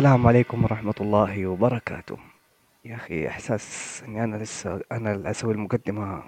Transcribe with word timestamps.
السلام 0.00 0.26
عليكم 0.26 0.64
ورحمة 0.64 0.94
الله 1.00 1.46
وبركاته. 1.46 2.18
يا 2.84 2.94
أخي 2.94 3.28
إحساس 3.28 4.02
إني 4.08 4.24
أنا 4.24 4.36
لسه 4.36 4.80
أنا 4.92 5.12
اللي 5.12 5.30
أسوي 5.30 5.52
المقدمة. 5.54 6.22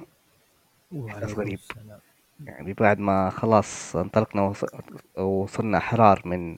إحساس 1.08 1.32
غريب. 1.32 1.52
السلام. 1.58 1.98
يعني 2.44 2.72
بعد 2.72 2.98
ما 2.98 3.30
خلاص 3.30 3.96
انطلقنا 3.96 4.42
وص- 4.42 4.64
وصلنا 5.18 5.78
أحرار 5.78 6.22
من 6.24 6.56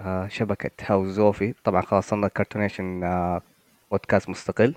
آه، 0.00 0.28
شبكة 0.28 0.70
هاوس 0.86 1.08
زوفي. 1.08 1.54
طبعا 1.64 1.82
خلاص 1.82 2.08
صرنا 2.08 2.28
Cartoonation 2.28 3.04
آه، 3.04 3.42
بودكاست 3.90 4.28
مستقل 4.28 4.74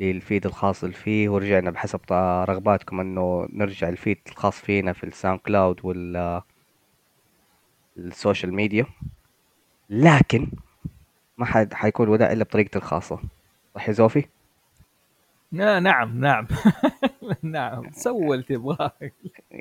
لل 0.00 0.15
feed 0.15 0.46
الخاص 0.46 0.84
فيه. 0.84 1.28
ورجعنا 1.28 1.70
بحسب 1.70 2.00
رغباتكم 2.48 3.00
إنه 3.00 3.48
نرجع 3.52 3.88
ال 3.88 3.94
feed 3.94 4.18
الخاص 4.28 4.60
فينا 4.60 4.92
في 4.92 5.04
ال 5.04 5.38
SoundCloud 5.40 5.80
وال 7.96 8.10
social 8.10 8.54
media. 8.54 8.86
لكن 9.90 10.48
ما 11.38 11.46
حد 11.46 11.74
حيكون 11.74 12.08
وداع 12.08 12.32
إلا 12.32 12.44
بطريقتي 12.44 12.78
الخاصة. 12.78 13.20
صح 13.74 13.88
يا 13.88 13.92
زوفي؟ 13.92 14.24
نعم 15.52 16.20
نعم. 16.20 16.46
نعم. 17.42 17.90
سوي 17.92 18.34
اللي 18.34 18.42
تبغاه 18.42 18.92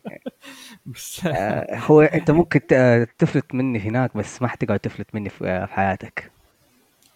بس. 0.85 1.25
آه، 1.25 1.75
هو 1.77 2.01
أنت 2.01 2.31
ممكن 2.31 2.59
آه، 2.71 3.07
تفلت 3.17 3.55
مني 3.55 3.79
هناك 3.79 4.17
بس 4.17 4.41
ما 4.41 4.48
حتقعد 4.48 4.79
تفلت 4.79 5.15
مني 5.15 5.29
في 5.29 5.48
آه، 5.48 5.65
في 5.65 5.73
حياتك. 5.73 6.32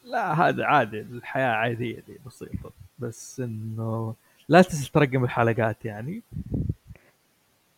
لا 0.03 0.33
هذا 0.33 0.65
عادي. 0.65 0.99
الحياة 1.01 1.51
عادية 1.51 1.99
دي 2.07 2.17
بسيطة. 2.25 2.71
بس 2.99 3.39
إنه 3.39 4.15
لا 4.49 4.61
تنسى 4.61 4.91
ترقم 4.91 5.23
الحلقات 5.23 5.85
يعني. 5.85 6.21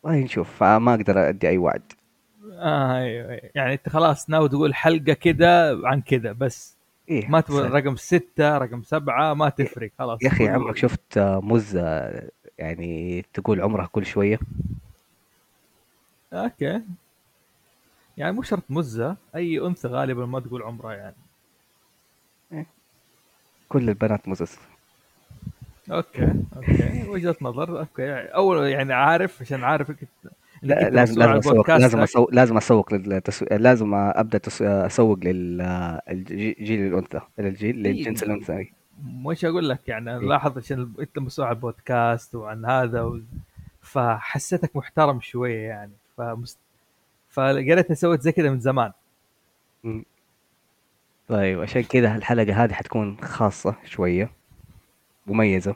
والله 0.02 0.20
نشوف. 0.20 0.62
ما 0.62 0.94
أقدر 0.94 1.28
أدي 1.28 1.48
أي 1.48 1.58
وعد. 1.58 1.92
آه 2.52 2.96
أيوة 2.96 3.30
أيوة. 3.30 3.50
يعني 3.54 3.72
أنت 3.72 3.88
خلاص 3.88 4.30
ناوي 4.30 4.48
تقول 4.48 4.74
حلقة 4.74 5.12
كذا 5.12 5.80
عن 5.86 6.00
كذا 6.00 6.32
بس 6.32 6.76
إيه 7.08 7.28
ما 7.28 7.40
تبغى 7.40 7.62
سهل. 7.62 7.72
رقم 7.72 7.96
ستة 7.96 8.58
رقم 8.58 8.82
سبعة 8.82 9.34
ما 9.34 9.48
تفرق 9.48 9.90
خلاص. 9.98 10.22
يا 10.22 10.28
أخي 10.28 10.48
عمرك 10.48 10.76
شفت 10.76 11.18
مزة 11.18 12.12
يعني 12.58 13.24
تقول 13.34 13.60
عمرها 13.60 13.86
كل 13.86 14.06
شوية؟ 14.06 14.38
أوكي. 16.32 16.80
يعني 18.16 18.32
مو 18.32 18.42
شرط 18.42 18.62
مزة 18.70 19.16
أي 19.34 19.58
أنثى 19.66 19.88
غالبا 19.88 20.26
ما 20.26 20.40
تقول 20.40 20.62
عمرها 20.62 20.94
يعني. 20.94 22.66
كل 23.68 23.88
البنات 23.88 24.28
مزز 24.28 24.58
okay 25.90 26.32
okay. 26.56 27.08
وجهة 27.08 27.36
نظر 27.42 27.80
okay. 27.80 28.12
أول 28.14 28.66
يعني 28.68 28.92
عارف 28.92 29.42
عشان 29.42 29.64
عارف 29.64 29.92
لا 30.62 30.90
لازم 30.90 31.18
لازم 31.22 31.38
اسوق 31.38 31.70
لازم 31.70 32.00
اسوق 32.00 32.34
لازم 32.34 32.56
أسوق 32.56 32.94
للتسو... 32.94 33.46
لازم 33.50 33.94
أبدأ. 33.94 34.40
أسوق 34.60 35.18
للجيل 35.22 36.86
الأنثى 36.86 37.20
للجيل 37.38 37.86
إيه. 37.86 37.92
للجنس 37.92 38.22
الأنثى 38.22 38.52
أي. 38.52 38.72
مش 39.04 39.44
أقول 39.44 39.68
لك 39.68 39.88
يعني 39.88 40.10
إيه. 40.10 40.18
لاحظ 40.18 40.58
عشان 40.58 40.92
أنت 41.00 41.18
مسؤول 41.18 41.46
عن 41.46 41.52
البودكاست 41.52 42.34
وعن 42.34 42.64
هذا 42.64 43.02
و... 43.02 43.20
فحسيتك 43.80 44.76
محترم 44.76 45.20
شوية 45.20 45.68
يعني 45.68 45.92
فمست... 46.16 46.58
فقريت 47.30 47.92
سويت 47.92 48.20
زي 48.20 48.32
كذا 48.32 48.50
من 48.50 48.60
زمان. 48.60 48.92
طيب 51.28 51.60
عشان 51.60 51.82
كذا 51.82 52.16
الحلقة 52.16 52.64
هذه 52.64 52.72
حتكون 52.72 53.16
خاصة 53.20 53.74
شوية 53.84 54.30
مميزة 55.26 55.74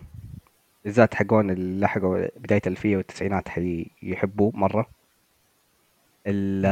بالذات 0.86 1.14
حقون 1.14 1.50
اللي 1.50 1.80
لحقوا 1.80 2.26
بداية 2.36 2.60
الألفية 2.66 2.96
والتسعينات 2.96 3.48
حيحبوه 3.48 4.52
مرة. 4.54 4.86
ال. 6.26 6.66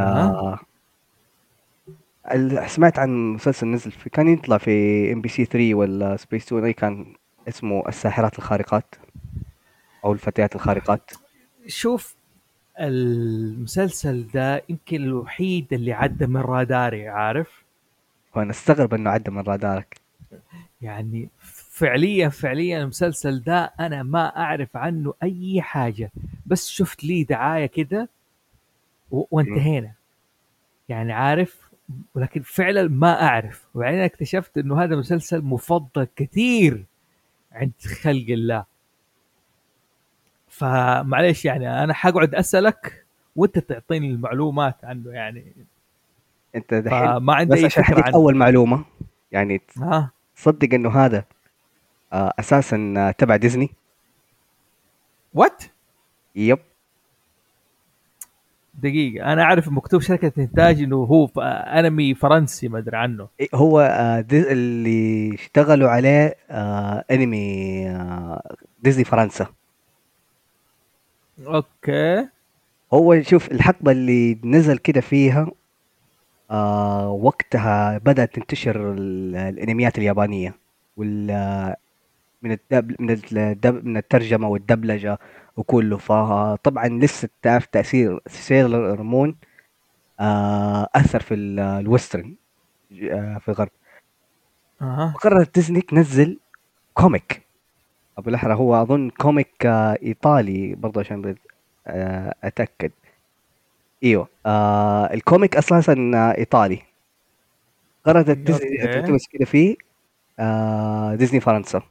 ال- 2.32 2.70
سمعت 2.70 2.98
عن 2.98 3.32
مسلسل 3.32 3.66
نزل 3.66 3.90
في 3.90 4.10
كان 4.10 4.28
يطلع 4.28 4.58
في 4.58 5.12
إم 5.12 5.20
بي 5.20 5.28
سي 5.28 5.44
3 5.44 5.74
ولا 5.74 6.16
سبيس 6.16 6.46
تون 6.46 6.64
اي 6.64 6.72
كان 6.72 7.06
اسمه 7.48 7.88
الساحرات 7.88 8.38
الخارقات 8.38 8.94
أو 10.04 10.12
الفتيات 10.12 10.54
الخارقات. 10.56 11.10
شوف 11.66 12.14
المسلسل 12.80 14.26
ده 14.34 14.62
يمكن 14.68 15.02
الوحيد 15.02 15.72
اللي 15.72 15.92
عدى 15.92 16.26
من 16.26 16.40
راداري 16.40 17.08
عارف؟ 17.08 17.64
وأنا 18.36 18.50
أستغرب 18.50 18.94
إنه 18.94 19.10
عدى 19.10 19.30
من 19.30 19.40
رادارك. 19.42 19.96
يعني 20.82 21.28
فعليا 21.74 22.28
فعليا 22.28 22.82
المسلسل 22.82 23.42
ده 23.42 23.72
أنا 23.80 24.02
ما 24.02 24.36
أعرف 24.36 24.76
عنه 24.76 25.14
أي 25.22 25.62
حاجة. 25.62 26.12
بس 26.46 26.68
شفت 26.68 27.04
لي 27.04 27.24
دعاية 27.24 27.66
كده 27.66 28.08
وانتهينا. 29.10 29.92
يعني 30.88 31.12
عارف؟ 31.12 31.70
ولكن 32.14 32.42
فعلا 32.42 32.88
ما 32.88 33.22
أعرف. 33.22 33.64
وبعدين 33.74 34.00
اكتشفت 34.00 34.58
إنه 34.58 34.82
هذا 34.82 34.96
مسلسل 34.96 35.42
مفضل 35.42 36.08
كثير 36.16 36.84
عند 37.52 37.72
خلق 38.02 38.26
الله. 38.28 38.64
فمعليش 40.48 41.44
يعني 41.44 41.84
أنا 41.84 41.94
حقعد 41.94 42.34
أسألك 42.34 43.04
وأنت 43.36 43.58
تعطيني 43.58 44.10
المعلومات 44.10 44.84
عنه 44.84 45.10
يعني. 45.10 45.52
أنت 46.54 46.74
دحين 46.74 47.06
فما 47.06 47.34
عندي 47.34 47.54
بس 47.54 47.78
عشان 47.78 48.14
أول 48.14 48.36
معلومة. 48.36 48.84
يعني 49.32 49.60
ها؟ 49.76 50.10
تصدق 50.36 50.74
إنه 50.74 50.90
هذا 50.90 51.24
أساسا 52.14 52.94
آه، 52.96 53.10
تبع 53.10 53.36
ديزني. 53.36 53.70
what 55.34 55.62
yep 56.36 56.58
دقيقة 58.74 59.32
أنا 59.32 59.42
أعرف 59.42 59.68
مكتوب 59.68 60.00
شركة 60.00 60.32
إنتاج 60.38 60.82
إنه 60.82 60.96
هو 60.96 61.26
أنمي 61.78 62.14
فرنسي 62.14 62.68
ما 62.68 62.78
أدري 62.78 62.96
عنه. 62.96 63.28
إيه، 63.40 63.48
هو 63.54 63.80
آه، 63.80 64.20
اللي 64.32 65.34
اشتغلوا 65.34 65.88
عليه 65.90 66.34
آه، 66.50 67.04
آه، 67.90 68.56
ديزني 68.82 69.04
فرنسا. 69.04 69.46
okay. 71.46 72.28
هو 72.94 73.22
شوف 73.22 73.52
الحقبة 73.52 73.92
اللي 73.92 74.38
نزل 74.44 74.78
كده 74.78 75.00
فيها 75.00 75.46
آه 76.50 77.10
وقتها 77.10 77.98
بدأت 77.98 78.34
تنتشر 78.34 78.92
ال- 78.92 79.36
الأنميات 79.36 79.98
اليابانية 79.98 80.54
وال 80.96 81.30
من 82.44 82.52
الدب 82.52 83.00
من 83.02 83.10
الدب 83.32 83.84
من 83.84 83.96
الترجمة 83.96 84.48
والدبلجة 84.48 85.18
وكله. 85.56 85.96
فطبعا 85.96 86.88
لسه 86.88 87.28
تعرف 87.42 87.66
تأثير 87.66 88.20
سيلر 88.26 89.02
مون 89.02 89.36
آه 90.20 90.88
أثر 90.94 91.20
في 91.20 91.34
ال- 91.34 91.60
ال 91.60 91.69
western 91.70 92.34
آه 93.02 93.38
في 93.38 93.48
الغرب. 93.48 93.70
أها. 94.82 95.12
وقررت 95.14 95.54
ديزني 95.54 95.80
تنزل 95.80 96.38
comic. 96.94 97.42
أو 98.18 98.30
بالأحرى 98.30 98.54
هو 98.54 98.82
أظن 98.82 99.10
comic 99.10 99.66
آه 99.66 99.98
إيطالي 100.02 100.74
برضه 100.74 101.00
عشان 101.00 101.34
أتأكد. 102.44 102.90
إيوه 104.04 104.28
آه 104.46 105.14
ال 105.14 105.21
comic 105.21 105.56
أساسا 105.56 105.94
إيطالي. 106.38 106.82
قررت 108.04 108.30
ديزني. 108.30 108.76
تلتمس 108.78 109.26
كده 109.26 109.44
فيه 109.44 109.76
آه 110.38 111.14
ديزني 111.14 111.40
فرنسا. 111.40 111.82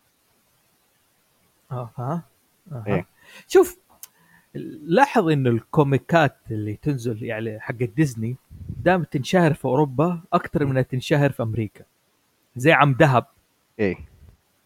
أها 1.73 2.23
إيه. 2.87 3.07
شوف 3.47 3.79
لاحظ 4.83 5.29
إنه 5.29 5.49
الكوميكات 5.49 6.37
اللي 6.51 6.75
تنزل 6.75 7.23
يعني 7.23 7.59
حق 7.59 7.75
ديزني 7.75 8.37
دائما 8.69 9.05
تنشهر 9.05 9.53
في 9.53 9.65
أوروبا 9.65 10.21
أكثر 10.33 10.65
من 10.65 10.87
تنشهر 10.87 11.31
في 11.31 11.43
أمريكا 11.43 11.85
زي 12.55 12.71
عم 12.71 12.93
دهب 12.93 13.25
إيه 13.79 13.95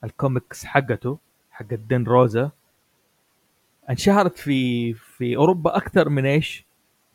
الكوميكس 0.03 0.65
حقته 0.65 1.17
حق 1.51 1.65
دين 1.65 2.03
روزا 2.03 2.51
انشهرت 3.89 4.37
في 4.37 4.93
في 4.93 5.35
أوروبا 5.35 5.77
أكثر 5.77 6.09
من 6.09 6.25
إيش؟ 6.25 6.65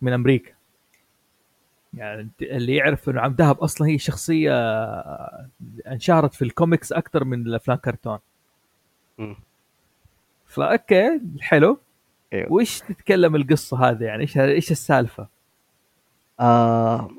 من 0.00 0.12
أمريكا 0.12 0.52
يعني 1.94 2.31
اللي 2.43 2.76
يعرف 2.76 3.08
إنه 3.08 3.20
عم 3.20 3.32
دهب 3.34 3.58
أصلا 3.58 3.88
هي 3.88 3.99
شخصية 3.99 4.52
انشهرت 5.87 6.34
في 6.34 6.43
الكوميكس 6.43 6.93
أكثر 6.93 7.25
من 7.25 7.46
الأفلام 7.46 7.78
كرتون. 7.78 8.19
ف 10.52 10.66
okay 10.66 11.20
حلو 11.40 11.78
أيوه 12.32 12.52
وش 12.52 12.81
تتكلم 12.81 13.37
القصة 13.37 13.90
هذه 13.90 14.04
يعني 14.04 14.22
إيش 14.22 14.38
إيش 14.38 14.70
السالفة؟ 14.70 15.26
آه 16.40 17.10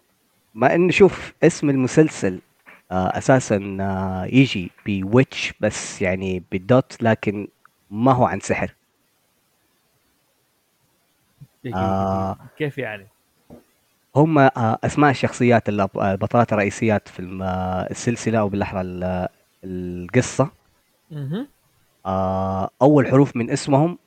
مع 0.56 0.76
انه 0.76 0.92
شوف 0.92 1.34
اسم 1.44 1.70
المسلسل 1.70 2.40
آه 2.92 3.18
أساسا 3.18 3.78
آه 3.82 4.26
يجي 4.26 4.72
بويتش 4.86 5.54
بس 5.60 6.02
يعني 6.02 6.44
بالدوت 6.52 7.04
لكن 7.04 7.48
ما 7.92 8.12
هو 8.12 8.26
عن 8.26 8.40
سحر 8.40 8.74
آه. 11.76 12.38
كيف 12.58 12.78
يعني؟ 12.78 13.08
هم 14.16 14.38
آه 14.40 14.80
أسماء 14.84 15.12
الشخصيات 15.12 15.70
آه، 15.70 15.90
البطلات 16.12 16.54
الرئيسيات 16.54 17.08
في 17.08 17.40
آه، 17.44 17.88
السلسلة 17.92 18.40
أو 18.40 18.50
بالأحرى 18.50 18.82
ال- 18.82 19.28
القصة 19.64 20.52
آه 21.12 21.48
أول 22.82 23.08
حروف 23.08 23.36
من 23.36 23.50
اسمهم 23.52 23.98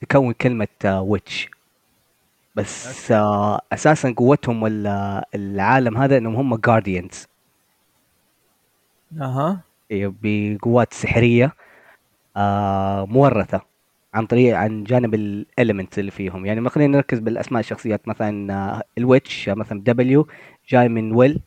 تكون 0.00 0.32
كلمة 0.32 0.68
آه 0.84 1.02
witch 1.02 1.48
بس 2.54 3.12
آه 3.12 3.60
أساسا 3.72 4.14
قوتهم 4.16 4.62
ولا 4.62 5.26
العالم 5.34 5.96
هذا 5.96 6.16
إنهم 6.18 6.36
هم 6.36 6.56
guardians 6.56 7.26
أها. 9.20 9.60
بقوات 9.90 10.92
سحرية 10.94 11.52
آه 12.36 13.06
مورثة 13.06 13.60
عن 14.14 14.26
طريق 14.26 14.56
عن 14.56 14.84
جانب 14.84 15.14
ال 15.14 15.23
elements 15.23 15.98
اللي 15.98 16.10
فيهم. 16.10 16.46
يعني 16.46 16.60
ما 16.60 16.70
خلينا 16.70 16.96
نركز 16.96 17.18
بالأسماء 17.18 17.60
الشخصيات. 17.60 18.08
مثلا 18.08 18.54
آه 18.54 18.82
ال 18.98 19.06
Witch 19.06 19.48
مثلا 19.48 19.80
W 19.80 20.28
جاي 20.68 20.88
من 20.88 21.12
ويل 21.12 21.40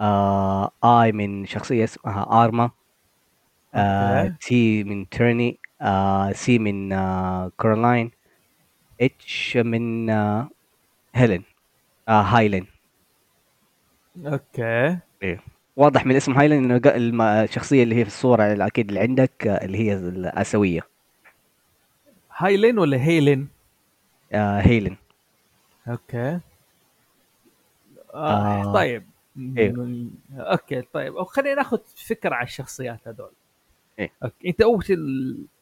آه 0.00 0.70
I 0.84 1.12
من 1.12 1.46
شخصية 1.46 1.84
اسمها 1.84 2.44
ارما 2.44 2.70
آه 3.74 4.36
T 4.40 4.84
من 4.84 5.08
تيرني 5.08 5.58
آه 5.82 6.32
C 6.32 6.58
من 6.58 6.92
آه 6.92 7.52
كورالاين 7.56 8.10
H 9.00 9.56
من 9.56 10.10
آه 10.10 10.48
هيلين 11.14 11.44
آه 12.08 12.22
هايلين 12.22 12.66
okay. 14.26 14.98
إيه. 15.22 15.40
واضح 15.76 16.06
من 16.06 16.16
اسم 16.16 16.32
هايلين 16.32 16.64
إنه 16.64 16.80
الم- 16.96 17.22
الشخصية 17.22 17.82
اللي 17.82 17.94
هي 17.94 18.04
في 18.04 18.10
الصورة 18.10 18.52
الاكيد 18.52 18.88
اللي 18.88 19.00
عندك 19.00 19.46
آه، 19.46 19.64
اللي 19.64 19.78
هي 19.78 19.94
الآسيوية. 19.94 20.80
هايلين 22.36 22.78
ولا 22.78 22.96
هيلين 22.96 23.48
آه 24.32 24.60
هيلين 24.60 24.96
okay. 25.88 26.18
آه 28.14 28.62
آه 28.64 28.72
طيب. 28.72 29.06
م- 29.36 30.10
okay 30.32 30.82
طيب. 30.82 31.22
خلينا 31.22 31.54
ناخذ 31.54 31.78
فكرة 32.08 32.34
عن 32.34 32.44
الشخصيات 32.44 33.08
هذول. 33.08 33.30
okay. 34.00 34.48
أنت 34.48 34.60
أول 34.62 34.84
شيء 34.84 34.96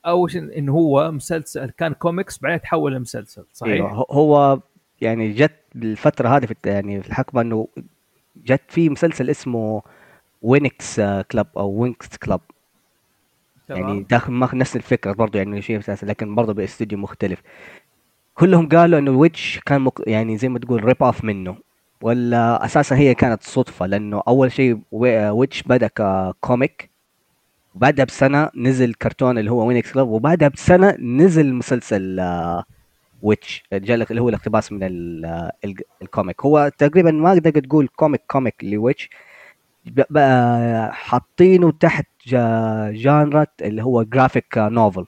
أول 0.06 0.30
شيء 0.30 0.58
انه 0.58 0.72
هو 0.72 1.10
مسلسل 1.12 1.70
كان 1.70 1.92
كوميكس 1.92 2.38
بعدين 2.38 2.60
تحول 2.60 2.94
لمسلسل 2.94 3.44
صحيح؟ 3.52 3.80
هو 3.92 4.02
هو 4.10 4.60
يعني 5.00 5.32
جت 5.32 5.56
بالفترة 5.74 6.28
هذه 6.28 6.46
في 6.46 6.54
يعني 6.64 7.02
في 7.02 7.08
الحقبة 7.08 7.40
إنه 7.40 7.68
جت 8.44 8.62
في 8.68 8.88
مسلسل 8.88 9.30
اسمه 9.30 9.82
Winx 10.42 11.00
Club 11.00 11.46
أو 11.56 11.70
Winx 11.70 12.16
Club 12.16 12.40
يعني 13.70 14.02
داخل 14.02 14.32
ماخذ 14.32 14.56
نفس 14.58 14.76
الفكرة 14.76 15.12
برضه 15.12 15.38
يعني 15.38 15.62
شيء 15.62 15.78
أساسا 15.78 16.06
لكن 16.06 16.34
برضه 16.34 16.52
باستوديو 16.54 16.98
مختلف. 16.98 17.42
كلهم 18.34 18.68
قالوا 18.68 18.98
إنه 18.98 19.10
Witch 19.10 19.60
كان 19.66 19.80
مك... 19.80 19.92
يعني 20.06 20.36
زي 20.38 20.48
ما 20.48 20.58
تقول 20.58 20.84
rip 20.84 21.02
off 21.02 21.24
منه 21.24 21.56
ولا 22.02 22.64
أساسا 22.64 22.96
هي 22.96 23.14
كانت 23.14 23.42
صدفة 23.42 23.86
لأنه 23.86 24.22
أول 24.28 24.52
شيء 24.52 24.78
وي- 24.92 25.30
Witch 25.30 25.62
بدأ 25.62 25.86
ك 25.86 26.03
comic 26.03 26.90
وبعدها 27.76 28.04
بسنة 28.04 28.50
نزل 28.56 28.94
كرتون 28.94 29.38
اللي 29.38 29.50
هو 29.50 29.66
Winx 29.66 29.92
Club 29.92 30.08
وبعدها 30.08 30.48
بسنة 30.48 30.96
نزل 31.00 31.54
مسلسل 31.54 32.20
آه، 32.20 32.64
Witch 33.22 33.64
جالك 33.72 34.10
اللي 34.10 34.22
هو 34.22 34.28
الاقتباس 34.28 34.72
من 34.72 35.24
آه، 35.24 35.52
ال 36.02 36.08
comic 36.08 36.40
هو 36.44 36.70
تقريبا 36.78 37.10
ما 37.10 37.38
تقدر 37.38 37.60
تقول 37.60 37.88
comic 37.96 38.22
comic 38.26 38.54
ل 38.62 38.70
Witch 38.70 39.08
بقى 39.86 40.92
حاطينه 40.94 41.72
تحت 41.72 42.06
جا- 42.26 42.90
جانرة 42.94 43.46
اللي 43.62 43.82
هو 43.82 44.02
graphic 44.02 44.58
novel 44.58 45.06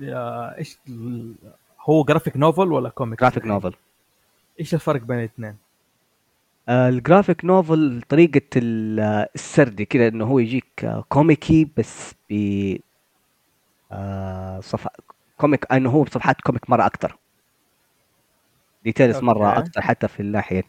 إيش 0.00 0.78
هو 1.80 2.04
graphic 2.04 2.36
novel 2.36 2.72
ولا 2.72 2.88
comics 2.88 3.20
graphic? 3.22 3.44
novel 3.46 3.74
إيش 4.60 4.74
الفرق 4.74 5.00
بين 5.00 5.18
الاثنين؟ 5.18 5.56
ال 6.68 6.78
graphic 6.78 7.44
novel 7.44 8.02
طريقة 8.08 8.40
آه، 9.00 9.28
السرد 9.34 9.82
كده 9.82 10.08
إنه 10.08 10.24
هو 10.24 10.38
يجيك 10.38 10.84
آه، 10.84 11.04
كوميكي 11.08 11.68
بس 11.76 12.14
ب 12.30 12.76
آه، 13.92 14.60
صفحة 14.60 14.90
comic 15.36 15.72
إنه 15.72 15.90
هو 15.90 16.02
بصفحات 16.02 16.40
comic 16.40 16.70
مرة 16.70 16.86
أكتر. 16.86 17.18
details 18.84 19.16
مرة 19.16 19.58
أكتر 19.58 19.80
حتى 19.80 20.08
في 20.08 20.22
ناحية 20.22 20.64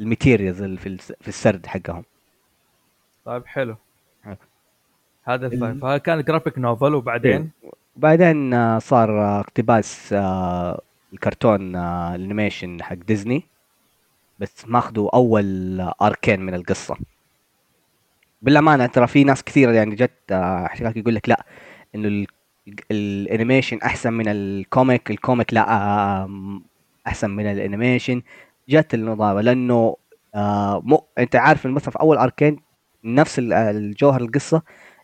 ال 0.00 0.06
materials 0.06 0.62
في 0.62 0.98
في 0.98 1.28
السرد 1.28 1.66
حقهم. 1.66 2.04
طيب 3.24 3.46
حلو. 3.46 3.76
هذا 5.28 5.74
فكان 5.74 6.22
graphic 6.22 6.58
novel 6.58 6.94
وبعدين؟ 6.94 7.50
وبعدين 7.96 8.54
آه، 8.54 8.78
صار 8.78 9.20
آه، 9.20 9.40
اقتباس 9.40 10.12
آه، 10.12 10.80
الكرتون 11.12 11.76
آه، 11.76 12.14
ال 12.14 12.21
animation 12.21 12.82
حق 12.82 12.94
ديزني 12.94 13.42
بس 14.38 14.64
ماخذوا 14.68 15.14
أول 15.16 15.80
آه، 15.80 15.94
arc 16.02 16.25
ين 16.25 16.40
من 16.40 16.54
القصة. 16.54 16.96
بالأمانة 18.42 18.86
ترى 18.86 19.06
في 19.06 19.24
ناس 19.24 19.42
كثيرة 19.44 19.72
يعني 19.72 19.94
جت 19.94 20.12
آه، 20.30 20.66
حكاك 20.66 20.96
يقول 20.96 21.14
لك 21.14 21.28
لا 21.28 21.44
إنه 21.94 22.08
ال- 22.08 22.26
ال 22.90 22.99
animation 22.99 23.78
أحسن 23.78 24.12
من 24.12 24.28
ال 24.28 24.42
comic 24.42 25.10
ال 25.10 25.17
comic 25.17 25.54
لا 25.54 25.70
آه، 25.72 26.60
أحسن 27.06 27.30
من 27.30 27.46
ال 27.46 27.53
animation. 27.53 28.22
جت 28.68 28.94
النظام 28.94 29.38
لأنه 29.38 29.96
آه 30.34 30.80
مو 30.84 31.04
أنت 31.18 31.36
عارف 31.36 31.66
مثلا 31.66 31.90
في 31.90 32.00
أول 32.00 32.16
أركين 32.16 32.60
نفس 33.04 33.38
ال- 33.38 33.52
الجوهر 33.52 34.20
القصة 34.20 34.62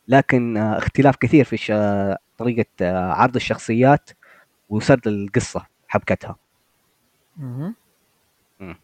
لكن 0.08 0.56
آه 0.56 0.78
اختلاف 0.78 1.16
كثير 1.16 1.44
في 1.44 1.56
طريقة 2.38 2.66
آه 2.82 3.12
عرض 3.12 3.36
الشخصيات 3.36 4.10
وسرد 4.68 5.06
القصة. 5.08 5.66
حبكتها 5.92 6.36
مهم. 7.36 7.74
مم. 8.60 8.76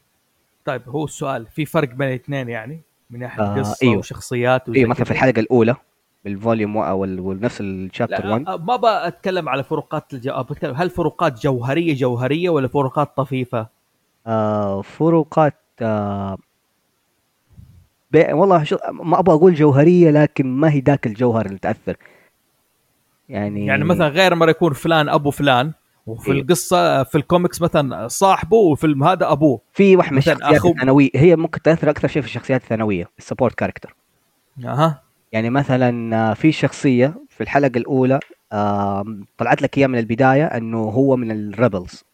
طيب 0.64 0.82
هو 0.88 1.04
السؤال 1.04 1.46
في 1.46 1.66
فرق 1.66 1.88
بين 1.88 2.08
الاثنين 2.08 2.48
يعني 2.48 2.82
من 3.10 3.18
ناحية 3.18 3.42
آه 3.42 3.54
قصة 3.58 3.86
إيوه 3.86 3.98
وشخصيات 3.98 4.68
إيوه 4.68 4.88
مثلا 4.88 5.04
في 5.04 5.10
الحلقة 5.10 5.40
الأولى 5.40 5.76
بالفوليوم 6.24 6.76
ونفس 6.76 7.60
الشابتر 7.60 8.26
1 8.26 8.42
لا 8.42 8.56
أ- 8.56 8.60
ما 8.60 9.08
بتكلم 9.08 9.48
على 9.48 9.64
فروقات 9.64 10.14
الجو... 10.14 10.42
بتكلم 10.42 10.74
هل 10.74 10.90
فروقات 10.90 11.42
جوهرية 11.42 11.94
جوهرية 11.94 12.50
ولا 12.50 12.68
فروقات 12.68 13.16
طفيفة؟ 13.16 13.68
آه 14.26 14.82
فروقات 14.82 15.60
آه 15.82 16.38
بي... 18.10 18.32
والله 18.32 18.64
شو... 18.64 18.76
ما 18.90 19.18
أبغى 19.18 19.34
أقول 19.34 19.54
جوهرية 19.54 20.10
لكن 20.10 20.46
ما 20.46 20.72
هي 20.72 20.80
ذاك 20.80 21.06
الجوهر 21.06 21.46
اللي 21.46 21.58
تأثر 21.58 21.96
يعني 23.28 23.66
يعني 23.66 23.84
مثلا 23.84 24.08
غير 24.08 24.34
مره 24.34 24.50
يكون 24.50 24.72
فلان 24.72 25.08
أبو 25.08 25.30
فلان 25.30 25.72
وفي 26.08 26.32
إيه. 26.32 26.40
القصة 26.40 27.02
في 27.02 27.14
الكوميكس 27.18 27.62
مثلا 27.62 28.08
صاحبه 28.08 28.56
والفيلم 28.56 29.04
هذا 29.04 29.32
أبوه. 29.32 29.60
في 29.72 29.96
واحد 29.96 30.12
من 30.12 30.18
الشخصيات 30.18 30.60
أخو- 30.62 30.66
الثانوية 30.66 31.10
هي 31.14 31.36
ممكن 31.36 31.62
تأثر 31.62 31.90
أكثر 31.90 32.08
شيء 32.08 32.22
في 32.22 32.28
الشخصيات 32.28 32.62
الثانوية 32.62 33.08
ال 33.18 33.23
support 33.23 33.54
character 33.54 33.94
أها. 34.64 35.02
يعني 35.32 35.50
مثلا 35.50 36.16
آه، 36.30 36.34
في 36.34 36.52
شخصية 36.52 37.14
في 37.28 37.40
الحلقة 37.42 37.76
الأولى 37.78 38.20
آه 38.52 39.04
طلعت 39.38 39.62
لك 39.62 39.78
إياه 39.78 39.86
من 39.86 39.98
البداية 39.98 40.44
إنه 40.44 40.78
هو 40.78 41.16
من 41.16 41.30
ال 41.30 41.41
rebels 41.41 42.04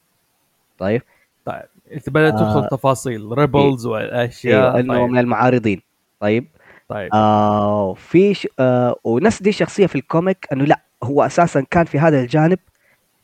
طيب؟ 0.78 1.02
طيب 1.44 1.62
انت 1.92 2.10
بدأت 2.10 2.34
آه. 2.34 2.38
تدخل 2.38 2.68
تفاصيل 2.68 3.38
rebels 3.38 3.86
أيوه 3.86 3.98
والاشياء 3.98 4.80
إنه 4.80 4.94
طيب. 4.94 5.10
من 5.10 5.18
المعارضين. 5.18 5.82
طيب؟ 6.20 6.46
طيب. 6.88 7.10
آه 7.14 7.94
في 7.94 8.34
ش... 8.34 8.48
آه 8.58 8.96
ونفس 9.04 9.42
دي 9.42 9.48
الشخصية 9.50 9.86
في 9.86 9.94
ال 9.94 10.03
comic 10.03 10.46
إنه 10.52 10.64
لا 10.64 10.80
هو 11.02 11.22
أساسا 11.22 11.60
كان 11.70 11.84
في 11.84 11.98
هذا 11.98 12.20
الجانب 12.20 12.58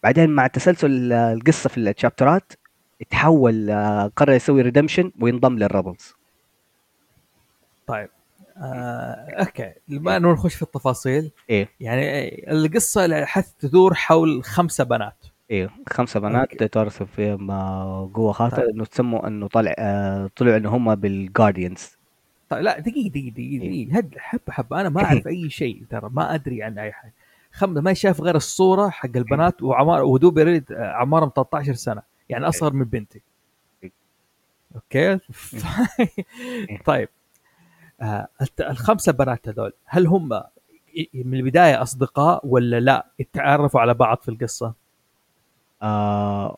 بعدين 0.02 0.30
مع 0.30 0.46
تسلسل 0.46 1.12
آه، 1.12 1.32
القصة 1.32 1.68
في 1.68 1.78
ال 1.78 1.86
chapter 1.86 2.44
ات 2.44 2.52
تحول 3.10 3.70
آه 3.70 4.06
قرر 4.16 4.32
يسوي 4.32 4.62
redemption 4.62 5.12
وينضم 5.20 5.58
لل 5.58 5.72
rebels 5.72 6.14
طيب 7.86 8.08
آه، 8.56 9.26
أوكي. 9.40 9.72
ما 9.88 10.18
نخش 10.18 10.54
في 10.54 10.62
التفاصيل. 10.62 11.30
إيه. 11.50 11.68
يعني 11.80 12.52
القصة 12.52 13.24
حتى 13.24 13.52
تدور 13.68 13.94
حول 13.94 14.44
خمسه 14.44 14.84
بنات. 14.84 15.26
إيه 15.50 15.70
خمسه 15.88 16.20
بنات. 16.20 16.64
تورثوا 16.64 17.06
فيهم 17.06 17.50
آه، 17.50 18.10
قوة 18.14 18.32
خاصه 18.32 18.56
طيب. 18.56 18.68
انه 18.68 18.84
تسموا 18.84 19.26
إنه 19.26 19.48
طلع 19.48 19.74
آه 19.78 20.30
طلعوا 20.36 20.56
إنه 20.56 20.76
هم 20.76 20.94
بال 20.94 21.13
guardians 21.13 21.98
طيب 22.48 22.62
لا 22.62 22.78
دقيقة 22.80 23.08
دقيقة 23.08 23.32
دقيقة 23.34 23.62
إيه. 23.62 23.86
دقيقة. 23.86 23.98
هد 23.98 24.14
حبه 24.18 24.52
حبه 24.52 24.80
أنا 24.80 24.88
ما 24.88 25.04
أعرف 25.04 25.26
أي 25.34 25.50
شيء 25.50 25.82
ترى 25.90 26.10
ما 26.12 26.34
أدري 26.34 26.62
عن 26.62 26.78
أي 26.78 26.92
حاجة. 26.92 27.12
خم 27.52 27.70
ما 27.70 27.94
شاف 27.94 28.20
غير 28.20 28.36
الصورة 28.36 28.88
حق 28.88 29.16
البنات 29.16 29.62
وعمار 29.62 30.02
ويا 30.04 30.18
دوب 30.18 30.38
يعني 30.38 30.72
أعمارهم 30.72 31.32
13 31.36 31.74
سنة. 31.74 32.02
يعني 32.28 32.48
أصغر 32.48 32.72
من 32.72 32.84
بنتي. 32.84 33.22
إيه. 33.84 33.92
أوكي؟ 34.74 35.18
طيب. 36.86 37.08
آه 38.00 38.28
الخمسة 38.60 39.12
بنات 39.12 39.48
هذول 39.48 39.72
هل 39.84 40.06
هم 40.06 40.28
من 41.14 41.34
البداية 41.34 41.82
أصدقاء 41.82 42.40
ولا 42.46 42.80
لا؟ 42.80 43.06
يتعرفوا 43.18 43.80
على 43.80 43.94
بعض 43.94 44.18
في 44.22 44.28
القصة؟ 44.28 44.74
آه 45.82 46.56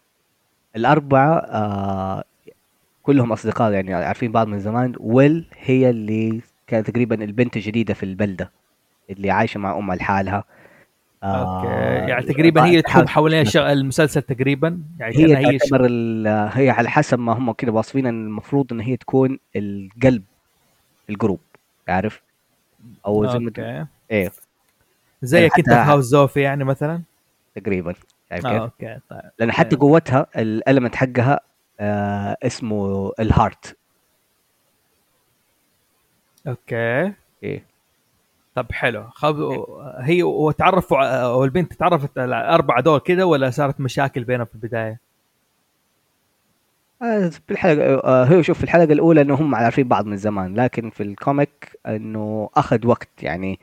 الأربعة 0.77 1.39
آه 1.39 2.25
كلهم 3.03 3.33
أصدقاء 3.33 3.73
يعني 3.73 3.95
عارفين 3.95 4.33
بعض 4.33 4.47
من 4.47 4.61
زمان. 4.61 4.95
ويل 5.01 5.47
هي 5.59 5.91
اللي 5.91 6.41
كانت 6.67 6.91
تقريبا 6.91 7.25
البنت 7.25 7.57
الجديدة 7.57 7.95
في 7.95 8.03
البلدة 8.03 8.51
اللي 9.11 9.31
عايشة 9.31 9.59
مع 9.59 9.79
أمها 9.79 9.97
لحالها. 9.97 10.45
أوكي. 11.23 11.69
آه 11.69 12.07
يعني 12.09 12.27
تقريبا 12.27 12.65
هي 12.65 12.83
تحوم 12.83 13.09
حوالين 13.09 13.41
الش- 13.41 13.57
المسلسل 13.57 14.23
تقريبا. 14.23 14.83
يعني 14.99 15.17
هي 15.17 15.37
هي 15.37 15.59
تعتبر 15.59 15.87
هي 16.53 16.71
على 16.71 16.91
حسب 16.91 17.19
ما 17.19 17.33
هم 17.33 17.53
كده 17.53 17.73
واصفين 17.73 18.07
إن 18.07 18.27
المفروض 18.27 18.73
إن 18.73 18.81
هي 18.81 18.97
تكون 18.97 19.39
القلب 19.57 20.23
ال 21.11 21.15
group. 21.15 21.41
عارف؟ 21.89 22.23
أو 23.07 23.27
زي 23.27 23.39
ما 23.39 23.87
إيه. 24.11 24.27
انت 25.45 25.55
في 25.55 25.63
حتى- 25.63 25.73
هاوس 25.73 26.05
زوفي 26.05 26.41
يعني 26.41 26.65
مثلا؟ 26.65 27.03
تقريبا. 27.55 27.95
شايف 28.31 28.47
آه؟ 28.47 28.59
أوكي 28.59 28.99
طيب. 29.11 29.21
لأن 29.39 29.53
حتى. 29.53 29.77
قوتها 29.77 30.27
ال 30.37 30.44
element 30.44 30.95
حقها 30.97 31.41
آه 31.81 32.37
اسمه 32.43 33.13
ال 33.21 33.30
heart 33.30 33.77
أوكي. 36.49 37.13
إيه. 37.43 37.65
طب 38.55 38.73
حلو 38.73 39.05
خب... 39.11 39.37
هي 39.99 40.23
وتعرفوا 40.23 40.99
ع- 40.99 41.27
والبنت 41.27 41.73
تعرفت 41.73 42.19
على 42.19 42.41
الاربعه 42.41 42.81
دول 42.83 43.01
كده 43.01 43.27
ولا 43.27 43.51
صارت 43.51 43.81
مشاكل 43.81 44.25
بينهم 44.25 44.47
في 44.47 44.55
البداية؟ 44.55 45.01
آه، 47.03 47.29
في 47.29 47.41
الحلقة 47.51 47.95
آه، 47.95 48.25
هو 48.25 48.43
شوف 48.43 48.59
في 48.59 48.65
الحلقة 48.65 48.93
الأولى 48.93 49.21
إنه 49.21 49.35
هم 49.35 49.55
عارفين 49.55 49.89
بعض 49.89 50.07
من 50.07 50.17
زمان 50.17 50.55
لكن 50.55 50.91
في 50.91 51.03
ال 51.03 51.15
comic 51.15 51.77
إنه 51.87 52.51
أخذ 52.57 52.87
وقت 52.87 53.09
يعني 53.23 53.59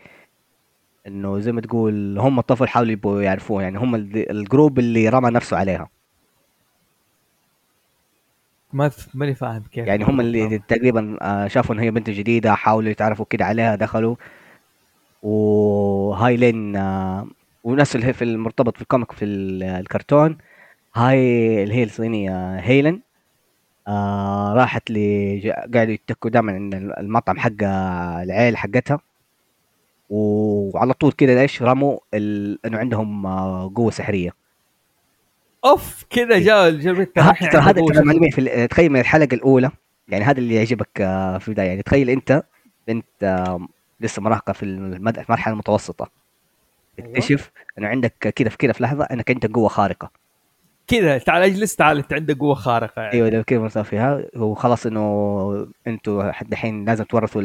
إنه 1.07 1.39
زي 1.39 1.51
ما 1.51 1.61
تقول 1.61 2.19
هم 2.19 2.39
الطفل 2.39 2.67
حاولوا 2.67 2.91
يبقوا 2.91 3.21
يعرفوه 3.21 3.61
يعني 3.63 3.77
هم 3.77 3.95
ال- 3.95 4.31
الجروب 4.31 4.79
اللي 4.79 5.09
رمى 5.09 5.29
نفسه 5.29 5.57
عليها 5.57 5.89
ما. 8.73 8.91
ماني 9.13 9.35
فاهم 9.35 9.63
كيف 9.71 9.87
يعني 9.87 10.03
هم 10.03 10.19
اللي. 10.19 10.57
تقريبا 10.67 11.17
آه، 11.21 11.47
شافوا 11.47 11.75
إن 11.75 11.79
هي 11.79 11.91
بنت 11.91 12.09
جديدة 12.09 12.53
حاولوا 12.55 12.89
يتعرفوا 12.91 13.25
كده 13.29 13.45
عليها 13.45 13.75
دخلوا 13.75 14.15
وهاي 15.23 16.37
لين 16.37 16.75
آه، 16.75 17.27
ونفس 17.63 17.95
اللي 17.95 18.07
هي 18.07 18.13
في 18.13 18.23
المرتبط 18.23 18.75
في 18.75 18.81
الكوميك 18.81 19.11
في 19.11 19.25
ال- 19.25 19.63
الكرتون. 19.63 20.37
هاي 20.95 21.17
اللي 21.63 21.73
هي 21.75 21.83
الصينية 21.83 22.55
هيلن 22.59 22.99
آه 23.87 24.53
راحت 24.53 24.91
ل 24.91 24.93
ج- 25.43 25.49
قاعدوا 25.73 25.93
يتكوا 25.93 26.29
دائما 26.29 26.51
عند 26.51 26.75
المطعم 26.75 27.39
حق 27.39 27.63
العيل 28.23 28.57
حقتها. 28.57 28.99
وعلى 30.09 30.93
طول 30.93 31.11
كده 31.11 31.41
إيش 31.41 31.63
رموا 31.63 31.97
ال... 32.13 32.59
إنه 32.65 32.77
عندهم 32.77 33.25
آه، 33.25 33.71
قوة 33.75 33.91
سحرية. 33.91 34.31
أوف 35.65 36.05
كذا 36.09 36.35
إيه. 36.35 36.43
جاء 36.43 36.69
الحين 37.31 37.49
ترى 37.49 37.61
هذا 37.61 37.81
في 38.31 38.67
تخيل 38.67 38.89
من 38.91 38.99
الحلقة 38.99 39.35
الأولى. 39.35 39.71
يعني 40.07 40.23
هذا 40.25 40.39
اللي 40.39 40.55
يعجبك 40.55 41.01
آه، 41.01 41.37
في 41.37 41.47
البداية. 41.47 41.67
يعني 41.67 41.81
تخيل 41.81 42.09
أنت 42.09 42.43
بنت 42.87 43.05
آه، 43.23 43.67
لسه 44.01 44.21
مراهقة 44.21 44.53
في 44.53 44.63
المرحلة 44.63 45.53
المتوسطة 45.53 46.09
أيوة. 46.99 47.13
تكتشف 47.13 47.51
إنه 47.77 47.87
عندك 47.87 48.33
كده 48.35 48.49
في 48.49 48.57
كده 48.57 48.73
في 48.73 48.83
لحظة 48.83 49.03
إنك 49.03 49.31
أنت 49.31 49.45
قوة 49.45 49.67
خارقة 49.67 50.11
كذا 50.87 51.17
تعال 51.17 51.43
اجلس 51.43 51.75
تعال 51.75 51.97
أنت 51.97 52.13
عندك 52.13 52.37
قوة 52.37 52.55
خارقة 52.55 53.01
يعني. 53.01 53.13
أيوه 53.13 53.29
ده 53.29 53.41
كده 53.41 53.59
مرتبط 53.59 53.85
فيها 53.85 54.23
وخلاص 54.35 54.85
إنه 54.85 55.67
أنتوا 55.87 56.29
الحين 56.41 56.85
لازم 56.85 57.03
تورثوا 57.03 57.41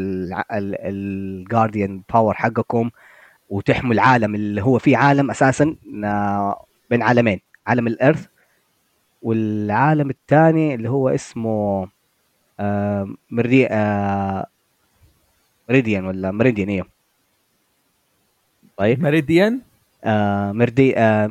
ال 0.50 0.67
guardian 0.67 2.02
power 2.12 2.34
حقكم 2.34 2.90
وتحموا 3.50 3.92
العالم 3.92 4.34
اللي 4.34 4.62
هو 4.62 4.78
فيه 4.78 4.96
عالم 4.96 5.30
أساسا 5.30 5.76
آه، 6.04 6.64
بين 6.90 7.02
عالمين 7.02 7.40
عالم 7.66 7.86
الإرث 7.86 8.26
والعالم 9.22 10.10
الثاني 10.10 10.74
اللي 10.74 10.90
هو 10.90 11.08
اسمه 11.08 11.88
آه، 12.60 13.08
مري 13.30 13.66
آه، 13.66 14.46
مريديان 15.68 16.06
ولا 16.06 16.30
مريديان 16.30 16.68
أيوه 16.68 16.86
طيب. 18.76 19.02
ميريديان؟ 19.02 19.60
آه، 20.04 20.52
مردي 20.52 20.98
آه، 20.98 21.30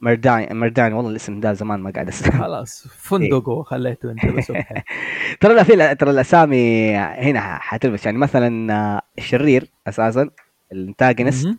مردان 0.00 0.56
مردان 0.56 0.92
والله 0.92 1.10
الاسم 1.10 1.40
ده 1.40 1.52
زمان 1.52 1.80
ما 1.80 1.90
قاعد 1.90 2.08
اسمع 2.08 2.38
خلاص 2.38 2.86
فندق 2.88 3.48
وخليته 3.48 4.10
أنت 4.10 4.26
بس. 4.26 4.46
ترى 5.40 5.54
لا 5.54 5.62
في 5.62 5.94
ترى 5.94 6.10
الأسامي 6.10 6.90
هنا 6.96 7.58
حتلبس. 7.58 8.06
يعني 8.06 8.18
مثلا 8.18 8.74
آه، 8.74 9.02
الشرير 9.18 9.68
أساسا 9.88 10.30
الانتاجنست 10.72 11.46
مهم. 11.46 11.58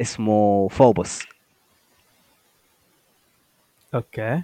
اسمه 0.00 0.68
فوبوس 0.68 1.26
أوكي. 3.94 4.42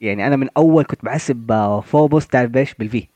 يعني 0.00 0.26
أنا 0.26 0.36
من 0.36 0.48
أول 0.56 0.84
كنت 0.84 1.04
بحسب 1.04 1.52
آه، 1.52 1.80
فوبوس 1.80 2.26
تعرف 2.26 2.56
إيش؟ 2.56 2.74
بالفي. 2.74 3.06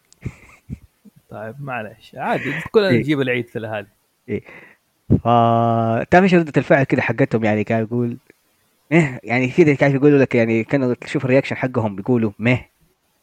طيب 1.34 1.54
معلش 1.60 2.14
عادي 2.14 2.52
كلنا 2.70 2.88
إيه. 2.88 2.98
نجيب 2.98 3.20
العيد 3.20 3.46
في 3.48 3.58
هذه 3.58 3.86
ف 5.08 5.24
تعرف 6.10 6.22
إيش 6.24 6.34
ردة 6.34 6.52
الفعل 6.56 6.84
كده 6.84 7.02
حقتهم؟ 7.02 7.44
يعني 7.44 7.64
كان 7.64 7.82
يقول 7.82 8.16
meh 8.92 9.20
يعني 9.24 9.48
كده 9.48 9.74
كيف 9.74 9.94
يقولوا 9.94 10.18
لك 10.18 10.34
يعني 10.34 10.64
كانوا 10.64 10.94
تشوف 10.94 11.24
ال 11.24 11.28
reaction 11.28 11.56
حقهم 11.56 11.96
بيقولوا 11.96 12.30
meh. 12.38 12.58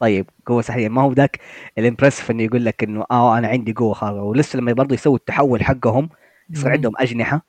طيب 0.00 0.26
قوة 0.46 0.62
سحرية 0.62 0.88
ما 0.88 1.02
هو 1.02 1.12
ذاك 1.12 1.40
ال 1.78 1.83
impressive 1.83 2.30
إنه 2.30 2.42
يقول 2.42 2.64
لك 2.64 2.82
إنه 2.84 3.04
آه 3.10 3.38
أنا 3.38 3.48
عندي 3.48 3.72
قوة 3.72 3.94
خارقة. 3.94 4.22
ولسه 4.22 4.58
لما 4.58 4.72
برضه 4.72 4.94
يسوي 4.94 5.16
التحول 5.16 5.64
حقهم 5.64 6.08
يصير. 6.50 6.70
عندهم 6.70 6.92
أجنحة. 6.98 7.42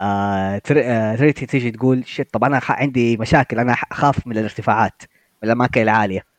آه 0.00 0.62
آه، 0.76 1.14
تاراني 1.16 1.46
تيجي 1.46 1.70
تقول 1.70 2.06
shit 2.06 2.32
طب 2.32 2.44
أنا 2.44 2.60
عندي 2.68 3.16
مشاكل 3.16 3.58
أنا 3.58 3.72
أخاف 3.72 4.26
من 4.26 4.38
الارتفاعات 4.38 5.02
من 5.42 5.48
الأماكن 5.48 5.82
العالية. 5.82 6.31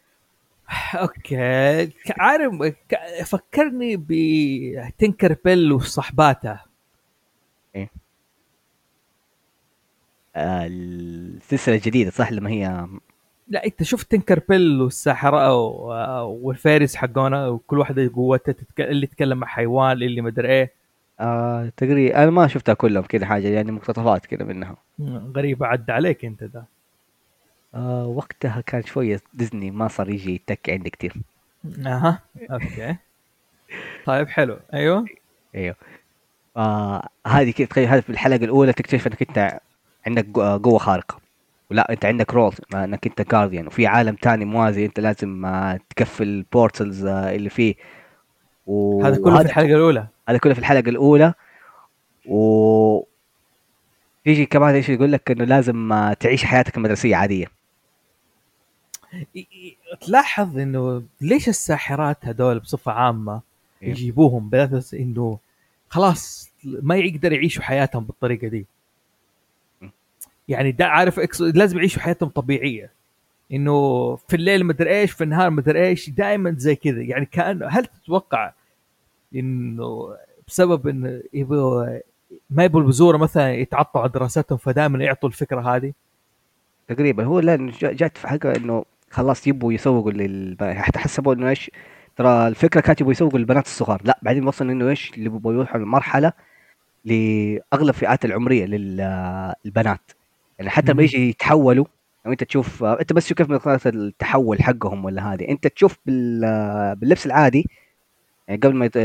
أوكي. 0.95 1.91
عارف 2.19 2.53
فكرني 3.25 3.97
بتنكر 3.99 5.35
بيل 5.45 5.71
وصحباتها 5.71 6.65
آه 10.35 10.67
السلسلة 10.67 11.75
الجديدة 11.75 12.11
صح؟ 12.11 12.31
لما 12.31 12.49
هي 12.49 12.87
لا 13.47 13.65
أنت 13.65 13.83
شفت 13.83 14.11
تنكر 14.11 14.39
بيل 14.49 14.81
والساحره 14.81 15.53
والفارس 16.23 16.95
حقونا 16.95 17.47
وكل 17.47 17.79
واحدة 17.79 18.11
قوتها 18.15 18.51
تتك... 18.51 18.81
اللي 18.81 19.03
يتكلم 19.03 19.37
مع 19.37 19.47
حيوان 19.47 19.91
اللي 19.91 20.21
مدري 20.21 20.47
إيه. 20.49 20.73
آه 21.19 21.71
تقريبا 21.77 22.23
أنا 22.23 22.31
ما 22.31 22.47
شفتها 22.47 22.73
كلهم 22.73 23.03
كده 23.03 23.25
حاجة 23.25 23.47
يعني 23.47 23.71
مقتطفات 23.71 24.25
كده 24.25 24.45
منها. 24.45 24.75
غريبه 25.35 25.65
عدى 25.65 25.91
عليك 25.91 26.25
أنت 26.25 26.43
ده 26.43 26.65
آه 27.75 28.05
وقتها 28.05 28.61
كان 28.61 28.83
شوية 28.83 29.21
ديزني 29.33 29.71
ما 29.71 29.87
صار 29.87 30.09
يجي 30.09 30.35
يتك 30.35 30.69
عندي 30.69 30.89
كتير. 30.89 31.13
أها 31.85 32.19
أوكي. 32.51 32.95
طيب 34.05 34.27
حلو. 34.27 34.59
أيوه. 34.73 35.05
أيوه. 35.55 35.75
آه 36.57 37.09
هذه 37.27 37.51
كده 37.51 37.67
تخيل 37.67 37.87
هذه 37.87 37.99
في 37.99 38.09
الحلقة 38.09 38.43
الأولى 38.45 38.73
تكتشف 38.73 39.07
إنك 39.07 39.21
أنت 39.21 39.59
عندك 40.07 40.25
قو- 40.33 40.61
قوة 40.63 40.77
خارقة. 40.77 41.19
ولا 41.71 41.91
أنت 41.91 42.05
عندك 42.05 42.33
role 42.33 42.53
إنك 42.73 43.07
أنت 43.07 43.31
guardian 43.31 43.67
وفي 43.67 43.87
عالم 43.87 44.15
تاني 44.15 44.45
موازي 44.45 44.85
أنت 44.85 44.99
لازم 44.99 45.45
آه 45.45 45.79
تقفل 45.95 46.23
ال 46.23 46.33
portals 46.34 47.05
آه 47.05 47.35
اللي 47.35 47.49
فيه. 47.49 47.75
و... 48.67 49.03
هذا 49.05 49.21
كله 49.23 49.37
في 49.37 49.45
الحلقة 49.45 49.65
الأولى. 49.75 50.07
هذا 50.29 50.37
كله 50.37 50.53
في 50.53 50.59
الحلقة 50.59 50.89
الأولى. 50.89 51.33
و 52.25 53.03
تيجي 54.25 54.45
كمان 54.45 54.75
إيش 54.75 54.89
يقول 54.89 55.11
لك؟ 55.11 55.31
إنه 55.31 55.43
لازم 55.45 55.93
آه، 55.93 56.13
تعيش 56.13 56.45
حياتك 56.45 56.77
المدرسية 56.77 57.15
عادية. 57.15 57.45
ي- 57.45 57.47
ي- 57.49 57.62
تلاحظ 60.01 60.57
إنه 60.57 61.03
ليش 61.21 61.49
الساحرات 61.49 62.17
هذول 62.25 62.59
بصفة 62.59 62.91
عامة 62.91 63.41
إيه. 63.83 63.89
يجيبوهم 63.89 64.49
بأساس 64.49 64.93
إنه 64.93 65.39
خلاص 65.89 66.51
ما 66.63 66.95
يقدر 66.95 67.31
يعيشوا 67.33 67.63
حياتهم 67.63 68.03
بالطريقة 68.03 68.47
دي. 68.47 68.65
يعني 70.47 70.71
ده 70.71 70.85
عارف 70.85 71.19
إكس- 71.19 71.41
لازم 71.41 71.77
يعيشوا 71.77 72.01
حياتهم 72.01 72.29
طبيعية. 72.29 72.91
إنه 73.53 74.15
في 74.15 74.35
الليل 74.35 74.65
مدري 74.65 74.99
إيش 74.99 75.11
في 75.11 75.23
النهار 75.23 75.49
مدري 75.49 75.87
إيش 75.87 76.09
دائما 76.09 76.55
زي 76.57 76.75
كذا. 76.75 77.01
يعني 77.01 77.25
كأن 77.25 77.67
هل 77.69 77.85
تتوقع 77.85 78.53
إنه 79.35 80.15
بسبب 80.47 80.87
انه 80.87 81.21
يبغوا 81.33 81.99
ما 82.49 82.63
يبغوا 82.63 82.81
البذوره 82.81 83.17
مثلا 83.17 83.53
يتعطوا 83.53 84.01
على 84.01 84.09
دراستهم 84.11 84.57
فدائما 84.57 85.03
يعطوا 85.03 85.29
الفكرة 85.29 85.75
هذه؟ 85.75 85.93
تقريبا. 86.87 87.23
هو 87.25 87.39
لا 87.39 87.55
جا- 87.55 87.91
جات 87.93 88.17
في 88.17 88.27
حاجة 88.27 88.55
إنه 88.55 88.85
خلاص 89.13 89.47
يبوا 89.47 89.73
يسوقوا 89.73 90.11
لل 90.11 90.57
حتى 90.61 90.99
حسبوا 90.99 91.33
إنه 91.33 91.49
إيش 91.49 91.71
ترى 92.15 92.47
الفكرة 92.47 92.81
كانت 92.81 93.01
يبوا 93.01 93.11
يسوقوا 93.11 93.39
للبنات 93.39 93.65
الصغار. 93.65 94.01
لا 94.05 94.19
بعدين 94.21 94.47
وصلوا 94.47 94.71
إنه 94.71 94.89
إيش 94.89 95.13
اللي 95.13 95.25
يبوا 95.25 95.53
يروحوا 95.53 95.79
لمرحلة 95.79 96.33
لأغلب 97.05 97.89
الفئات 97.89 98.25
العمرية 98.25 98.65
للبنات. 98.65 100.11
يعني 100.59 100.69
حتى 100.69 100.91
لما. 100.91 101.03
يجي 101.03 101.29
يتحولوا 101.29 101.85
لو 102.25 102.31
أنت 102.31 102.43
تشوف 102.43 102.83
أنت 102.83 103.13
بس 103.13 103.27
شوف 103.27 103.37
كيف 103.37 103.49
مقدار 103.49 103.79
التحول 103.85 104.63
حقهم 104.63 105.05
ولا 105.05 105.33
هذه. 105.33 105.49
أنت 105.49 105.67
تشوف 105.67 105.97
بال... 106.05 106.41
باللبس 106.95 107.25
العادي 107.25 107.69
يعني 108.47 108.61
قبل 108.61 108.75
ما 108.75 108.85
يت- 108.85 108.95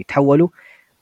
يتحولوا 0.00 0.48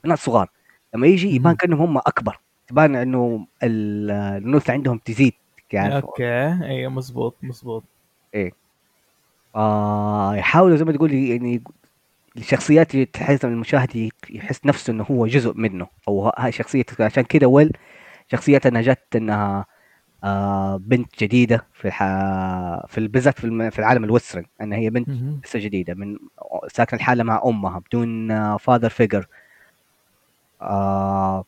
بنات 0.03 0.17
صغار. 0.17 0.49
لما 0.95 1.07
يجي 1.07 1.35
يبان. 1.35 1.55
كأنهم 1.55 1.81
هم 1.81 1.97
أكبر. 1.97 2.39
تبان 2.67 2.95
إنه 2.95 3.47
ال- 3.63 4.11
الانوثه 4.11 4.73
عندهم 4.73 4.97
تزيد 4.97 5.33
يعني 5.73 5.95
أوكي. 5.95 6.47
أي 6.65 6.87
مزبوط 6.87 7.35
مزبوط. 7.43 7.83
آه 9.55 10.35
يحاولوا 10.35 10.77
زي 10.77 10.85
ما 10.85 10.91
تقول 10.91 11.13
يعني 11.13 11.63
الشخصيات 12.37 12.93
اللي 12.93 13.05
تحس 13.05 13.45
إن 13.45 13.51
المشاهد 13.53 13.95
ي- 13.95 14.11
يحس 14.29 14.65
نفسه 14.65 14.93
إنه 14.93 15.03
هو 15.11 15.27
جزء 15.27 15.53
منه 15.55 15.87
أو 16.07 16.27
ه- 16.27 16.33
هاي 16.37 16.51
شخصية 16.51 16.83
عشان 16.99 17.23
كده 17.23 17.47
ويل 17.47 17.71
شخصيتها 18.31 18.69
إنها 18.69 18.81
جت 18.81 19.15
إنها 19.15 19.65
آه 20.23 20.77
بنت 20.77 21.23
جديدة 21.23 21.65
في 21.73 21.85
الح... 21.87 22.03
في 22.87 22.97
ال- 22.97 23.07
بالذات 23.07 23.39
في, 23.39 23.43
الم... 23.45 23.69
في 23.69 23.79
العالم 23.79 24.03
ال 24.03 24.08
western 24.08 24.45
انها 24.61 24.77
هي 24.77 24.89
بنت 24.89 25.09
مهم. 25.09 25.41
لسه 25.45 25.59
جديدة 25.59 25.93
من 25.93 26.17
ساكنة 26.67 26.99
الحالة 26.99 27.23
مع 27.23 27.41
أمها 27.45 27.79
بدون 27.79 28.57
father 28.57 28.89
figure 28.89 29.27
آه 30.61 31.43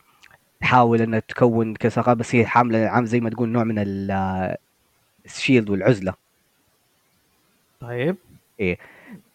تحاول 0.60 1.02
إنها 1.02 1.18
تكون 1.18 1.74
كثقة 1.74 2.12
بس 2.14 2.34
هي 2.34 2.46
حاملة 2.46 2.78
عام 2.78 3.06
زي 3.06 3.20
ما 3.20 3.30
تقول 3.30 3.48
نوع 3.48 3.64
من 3.64 3.78
ال- 3.78 4.56
ال 5.24 5.31
shield 5.31 5.70
والعزلة. 5.70 6.14
طيب. 7.82 8.16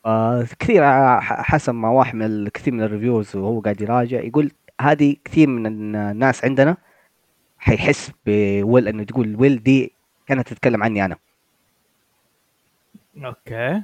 آه 0.06 0.48
كثير 0.60 0.84
آه، 0.86 1.20
حسب 1.20 1.74
ما 1.74 1.90
واحد 1.90 2.16
من 2.16 2.26
الكثير 2.26 2.74
من 2.74 2.82
ال 2.82 2.88
reviews 2.88 3.36
وهو 3.36 3.60
قاعد 3.60 3.82
يراجع 3.82 4.20
يقول 4.20 4.52
هذه 4.82 5.16
كثير 5.26 5.48
من 5.48 5.66
الناس 5.96 6.46
عندنا 6.46 6.78
حيحس 7.60 8.12
بويل 8.26 8.88
إنه 8.88 9.04
تقول 9.04 9.36
ويل 9.36 9.64
دي 9.64 9.94
كانت 10.28 10.48
تتكلم 10.54 10.84
عني 10.84 11.06
أنا. 11.06 11.18
أوكي. 13.26 13.84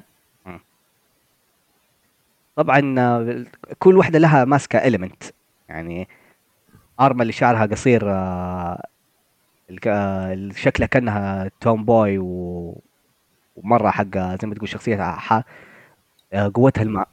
طبعا 2.56 2.96
آه، 3.00 3.46
كل 3.80 3.98
واحدة 3.98 4.20
لها 4.20 4.46
ماسكة 4.46 4.80
element 4.80 5.24
يعني 5.70 6.08
ارما 7.00 7.22
اللي 7.22 7.34
شعرها 7.34 7.66
قصير 7.66 8.04
آه، 8.12 8.88
شكلها 10.56 10.88
كأنها 10.88 11.52
tomboy 11.62 12.18
و... 12.18 12.82
ومرة 13.56 13.90
حق 13.90 14.18
زي 14.18 14.48
ما 14.48 14.56
تقول 14.56 14.70
شخصيتها 14.70 15.12
ح... 15.12 15.34
آه، 16.34 16.52
قوتها 16.54 16.82
الماء 16.82 17.08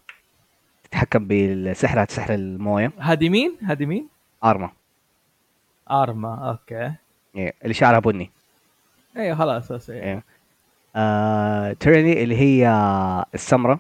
تتحكم 0.85 1.27
بسحرها 1.31 2.07
سحر 2.09 2.35
الموية 2.35 2.93
هذه 2.99 3.29
مين؟ 3.29 3.57
هذه 3.63 3.87
مين؟ 3.87 4.09
أرما 4.45 4.71
أرما 5.91 6.51
okay 6.51 6.93
إيه، 7.37 7.55
اللي 7.63 7.75
شعرها 7.75 7.99
بني 7.99 8.31
أيوه 9.17 9.37
خلاص 9.37 9.73
بس 9.73 9.91
إيه. 9.91 10.03
إيه. 10.03 10.23
آه... 10.97 11.73
تريني 11.73 12.23
اللي 12.23 12.37
هي 12.37 12.69
السمراء 13.35 13.79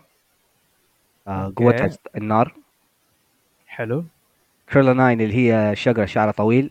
آه... 1.28 1.44
أوكي. 1.44 1.64
قوتها 1.64 1.90
النار 2.16 2.54
حلو 3.66 4.04
كريلاناين 4.72 5.20
اللي 5.20 5.34
هي 5.34 5.76
شجرة 5.76 6.04
شعرها 6.04 6.32
طويل. 6.32 6.70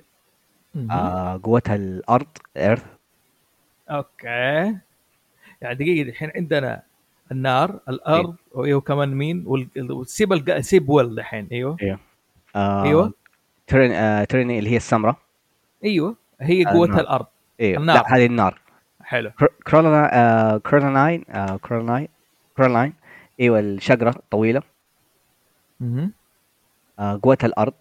آه... 0.92 1.40
قوتها 1.44 1.76
الأرض 1.76 2.28
إيرث 2.58 2.86
أوكي 3.90 4.78
يعني 5.62 5.76
دقيقة 5.76 6.10
الحين 6.10 6.32
عندنا 6.36 6.82
النار 7.32 7.80
الأرض 7.90 8.36
وإيوه 8.52 8.82
كمان 8.82 9.10
مين 9.16 9.44
وال- 9.48 9.92
وسيب 9.92 10.34
الق... 10.34 10.60
سيب 10.60 10.90
ويل 10.90 11.20
الحين 11.20 11.48
إيوه. 11.52 11.78
آه... 12.56 12.84
أيوة. 12.84 13.14
ترين... 13.68 13.92
آه... 13.92 14.24
تريني 14.24 14.60
اللي 14.60 14.70
هي 14.70 14.78
السمراء 14.78 15.16
إيوه 15.84 16.16
هي 16.42 16.66
قوتها 16.66 16.84
النار. 16.86 17.00
الأرض. 17.02 17.26
إيه 17.60 17.78
النار. 17.78 17.96
لا 17.96 18.16
هذه 18.16 18.26
النار. 18.26 18.60
حلو. 19.04 19.32
كر- 19.40 19.54
كرولانا 19.68 20.10
آه... 20.14 20.58
كرولاناين 20.58 21.26
آه... 21.30 22.92
إيوه 23.40 23.60
الشجرة 23.60 24.10
الطويلة 24.10 24.62
مهم. 25.80 26.12
آه... 27.00 27.20
قوتها 27.24 27.48
الأرض. 27.48 27.74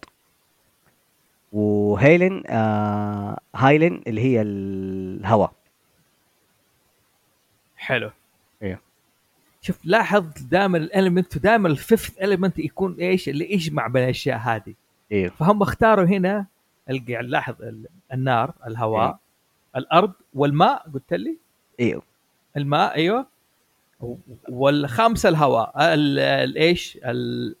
وهيلين 1.53 2.43
آه... 2.47 3.39
هايلين 3.55 4.01
اللي 4.07 4.21
هي 4.21 4.41
الهواء. 4.41 5.51
حلو. 7.79 8.11
أيوه 8.63 8.79
شوف 9.61 9.79
لاحظ 9.83 10.25
دائما 10.51 10.77
ال 10.77 10.85
element 10.85 11.37
دائما 11.37 11.67
ال 11.67 11.76
fifth 11.76 12.21
element 12.21 12.59
يكون 12.59 12.95
إيش؟ 12.99 13.29
اللي 13.29 13.53
يجمع 13.53 13.87
بين 13.87 14.03
الأشياء 14.03 14.37
هذه. 14.37 14.73
أيوه 15.11 15.29
فهم 15.31 15.61
اختاروا 15.61 16.05
هنا 16.05 16.45
الق- 16.89 17.09
يعني 17.09 17.27
لاحظ 17.27 17.61
ال- 17.61 17.87
النار 18.13 18.53
الهواء 18.67 19.19
الأرض 19.75 20.11
والماء 20.33 20.89
قلت 20.93 21.13
لي؟ 21.13 21.37
أيوه 21.79 22.01
الماء 22.57 22.95
أيوه. 22.95 23.25
والخامسة 24.49 25.29
الهواء 25.29 25.73
ال- 25.93 26.19
الايش 26.19 26.97
ال- 27.05 27.55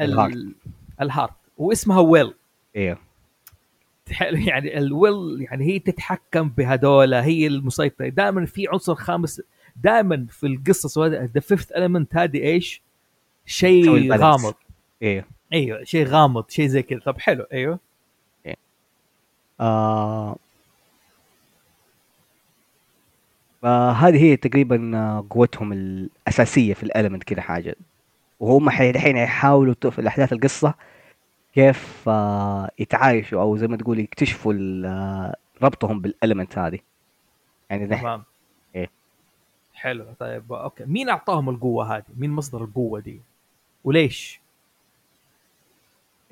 ال 0.00 0.05
heart. 0.05 0.32
ال- 0.34 0.52
ال 1.00 1.05
heart. 1.05 1.32
واسمها 1.58 2.00
ويل 2.00 2.34
أيوه 2.76 2.98
يعني 4.20 4.78
الويل 4.78 5.42
يعني 5.50 5.64
هي 5.64 5.78
تتحكم 5.78 6.48
بهذول 6.48 7.14
هي 7.14 7.46
المسيطرة. 7.46 8.08
دائما 8.08 8.46
في 8.46 8.68
عنصر 8.68 8.94
خامس 8.94 9.42
دائما 9.82 10.26
في 10.30 10.46
القصة 10.46 10.88
سواء 10.88 11.08
the 11.24 11.40
fifth 11.40 11.72
element 11.72 12.16
هذه 12.16 12.38
إيش؟ 12.42 12.82
شيء. 13.46 14.12
غامض. 14.14 14.54
أيوه 15.02 15.24
أيوه 15.52 15.84
شيء 15.84 16.06
غامض 16.06 16.44
شيء 16.50 16.66
زي 16.66 16.82
كذا. 16.82 17.00
طب 17.00 17.18
حلو 17.20 17.46
أيوه. 17.52 17.78
آه. 19.60 20.36
آه 23.64 23.90
هذه 23.92 24.22
هي 24.24 24.36
تقريبا 24.36 24.92
آه، 24.98 25.26
قوتهم 25.30 25.72
الأساسية 25.72 26.74
في 26.74 26.82
الألمنت 26.82 27.24
كده 27.24 27.42
حاجة. 27.42 27.76
وهم 28.40 28.70
حي- 28.70 28.90
الحين 28.90 29.16
يحاولوا 29.16 29.74
في 29.90 29.98
الأحداث 29.98 30.32
القصة 30.32 30.74
كيف 31.54 32.08
آه 32.08 32.70
يتعايشوا 32.78 33.40
أو 33.42 33.56
زي 33.56 33.66
ما 33.68 33.76
تقول 33.76 33.98
يكتشفوا 33.98 34.54
آه، 34.86 35.36
ربطهم 35.62 36.00
بالألمنت 36.00 36.58
هذه. 36.58 36.78
يعني 37.70 37.86
تمام. 37.86 38.18
إيه. 38.18 38.29
حلو 39.80 40.06
طيب 40.18 40.52
okay 40.52 40.84
مين 40.84 41.08
أعطاهم 41.08 41.48
القوة 41.48 41.96
هذه؟ 41.96 42.04
مين 42.16 42.30
مصدر 42.30 42.64
القوة 42.64 43.00
دي؟ 43.00 43.20
وليش؟ 43.84 44.40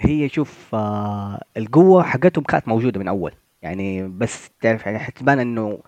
هي 0.00 0.28
شوف 0.28 0.74
آه 0.74 1.42
القوة 1.56 2.02
حقتهم 2.02 2.44
كانت 2.44 2.68
موجودة 2.68 3.00
من 3.00 3.08
أول 3.08 3.32
يعني 3.62 4.08
بس 4.08 4.50
تعرف 4.61 4.87
يعني 4.87 4.98
حتبان 4.98 5.38
إنه 5.38 5.78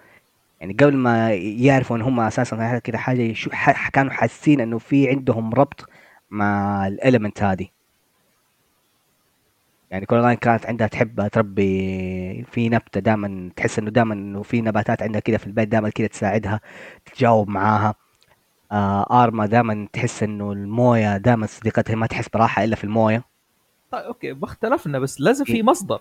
يعني 0.61 0.73
قبل 0.73 0.97
ما 0.97 1.35
يعرفوا 1.35 1.97
إن 1.97 2.03
هم 2.03 2.21
أساسا 2.21 2.79
كده 2.79 2.99
حاجة 2.99 3.23
يشو 3.23 3.51
ح- 3.51 3.89
كانوا 3.89 4.13
حاسين 4.13 4.61
إنه 4.61 4.79
في 4.79 5.09
عندهم 5.09 5.55
ربط 5.55 5.89
مع 6.31 6.87
ال 6.87 6.94
element 6.94 7.43
هذه 7.43 7.69
يعني 9.91 10.07
كورالاين 10.07 10.37
كانت 10.37 10.67
عندها 10.67 10.87
تحب 10.87 11.29
تربي 11.29 12.45
في 12.45 12.69
نبتة 12.69 13.01
دائما 13.01 13.51
تحس 13.57 13.79
إنه 13.79 13.91
دائما 13.91 14.15
إنه 14.15 14.43
في 14.43 14.61
نباتات 14.61 15.03
عندها 15.03 15.21
كده 15.21 15.39
في 15.39 15.47
البيت 15.47 15.69
دائما 15.69 15.89
كده 15.91 16.07
تساعدها 16.07 16.61
تتجاوب 17.05 17.49
معاها. 17.49 17.95
آه 18.73 19.23
آرما 19.25 19.47
دائما 19.47 19.89
تحس 19.93 20.23
إنه 20.23 20.53
الموية 20.53 21.17
دائما 21.17 21.47
صديقتها 21.47 21.97
ما 21.97 22.07
تحس 22.07 22.29
براحة 22.29 22.65
إلا 22.65 22.77
في 22.77 22.85
الموية. 22.85 23.25
طيب 23.91 24.03
okay 24.03 24.33
ما 24.33 24.45
اختلفنا 24.45 24.99
بس 24.99 25.21
لازم 25.21 25.45
في 25.45 25.55
إيه. 25.55 25.63
مصدر. 25.63 26.01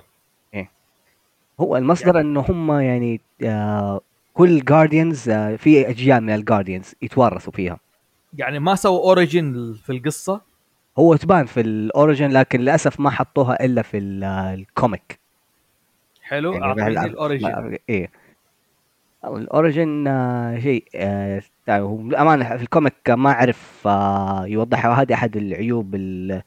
هو 1.59 1.77
المصدر 1.77 2.19
إنه 2.19 2.45
هم 2.49 2.71
يعني 2.71 3.21
آه 3.43 4.01
كل 4.33 4.59
guardians 4.59 5.29
آه 5.29 5.55
في 5.55 5.89
أجيال 5.89 6.21
من 6.23 6.29
ال 6.35 6.41
guardians 6.41 6.95
يتوارثوا 7.01 7.53
فيها. 7.53 7.79
يعني 8.33 8.59
ما 8.59 8.75
سووا 8.75 8.99
origin 8.99 9.75
في 9.85 9.91
القصة؟ 9.91 10.41
هو 10.99 11.15
تبان 11.15 11.45
في 11.45 11.61
ال 11.61 11.71
origin 11.71 12.29
لكن 12.31 12.59
للأسف 12.59 12.99
ما 12.99 13.09
حطوها 13.09 13.65
إلا 13.65 13.81
في 13.81 13.97
ال- 13.97 14.23
ال 14.23 14.37
comic. 14.37 15.19
حلو 16.21 16.53
يعني 16.53 16.65
اعطيني 16.65 17.05
ال 17.05 17.16
origin 17.16 17.77
إيه. 17.89 18.09
ال 19.25 19.37
origin 19.37 20.07
آه 20.07 20.59
شيء 20.59 20.83
آه 20.95 21.41
هو 21.69 22.01
للأمانة 22.01 22.57
في 22.57 22.63
ال 22.63 22.71
comic 22.71 23.09
ما 23.09 23.31
أعرف 23.31 23.87
آه 23.87 24.45
يوضحها. 24.45 24.91
وهذه 24.91 25.13
أحد 25.13 25.37
العيوب 25.37 25.95
ال- 25.95 26.41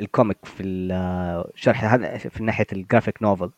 ال 0.00 0.06
comic 0.06 0.36
في 0.44 0.62
الشرح 0.62 1.84
هذا 1.84 2.18
في 2.18 2.42
ناحية 2.44 2.66
ال 2.72 2.78
graphic 2.78 3.22
novel. 3.22 3.50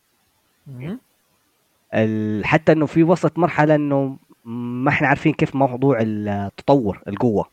حتى 2.43 2.71
إنه 2.71 2.85
في 2.85 3.03
وصلت 3.03 3.37
مرحلة 3.39 3.75
إنه 3.75 4.17
ما 4.45 4.89
إحنا 4.89 5.07
عارفين 5.07 5.33
كيف 5.33 5.55
موضوع 5.55 5.97
التطور 6.01 7.01
القوة. 7.07 7.49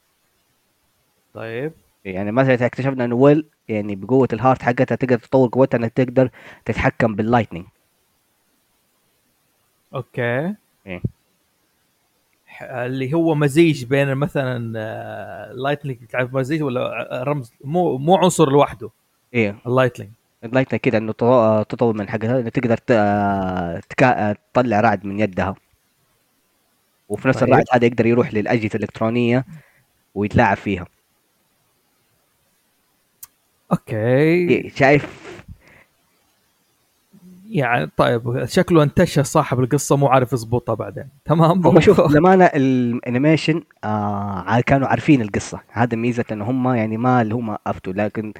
طيب. 1.34 1.72
يعني 2.04 2.32
مثلا 2.32 2.66
اكتشفنا 2.66 3.04
إنه 3.04 3.14
ويل 3.14 3.46
يعني 3.68 3.96
بقوة 3.96 4.28
ال 4.32 4.37
heart 4.37 4.62
حقتها 4.62 4.94
تقدر 4.96 5.18
تطور 5.18 5.48
قوتها 5.48 5.78
إنها 5.78 5.88
تقدر 5.88 6.30
تتحكم 6.64 7.14
بال 7.14 7.24
lightning 7.24 7.66
okay. 9.94 10.54
إيه. 10.86 11.02
اللي 12.62 13.14
هو 13.14 13.34
مزيج 13.34 13.84
بين 13.84 14.14
مثلا 14.14 14.72
آه، 14.76 15.52
lightning 15.52 15.98
تعرف 16.06 16.34
مزيج 16.34 16.62
ولا 16.62 16.80
آه، 17.20 17.22
رمز؟ 17.22 17.52
مو 17.64 17.98
مو 17.98 18.16
عنصر 18.16 18.50
لوحده. 18.50 18.90
إيه. 19.34 19.56
ال 19.66 19.71
lightning 19.71 20.12
ال 20.44 20.48
lightning 20.48 20.80
كده 20.80 20.98
إنه 20.98 21.12
تط- 21.12 21.66
تطور 21.68 21.94
من 21.96 22.08
حقتها 22.08 22.40
إنه 22.40 22.48
تقدر 22.48 22.76
تكا... 23.80 24.32
تطلع 24.52 24.80
رعد 24.80 25.04
من 25.06 25.20
يدها. 25.20 25.54
وفي 27.08 27.28
نفس 27.28 27.38
طيب. 27.40 27.48
الرعد 27.48 27.64
هذا 27.72 27.86
يقدر 27.86 28.06
يروح 28.06 28.34
للأجهزة 28.34 28.70
الإلكترونية 28.74 29.44
ويتلاعب 30.14 30.56
فيها. 30.56 30.86
okay. 33.72 34.70
شايف؟ 34.70 35.30
يعني 37.50 37.90
طيب 37.96 38.44
شكله 38.44 38.82
انتشر 38.82 39.22
صاحب 39.22 39.60
القصة 39.60 39.96
مو 39.96 40.06
عارف 40.06 40.32
يظبطها 40.32 40.74
بعدين. 40.74 41.04
تمام؟ 41.24 41.66
هم 41.66 41.80
شوف 41.80 42.00
للأمانة 42.10 42.44
ال 42.44 42.56
animation 42.56 43.62
آه 43.84 44.60
كانوا 44.60 44.88
عارفين 44.88 45.22
القصة. 45.22 45.60
هذا 45.70 45.96
ميزة 45.96 46.24
إنه 46.32 46.44
هم 46.50 46.68
يعني 46.74 46.96
ما 46.96 47.22
اللي 47.22 47.34
هم 47.34 47.56
افتوا 47.66 47.92
لكن 47.92 48.32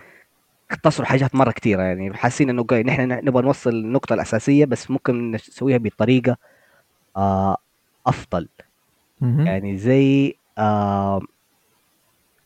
اختصروا 0.71 1.07
حاجات 1.07 1.35
مرة 1.35 1.51
كثيره 1.51 1.83
يعني. 1.83 2.15
حاسين 2.15 2.51
إنه 2.51 2.67
نحن 2.73 3.11
نبغى 3.11 3.43
نوصل 3.43 3.71
النقطة 3.71 4.15
الأساسية 4.15 4.65
بس 4.65 4.91
ممكن 4.91 5.31
نسويها 5.31 5.79
بطريقة 5.79 6.37
آه 7.17 7.57
أفضل. 8.07 8.49
يعني 9.23 9.79
زي 9.79 10.35
آه 10.59 11.21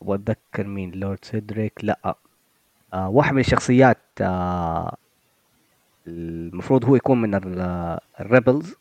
وأتذكر 0.01 0.63
مين 0.67 0.91
لورد 0.91 1.19
سيدريك؟ 1.21 1.73
لا. 1.83 1.99
آه 2.05 2.15
واحد 2.95 3.33
من 3.33 3.39
الشخصيات 3.39 3.97
آه 4.21 4.95
المفروض 6.07 6.85
هو 6.85 6.95
يكون 6.95 7.21
من 7.21 7.35
ال 8.19 8.26
rebels. 8.26 8.75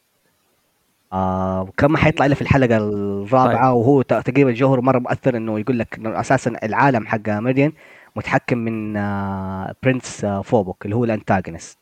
آه 1.12 1.62
وكم 1.62 1.92
ما 1.92 1.98
حيطلع 1.98 2.26
إلا 2.26 2.34
في 2.34 2.42
الحلقة 2.42 2.76
الرابعة 2.76 3.70
طيب. 3.72 3.76
وهو 3.76 4.02
تقريبا 4.02 4.52
جوهره 4.52 4.80
مرة 4.80 4.98
مؤثر 4.98 5.36
إنه 5.36 5.58
يقول 5.60 5.78
لك 5.78 5.98
إنه 5.98 6.20
أساسا 6.20 6.56
العالم 6.62 7.06
حق 7.06 7.28
ميريديان 7.28 7.72
متحكم 8.16 8.58
من 8.58 8.96
آه 8.96 9.74
prince 9.82 10.24
آه 10.24 10.42
فوبوك 10.42 10.84
اللي 10.84 10.96
هو 10.96 11.04
ال 11.04 11.11
antagonist 11.11 11.78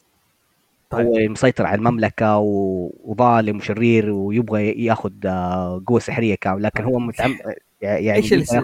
طيب. 0.90 1.06
هو 1.06 1.12
مسيطر 1.32 1.66
على 1.66 1.74
المملكة 1.78 2.36
و- 2.38 2.90
وظالم 3.04 3.56
وشرير 3.56 4.10
ويبغى 4.10 4.84
ياخذ 4.84 5.12
آه 5.26 5.82
قوة 5.86 6.00
سحرية 6.00 6.34
كاملة 6.34 6.62
لكن 6.68 6.84
طيب. 6.84 6.92
هو 6.94 6.98
متعم 6.98 7.36
يعني 7.82 8.14
إيش 8.14 8.32
اللي 8.32 8.44
س... 8.44 8.56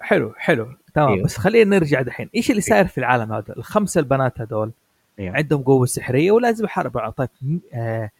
حلو 0.00 0.32
حلو 0.36 0.68
تمام 0.94 1.08
أيوه. 1.08 1.24
بس 1.24 1.36
خلينا 1.36 1.78
نرجع 1.78 2.02
دحين. 2.02 2.30
إيش 2.34 2.50
اللي 2.50 2.60
صاير 2.60 2.86
في 2.86 2.98
العالم 2.98 3.32
هذا؟ 3.32 3.54
الخمسة 3.56 3.98
البنات 3.98 4.40
هذول 4.40 4.72
أيوه. 5.18 5.36
عندهم 5.36 5.62
قوة 5.62 5.86
سحرية 5.86 6.32
ولازم 6.32 6.64
يحاربوا. 6.64 7.10
طيب 7.10 7.28
آه 7.74 8.10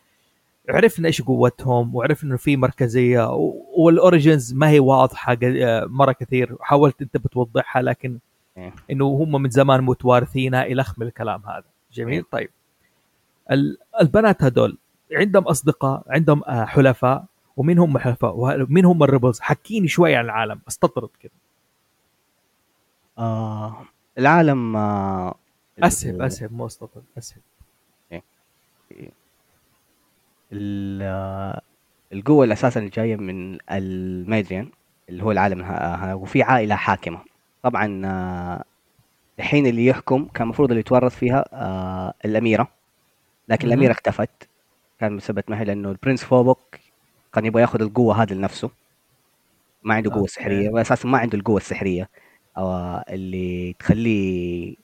عرفنا 0.69 1.07
إيش 1.09 1.23
قوتهم 1.23 1.95
وعرفنا 1.95 2.31
إنه 2.31 2.37
في 2.39 2.57
مركزية 2.57 3.29
والاوريجنز 3.77 4.55
ما 4.55 4.69
هي 4.69 4.79
واضحة 4.79 5.37
آه، 5.43 5.85
مرة 5.85 6.13
كثير. 6.13 6.57
حاولت 6.61 7.03
أنت 7.03 7.17
بتوضحها 7.17 7.83
لكن 7.83 8.19
أيوه. 8.59 8.73
إنه 8.91 9.05
هم 9.07 9.43
من 9.43 9.51
زمان 9.51 9.81
متوارثينها 9.81 10.63
إلى 10.65 10.81
اخ 10.83 10.99
من 10.99 11.07
الكلام 11.07 11.43
هذا. 11.47 11.65
جميل؟ 11.93 12.13
أيوه. 12.15 12.27
طيب. 12.31 12.51
ال- 13.51 13.79
البنات 14.01 14.43
هذول 14.43 14.79
عندهم 15.13 15.43
أصدقاء 15.43 16.03
عندهم 16.09 16.43
آه، 16.45 16.65
حلفاء. 16.65 17.25
ومين 17.57 17.79
هم 17.79 17.99
حلفاء 17.99 18.35
ومين 18.37 18.85
هم 18.85 19.03
ال 19.03 19.07
rebels؟ 19.07 19.41
حكيني 19.41 19.89
شوي 19.89 20.17
عن 20.17 20.25
العالم 20.25 20.61
استطرد 20.69 21.09
كده. 21.21 21.33
آه 23.19 23.77
العالم 24.19 24.77
آه 24.77 25.35
اسهب 25.79 26.23
اسهب 26.23 26.53
مو 26.53 26.67
استطرد 26.67 27.05
اسهب 27.19 27.41
ال- 30.53 31.03
آه، 31.03 31.61
القوة 32.13 32.45
اللي 32.45 32.53
أساسا 32.53 32.91
جاية 32.95 33.17
من 33.17 33.59
الميدريان 33.71 34.69
اللي 35.09 35.23
هو 35.25 35.33
العالم 35.33 35.61
وفي 36.23 36.43
عائلة 36.43 36.75
حاكمة. 36.77 37.19
طبعا 37.63 38.03
آه، 38.07 38.65
الحين 39.39 39.67
اللي 39.67 39.87
يحكم 39.87 40.25
كان 40.25 40.43
المفروض 40.43 40.69
اللي 40.69 40.81
يتورث 40.81 41.17
فيها 41.17 41.45
آه، 41.53 42.15
الأميرة. 42.25 42.69
لكن 43.49 43.69
الأميرة. 43.69 43.93
اختفت 43.93 44.49
كان 45.01 45.17
بسبب 45.17 45.43
ما 45.49 45.61
هي 45.61 45.65
لأنه 45.65 45.91
ال 45.91 45.96
prince 45.96 46.25
فوبوك 46.25 46.77
كان 47.35 47.47
يبغى 47.47 47.63
ياخذ 47.63 47.83
القوة 47.83 48.23
هذه 48.23 48.33
لنفسه. 48.33 48.71
ما 49.83 49.95
عنده 49.95 50.15
قوة 50.15 50.27
سحرية. 50.27 50.67
okay 50.67 50.75
وأساسا 50.75 51.09
ما 51.09 51.19
عنده 51.19 51.39
القوة 51.39 51.57
السحرية. 51.57 52.09
أو 52.59 53.01
اللي 53.11 53.75
تخليه 53.79 54.75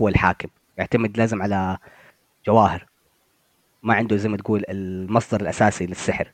هو 0.00 0.08
الحاكم. 0.08 0.48
يعتمد 0.78 1.18
لازم 1.18 1.42
على 1.42 1.78
جواهر. 2.46 2.86
ما 3.82 3.94
عنده 3.94 4.16
زي 4.16 4.28
ما 4.28 4.36
تقول 4.36 4.64
المصدر 4.68 5.40
الأساسي 5.40 5.86
للسحر. 5.86 6.32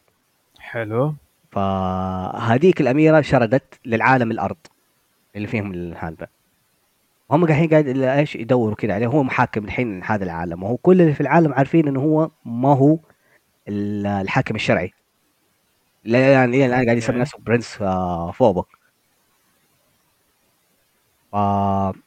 حلو. 0.58 1.14
فهذيك 1.50 2.80
الأميرة 2.80 3.20
شردت 3.20 3.80
للعالم 3.84 4.30
الأرض. 4.30 4.56
اللي 5.37 5.46
فيهم 5.46 5.94
هذا 5.94 6.28
هم 7.30 7.46
قاعدين 7.46 7.70
قاعد 7.70 7.88
إيش 7.88 8.37
يدوروا 8.37 8.74
كده 8.74 8.94
عليه؟ 8.94 9.06
هو 9.06 9.22
محاكم 9.22 9.64
الحين 9.64 10.04
هذا 10.04 10.24
العالم. 10.24 10.62
وهو 10.62 10.76
كل 10.76 11.00
اللي 11.00 11.14
في 11.14 11.20
العالم 11.20 11.52
عارفين 11.52 11.88
إنه 11.88 12.00
هو 12.00 12.30
ما 12.44 12.76
هو 12.76 12.98
ال- 13.68 14.06
الحاكم 14.06 14.54
الشرعي. 14.54 14.92
لا 16.04 16.32
يعني 16.32 16.56
إلى 16.56 16.66
الان 16.66 16.84
قاعد 16.84 16.96
يسمي 16.96 17.18
نفسه 17.20 17.38
prince 17.38 17.83
آه، 17.82 18.30
فوبك 18.32 18.66
ف- 21.32 21.98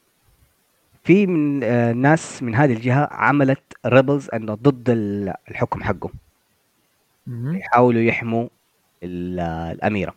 في 1.04 1.26
من 1.26 1.64
آه، 1.64 1.92
ناس 1.92 2.42
من 2.42 2.54
هذه 2.54 2.72
الجهة 2.72 3.08
عملت 3.12 3.62
rebels 3.86 4.28
انه 4.34 4.54
ضد 4.54 4.90
ال- 4.90 5.34
الحكم 5.50 5.82
حقه. 5.82 6.10
يحاولوا 7.56 8.00
يحموا 8.02 8.48
ال- 9.02 9.40
الأميرة 9.40 10.14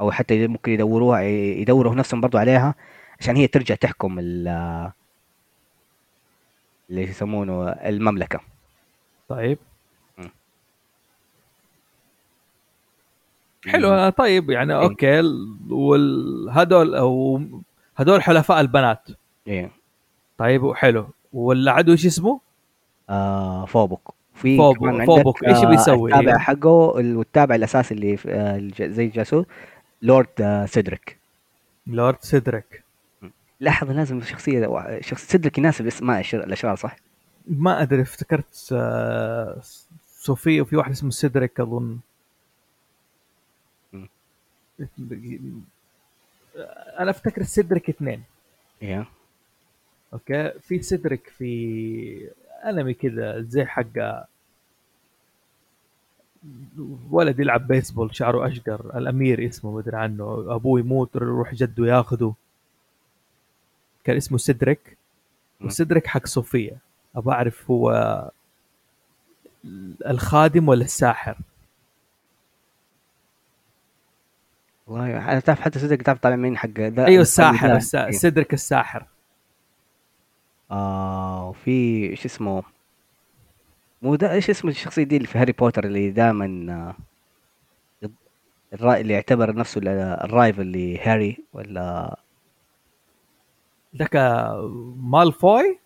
أو 0.00 0.10
حتى 0.10 0.46
ممكن 0.46 0.72
يدوروها 0.72 1.20
يدوروا 1.22 1.94
نفسهم 1.94 2.20
برضو 2.20 2.38
عليها 2.38 2.74
عشان 3.20 3.36
هي 3.36 3.46
ترجع 3.46 3.74
تحكم 3.74 4.18
ال- 4.18 4.48
اللي 6.90 7.02
يسمونه 7.02 7.68
المملكة 7.68 8.40
طيب 9.28 9.58
حلو 13.68 14.08
طيب 14.10 14.50
يعني 14.50 14.72
إيه. 14.74 14.82
أوكي 14.82 15.20
أو 16.94 17.40
هدول 17.96 18.22
حلفاء 18.22 18.60
البنات 18.60 19.08
إيه 19.48 19.70
طيب 20.38 20.62
وحلو 20.62 21.06
والعدو 21.32 21.92
إيش 21.92 22.06
اسمه؟ 22.06 22.40
آه 23.10 23.64
فوبك 23.66 24.00
في 24.34 24.56
فوب 24.56 24.76
كمان 24.76 25.00
عندك 25.00 25.06
فوبك 25.06 25.44
إيش 25.44 25.56
آه 25.58 25.68
بيسوي؟ 25.68 26.10
التابع 26.10 26.28
أيوه 26.30 26.38
حقه 26.38 27.00
ال- 27.00 27.16
والتابع 27.16 27.54
الأساسي 27.54 27.94
اللي 27.94 28.16
في- 28.16 28.32
آه 28.34 28.70
زي 28.90 29.04
الجاسوس 29.04 29.46
لورد 30.02 30.28
آه 30.40 30.66
سيدريك 30.66 31.18
لورد 31.86 32.16
سيدريك. 32.20 32.84
لاحظ 33.60 33.90
لازم 33.90 34.20
شخصية 34.22 34.70
شخص 35.00 35.22
سيدريك 35.26 35.58
يناسب 35.58 35.86
اسماء 35.86 36.24
الأشرار 36.34 36.76
صح؟ 36.76 36.96
ما 37.48 37.82
أدري 37.82 38.02
افتكرت 38.02 38.74
صوفيا 40.20 40.62
وفي 40.62 40.76
واحد 40.76 40.90
اسمه 40.90 41.10
سيدريك 41.10 41.60
أظن. 41.60 41.98
أنا 46.98 47.10
أفتكر 47.10 47.42
سيدريك 47.42 47.88
اثنين. 47.88 48.22
إيه 48.82 49.06
okay؟ 50.12 50.50
في 50.60 50.82
سيدريك 50.82 51.28
في 51.28 52.30
أنمي 52.64 52.94
كذا 52.94 53.40
زي 53.40 53.64
حق 53.64 54.26
ولد 57.10 57.40
يلعب 57.40 57.66
بيسبول 57.66 58.16
شعره 58.16 58.48
أشقر 58.48 58.98
الأمير 58.98 59.46
اسمه 59.46 59.70
ما 59.70 59.80
أدري 59.80 59.96
عنه. 59.96 60.54
أبوه 60.54 60.80
يموت 60.80 61.16
يروح 61.16 61.54
جده 61.54 61.86
ياخذه 61.86 62.34
كان 64.04 64.16
اسمه 64.16 64.38
سيدريك. 64.38 64.96
وسيدريك 65.60 66.06
حق 66.06 66.26
صوفيا. 66.26 66.78
أبغى 67.16 67.34
أعرف 67.34 67.70
هو 67.70 68.30
الخادم 70.06 70.68
ولا 70.68 70.84
الساحر؟ 70.84 71.38
والله 74.86 75.38
تعرف 75.38 75.60
حتى 75.60 75.78
سيدريك 75.78 76.02
تعرف 76.02 76.18
طالع 76.18 76.36
مين 76.36 76.56
حق 76.56 76.68
ذا 76.80 77.06
أيوه 77.06 77.22
الساحر 77.22 77.68
ده 77.68 77.76
السا... 77.76 78.06
إيه. 78.06 78.10
سيدريك 78.10 78.54
الساحر. 78.54 79.06
آه 80.70 81.48
وفي 81.48 82.06
إيش 82.10 82.24
اسمه؟ 82.24 82.62
مو 84.02 84.14
ده 84.14 84.32
إيش 84.32 84.50
اسم 84.50 84.68
الشخصية 84.68 85.02
دي 85.02 85.16
اللي 85.16 85.28
في 85.28 85.38
هاري 85.38 85.52
بوتر 85.52 85.84
اللي 85.84 86.10
دائما 86.10 86.72
آه 86.72 86.96
الرا... 88.74 88.96
اللي 88.96 89.14
يعتبر 89.14 89.56
نفسه 89.56 89.78
ال- 89.78 89.88
ال 90.24 90.32
rival 90.32 90.72
لهاري 90.72 91.38
ولا؟ 91.52 92.18
ذاك 93.96 94.16
مالفوي؟ 94.96 95.78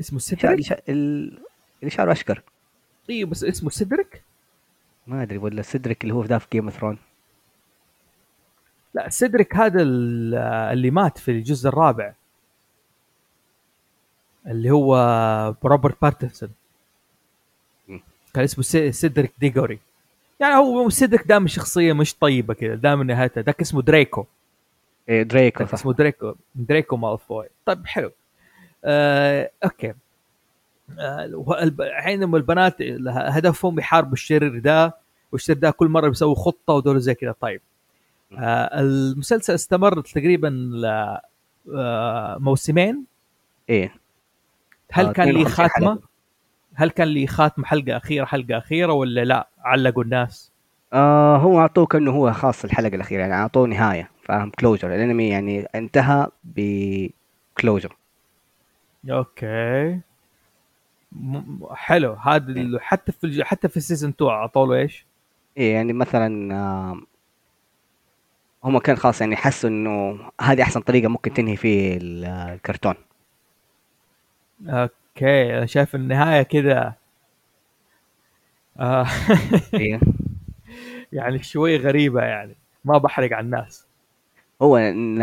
اسمه. 0.00 0.18
سيدريك 0.18 0.60
شا... 0.60 0.76
ال... 0.88 1.38
اللي 1.80 1.90
شعره 1.90 2.12
أشقر. 2.12 2.42
أيوه 3.10 3.30
بس 3.30 3.44
اسمه 3.44 3.70
سيدريك 3.70 4.22
ما 5.06 5.22
أدري 5.22 5.38
ولا 5.38 5.62
سيدريك 5.62 6.02
اللي 6.02 6.14
هو 6.14 6.22
في 6.22 6.28
ذا 6.28 6.38
في 6.38 6.46
Game 6.52 6.64
of 6.64 6.76
Throne 6.78 6.98
لا 8.94 9.08
سيدريك 9.08 9.56
هذا 9.56 9.82
ال- 9.82 10.34
اللي 10.72 10.90
مات 10.90 11.18
في 11.18 11.30
الجزء 11.30 11.68
الرابع 11.68 12.12
اللي 14.46 14.70
هو 14.70 14.94
روبرت 15.64 15.96
باتنسون 16.02 16.50
كان 18.34 18.44
اسمه 18.44 18.64
سي- 18.64 18.92
سيدريك 18.92 19.32
ديجوري 19.40 19.78
يعني 20.40 20.54
هو 20.54 20.88
سيدريك 20.90 21.26
دائما 21.26 21.48
شخصية 21.48 21.92
مش 21.92 22.14
طيبة 22.14 22.54
كذا 22.54 22.74
دائما 22.74 23.04
نهايته 23.04 23.40
ذاك 23.40 23.60
اسمه 23.60 23.82
دريكو. 23.82 24.24
إيه 25.08 25.22
دريكو 25.22 25.64
صح. 25.64 25.74
اسمه 25.74 25.92
دريكو. 25.92 26.34
دريكو 26.54 26.96
مالفوي. 26.96 27.46
طيب 27.66 27.86
حلو. 27.86 28.10
آه، 28.84 29.50
okay. 29.64 29.94
آه، 30.98 31.24
الب- 31.62 31.82
حينما 31.92 32.36
البنات 32.36 32.82
هدفهم 33.08 33.78
يحاربوا 33.78 34.12
الشرير 34.12 34.58
ده 34.58 34.94
والشرير 35.32 35.58
ده 35.58 35.70
كل 35.70 35.88
مرة 35.88 36.08
بيسوي 36.08 36.34
خطة 36.34 36.72
ودول 36.74 37.00
زي 37.00 37.14
كذا. 37.14 37.34
طيب. 37.40 37.60
آه، 37.60 37.73
المسلسل 38.32 39.54
استمر 39.54 40.00
تقريبا 40.00 40.70
آه، 41.74 42.36
موسمين. 42.40 43.04
إيه. 43.70 43.94
هل 44.92 45.06
آه 45.06 45.12
كان 45.12 45.28
لي 45.28 45.42
52 45.42 45.68
خاتمة؟ 45.68 45.98
هل 46.74 46.90
كان 46.90 47.08
لي 47.08 47.26
خاتمة 47.26 47.64
حلقة 47.64 47.96
أخيرة 47.96 48.24
حلقة 48.24 48.58
أخيرة 48.58 48.92
ولا 48.92 49.24
لا؟ 49.24 49.48
علقوا 49.64 50.02
الناس. 50.04 50.52
آه 50.92 51.36
هو 51.36 51.60
اعطوه 51.60 51.86
كانه 51.86 52.10
هو 52.10 52.32
خاص 52.32 52.64
الحلقة 52.64 52.94
الأخيرة 52.94 53.20
يعني 53.20 53.34
أعطوه 53.34 53.66
نهاية 53.66 54.10
فاهم؟ 54.24 54.50
closure 54.50 54.94
ال 54.94 55.00
anime 55.00 55.28
يعني 55.28 55.60
انتهى 55.74 56.26
ب 56.44 56.63
closure 56.63 57.96
okay. 59.10 60.00
م- 61.12 61.66
حلو. 61.74 62.12
هذا 62.12 62.52
إيه. 62.56 62.78
حتى 62.78 63.12
في 63.12 63.44
حتى 63.44 63.68
في 63.68 63.76
ال 63.76 63.81
season 63.81 64.10
2 64.10 64.30
اعطوا 64.30 64.66
له 64.66 64.74
إيش؟ 64.74 65.06
إيه 65.58 65.74
يعني 65.74 65.92
مثلا 65.92 66.54
آه 66.54 67.00
هم 68.64 68.78
كان 68.78 68.96
خلاص 68.96 69.20
يعني 69.20 69.36
حسوا 69.36 69.70
إنه 69.70 70.18
هذه 70.40 70.62
أحسن 70.62 70.80
طريقة 70.80 71.08
ممكن 71.08 71.32
تنهي 71.34 71.56
فيه 71.56 71.96
ال- 71.96 72.24
الكرتون. 72.24 72.94
okay 74.68 75.56
أنا 75.58 75.66
شايف 75.66 75.94
النهاية 75.94 76.42
كذا 76.42 76.94
آه. 78.80 79.06
أيوه 79.74 80.00
يعني 81.12 81.42
شوي 81.42 81.76
غريبة 81.76 82.22
يعني 82.22 82.56
ما 82.84 82.98
بحرق 82.98 83.32
على 83.32 83.44
الناس. 83.44 83.86
هو 84.62 84.76
ان 84.76 85.22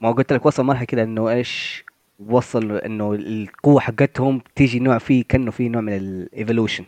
ما 0.00 0.12
قلت 0.12 0.32
لك 0.32 0.46
وصل 0.46 0.64
مرحلة 0.64 0.84
كده 0.86 1.02
إنه 1.02 1.30
إيش 1.30 1.84
وصل 2.28 2.72
إنه 2.72 3.12
القوة 3.14 3.80
حقتهم 3.80 4.40
تيجي 4.56 4.78
نوع 4.78 4.98
فيه 4.98 5.24
كأنه 5.28 5.50
في 5.50 5.68
نوع 5.68 5.80
من 5.80 5.92
ال 5.96 6.05
evolution 6.05 6.84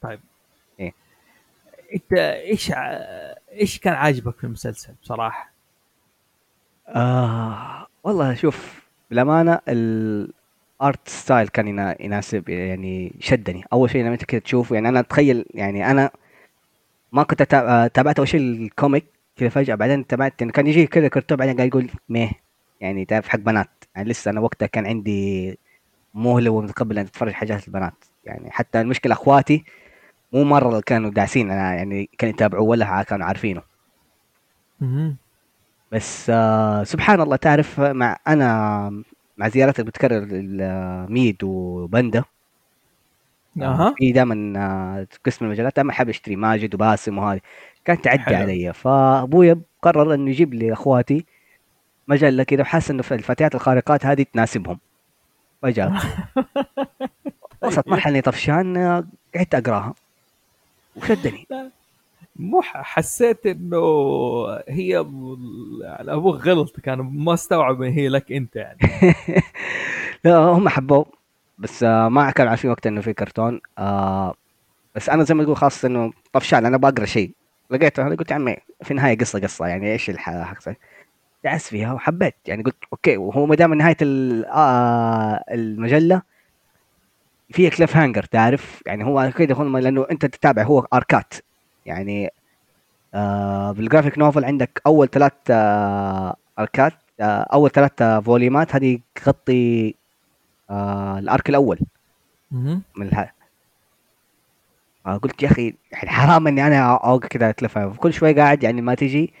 طيب. 0.00 0.20
إيه؟ 0.20 0.27
انت 1.94 2.12
إيش. 2.12 2.72
إيش 3.52 3.78
كان 3.78 3.94
عاجبك 3.94 4.36
في 4.38 4.44
المسلسل 4.44 4.94
بصراحة؟ 5.02 5.52
آه 6.88 7.86
والله 8.04 8.34
شوف 8.34 8.82
بالأمانة 9.10 9.60
ال 9.68 10.03
art 10.03 11.08
style 11.08 11.48
كان 11.48 11.68
ينا- 11.68 11.96
يناسب 12.02 12.48
يعني 12.48 13.12
شدني. 13.20 13.64
أول 13.72 13.90
شيء 13.90 14.02
لما 14.02 14.12
أنت 14.12 14.24
كده 14.24 14.40
تشوفه 14.40 14.74
يعني 14.74 14.88
أنا 14.88 15.00
أتخيل 15.00 15.44
يعني 15.54 15.90
أنا 15.90 16.10
ما 17.12 17.22
كنت 17.22 17.42
تابعت 17.94 18.18
أول 18.18 18.28
شيء 18.28 18.40
الكوميك 18.40 19.04
كذا 19.36 19.48
فجأة 19.48 19.74
بعدين 19.74 20.06
تابعت 20.06 20.42
انه 20.42 20.52
كان 20.52 20.66
يجي 20.66 20.86
كذا 20.86 21.08
كرتون 21.08 21.36
بعدين 21.38 21.56
قاعد 21.56 21.68
يقول 21.68 21.90
ميه. 22.08 22.30
يعني 22.80 23.04
تعرف 23.04 23.28
حق 23.28 23.38
بنات. 23.38 23.68
يعني 23.96 24.08
لسه 24.08 24.30
أنا 24.30 24.40
وقتها 24.40 24.66
كان 24.66 24.86
عندي 24.86 25.58
مهلة 26.14 26.50
ومتقبل 26.50 26.98
ان 26.98 27.04
أتفرج 27.04 27.32
حاجات 27.32 27.68
البنات. 27.68 28.04
يعني 28.24 28.50
حتى 28.50 28.80
المشكلة 28.80 29.12
أخواتي 29.12 29.64
مو 30.32 30.44
مرة 30.44 30.80
كانوا 30.80 31.10
داعسين. 31.10 31.50
أنا 31.50 31.74
يعني 31.74 32.10
كانوا 32.18 32.34
يتابعوه 32.34 32.64
ولا 32.68 33.02
كانوا 33.02 33.26
عارفينه. 33.26 33.62
بس 35.92 36.30
آه 36.30 36.84
سبحان 36.84 37.20
الله 37.20 37.36
تعرف 37.36 37.80
مع 37.80 38.16
أنا 38.28 38.90
مع 39.36 39.48
زيارتك 39.48 39.84
بتكرر 39.84 40.26
ميد 41.08 41.44
وبندا. 41.44 42.24
آه 43.62 43.64
أها. 43.64 43.94
في 43.98 44.12
دائما 44.12 44.52
آه 44.58 45.06
قسم 45.26 45.44
المجلات 45.46 45.76
دائما 45.76 45.92
حاب 45.92 46.08
أشتري 46.08 46.36
ماجد 46.36 46.74
وباسم 46.74 47.18
وهذه. 47.18 47.40
كانت 47.84 48.04
تعدي 48.04 48.34
علي. 48.36 48.72
فأبويا 48.72 49.60
قرر 49.82 50.14
إنه 50.14 50.30
يجيب 50.30 50.54
لي 50.54 50.72
أخواتي 50.72 51.26
مجله 52.08 52.42
كذا 52.44 52.62
وحاسس 52.62 52.90
إنه 52.90 53.02
الفتيات 53.12 53.54
الخارقات 53.54 54.06
هذه 54.06 54.22
تناسبهم. 54.32 54.80
فجاب 55.62 55.92
وصلت 57.62 57.88
مرحلة 57.88 58.12
إني 58.14 58.22
طفشان 58.22 58.76
قعدت 59.34 59.54
أقراها. 59.54 59.94
وشدني 61.02 61.46
مو 62.36 62.62
حسيت 62.62 63.46
إنه 63.46 63.78
هي 64.68 64.98
أبوك 66.08 66.46
غلط 66.46 66.80
كان 66.80 66.98
ما 66.98 67.34
استوعب 67.34 67.82
إن 67.82 67.92
هي 67.92 68.08
لك 68.08 68.32
أنت 68.32 68.56
يعني. 68.56 68.78
لا 70.24 70.36
هم 70.36 70.68
حبوه 70.68 71.06
بس 71.58 71.82
آه 71.82 72.08
ما 72.08 72.30
كانوا 72.30 72.50
عارفين 72.50 72.70
وقتها 72.70 72.90
إنه 72.90 73.00
في 73.00 73.12
كرتون 73.12 73.60
آه 73.78 74.34
بس 74.94 75.08
أنا 75.08 75.24
زي 75.24 75.34
ما 75.34 75.44
تقول 75.44 75.56
خاص 75.56 75.84
إنه 75.84 76.12
طفشان 76.32 76.66
أنا 76.66 76.76
بقرأ 76.76 77.04
شيء 77.04 77.30
لقيته 77.70 78.06
هذا 78.06 78.14
قلت 78.14 78.30
يا 78.30 78.34
عمي 78.34 78.56
في 78.82 78.90
النهايه 78.90 79.18
قصة 79.18 79.40
قصة 79.40 79.66
يعني 79.66 79.92
إيش 79.92 80.10
الحق 80.10 80.58
دعست 81.44 81.66
فيها 81.68 81.92
وحبيت 81.92 82.34
يعني 82.46 82.62
قلت 82.62 82.76
okay 82.92 83.16
وهو 83.16 83.46
ما 83.46 83.54
دام 83.54 83.74
نهاية 83.74 83.96
آه 84.46 85.44
المجلة 85.50 86.22
فيها 87.50 87.70
cliffhanger 87.70 88.22
تعرف؟ 88.22 88.82
يعني 88.86 89.04
هو 89.04 89.20
هم 89.54 89.76
لأنه 89.78 90.06
أنت 90.10 90.26
تتابع 90.26 90.62
هو 90.62 90.86
arcات 90.92 91.34
يعني 91.86 92.30
آه 93.14 93.72
بال 93.72 93.82
graphic 93.82 94.18
novel 94.18 94.44
عندك 94.44 94.82
أول 94.86 95.08
ثلاث 95.08 95.32
آه 95.50 96.36
arcات 96.58 96.92
آه 97.20 97.46
أول 97.52 97.70
ثلاث 97.70 98.02
آه 98.02 98.20
volumeات 98.20 98.74
هذه 98.74 98.98
تغطي 99.14 99.94
آه 100.70 101.18
ال 101.18 101.25
arc 101.25 101.48
الأول. 101.48 101.78
من 102.96 103.06
الح... 103.06 103.34
آه 105.06 105.16
قلت 105.16 105.42
يا 105.42 105.48
أخي 105.48 105.74
يعني 105.92 106.10
حرام 106.10 106.46
إني 106.46 106.66
أنا 106.66 106.96
اوقع 106.96 107.28
كذا 107.28 107.50
hanger 107.52 107.96
كل 107.96 108.12
شوي 108.12 108.32
قاعد 108.32 108.62
يعني 108.62 108.80
ما 108.82 108.94
تجي. 108.94 109.32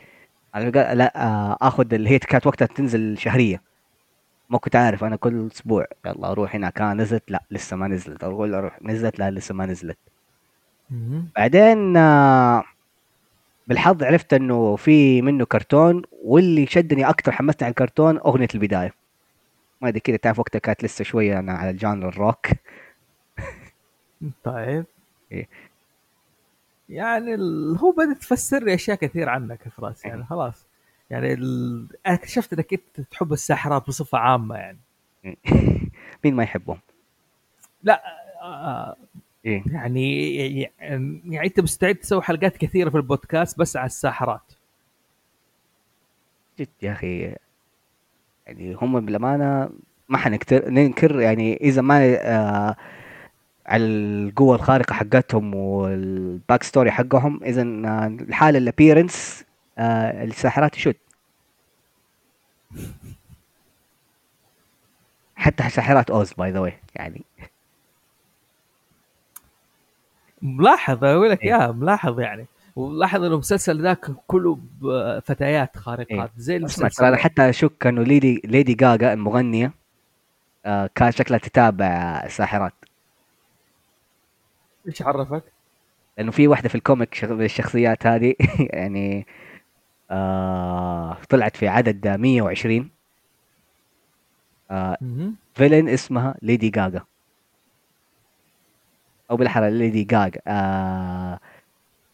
لا 0.94 1.12
آه 1.26 1.56
آخذ 1.62 1.94
اللي 1.94 2.10
هي 2.10 2.18
كانت 2.18 2.46
وقتها 2.46 2.66
تنزل 2.66 3.18
شهرية. 3.18 3.67
ما 4.50 4.58
كنت 4.58 4.76
عارف 4.76 5.04
أنا 5.04 5.16
كل 5.16 5.48
أسبوع 5.52 5.86
يلا 6.06 6.30
أروح 6.32 6.54
هناك 6.54 6.80
ها 6.80 6.94
نزلت 6.94 7.30
لا 7.30 7.42
لسه 7.50 7.76
ما 7.76 7.88
نزلت. 7.88 8.24
أقول 8.24 8.54
أروح 8.54 8.82
نزلت 8.82 9.18
لا 9.18 9.30
لسه 9.30 9.54
ما 9.54 9.66
نزلت. 9.66 9.98
بعدين 11.36 11.96
آه، 11.96 12.64
بالحظ 13.66 14.02
عرفت 14.02 14.34
إنه 14.34 14.76
في 14.76 15.22
منه 15.22 15.44
كرتون 15.44 16.02
واللي 16.24 16.66
شدني 16.66 17.08
أكثر 17.08 17.32
حمسني 17.32 17.58
على 17.62 17.70
الكرتون 17.70 18.18
أغنية 18.18 18.48
البداية. 18.54 18.94
ما 19.80 19.88
أدري 19.88 20.00
كذا 20.00 20.16
تعرف 20.16 20.38
وقتها 20.38 20.58
كانت 20.58 20.84
لسه 20.84 21.04
شوية 21.04 21.38
أنا 21.38 21.52
على 21.52 21.70
الجانر 21.70 22.08
الروك. 22.08 22.46
طيب. 24.44 24.84
إيه. 25.32 25.48
يعني. 26.88 27.36
هو 27.80 27.90
بدأت 27.92 28.18
تفسر 28.20 28.64
لي 28.64 28.74
أشياء 28.74 28.96
كثير 28.96 29.28
عنك 29.28 29.66
يا 29.66 29.70
فراس 29.70 30.04
يعني 30.04 30.24
خلاص. 30.24 30.67
يعني 31.10 31.32
ال... 31.32 31.88
أنا 32.06 32.14
اكتشفت 32.14 32.52
إنك 32.52 32.72
أنت 32.72 33.00
تحب 33.10 33.32
الساحرات 33.32 33.86
بصفة 33.86 34.18
عامة 34.18 34.56
يعني. 34.56 34.78
مين 36.24 36.34
ما 36.34 36.42
يحبهم؟ 36.42 36.78
لا 37.82 38.02
آه 38.42 38.96
إيه؟ 39.44 39.62
يعني 39.66 40.62
يعني 41.24 41.46
أنت 41.46 41.60
مستعد 41.60 41.94
تسوي 41.94 42.22
حلقات 42.22 42.56
كثيرة 42.56 42.90
في 42.90 42.96
البودكاست 42.96 43.58
بس 43.58 43.76
على 43.76 43.86
الساحرات. 43.86 44.52
جد 46.60 46.68
يا 46.82 46.92
أخي 46.92 47.34
يعني 48.46 48.74
هم 48.74 49.00
بالامانه 49.00 49.70
ما 50.08 50.18
حنكتر 50.18 50.70
ننكر 50.70 51.20
يعني 51.20 51.56
إذا 51.56 51.82
ما 51.82 52.18
آه 52.20 52.76
على 53.66 53.84
القوة 53.84 54.56
الخارقة 54.56 54.92
حقتهم 54.92 55.54
وال 55.54 55.90
back 55.90 56.62
story 56.62 56.90
حقهم 56.90 57.44
إذا 57.44 57.62
آه، 57.62 58.06
الحال 58.06 58.56
ال 58.56 58.64
appearance 58.64 59.44
آه 59.78 60.24
الساحرات 60.24 60.76
يشد 60.76 60.96
حتى 65.36 65.70
ساحرات 65.70 66.10
أوز 66.10 66.32
by 66.32 66.50
the 66.50 66.60
way 66.60 66.78
يعني 66.94 67.22
ملاحظ 70.42 71.04
أقول 71.04 71.30
لك 71.30 71.42
إيه. 71.42 71.50
يا 71.50 71.72
ملاحظ 71.72 72.20
يعني 72.20 72.46
ولاحظ 72.76 73.22
إنه 73.24 73.34
المسلسل 73.34 73.82
ذاك 73.82 74.06
كله 74.26 74.58
فتيات 75.24 75.76
إيه. 75.76 75.82
خارقات 75.82 76.30
زي 76.36 76.56
المسلسل 76.56 77.04
أنا 77.04 77.16
حتى 77.16 77.48
أشك 77.48 77.86
إنه 77.86 78.02
ليدي 78.02 78.40
ليدي 78.44 78.74
جاجا 78.74 79.12
المغنية 79.12 79.72
آه 80.66 80.90
كان 80.94 81.12
شكلها 81.12 81.38
تتابع 81.38 82.22
الساحرات 82.24 82.72
إيش 84.88 85.02
عرفك؟ 85.02 85.42
لأنه 86.18 86.30
في 86.30 86.48
واحدة 86.48 86.68
في 86.68 86.74
ال 86.74 86.82
comic 86.82 87.24
الشخصيات 87.24 88.06
هذه 88.06 88.34
يعني 88.60 89.26
آه 90.10 91.16
طلعت 91.28 91.56
في 91.56 91.68
عدد 91.68 92.08
120 92.08 92.90
آه. 94.70 94.98
villain 95.54 95.88
اسمها 95.88 96.34
ليدي 96.42 96.68
جاجا 96.70 97.02
أو 99.30 99.36
بالاحرى 99.36 99.70
ليدي 99.70 100.04
جاجا 100.04 100.40
آه. 100.46 101.40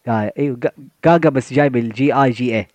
إيوه 0.09 0.57
جا- 0.57 0.73
جاجا 1.05 1.29
بس 1.31 1.53
جاي 1.53 1.69
بالجي 1.69 2.15
آي 2.15 2.31
جي 2.31 2.57
اي 2.59 2.67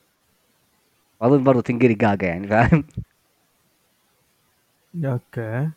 اظن 1.21 1.43
برضه 1.43 1.61
تنقري 1.61 1.93
جاجا 1.93 2.27
يعني 2.27 2.47
فاهم؟ 2.47 2.83
okay. 5.05 5.69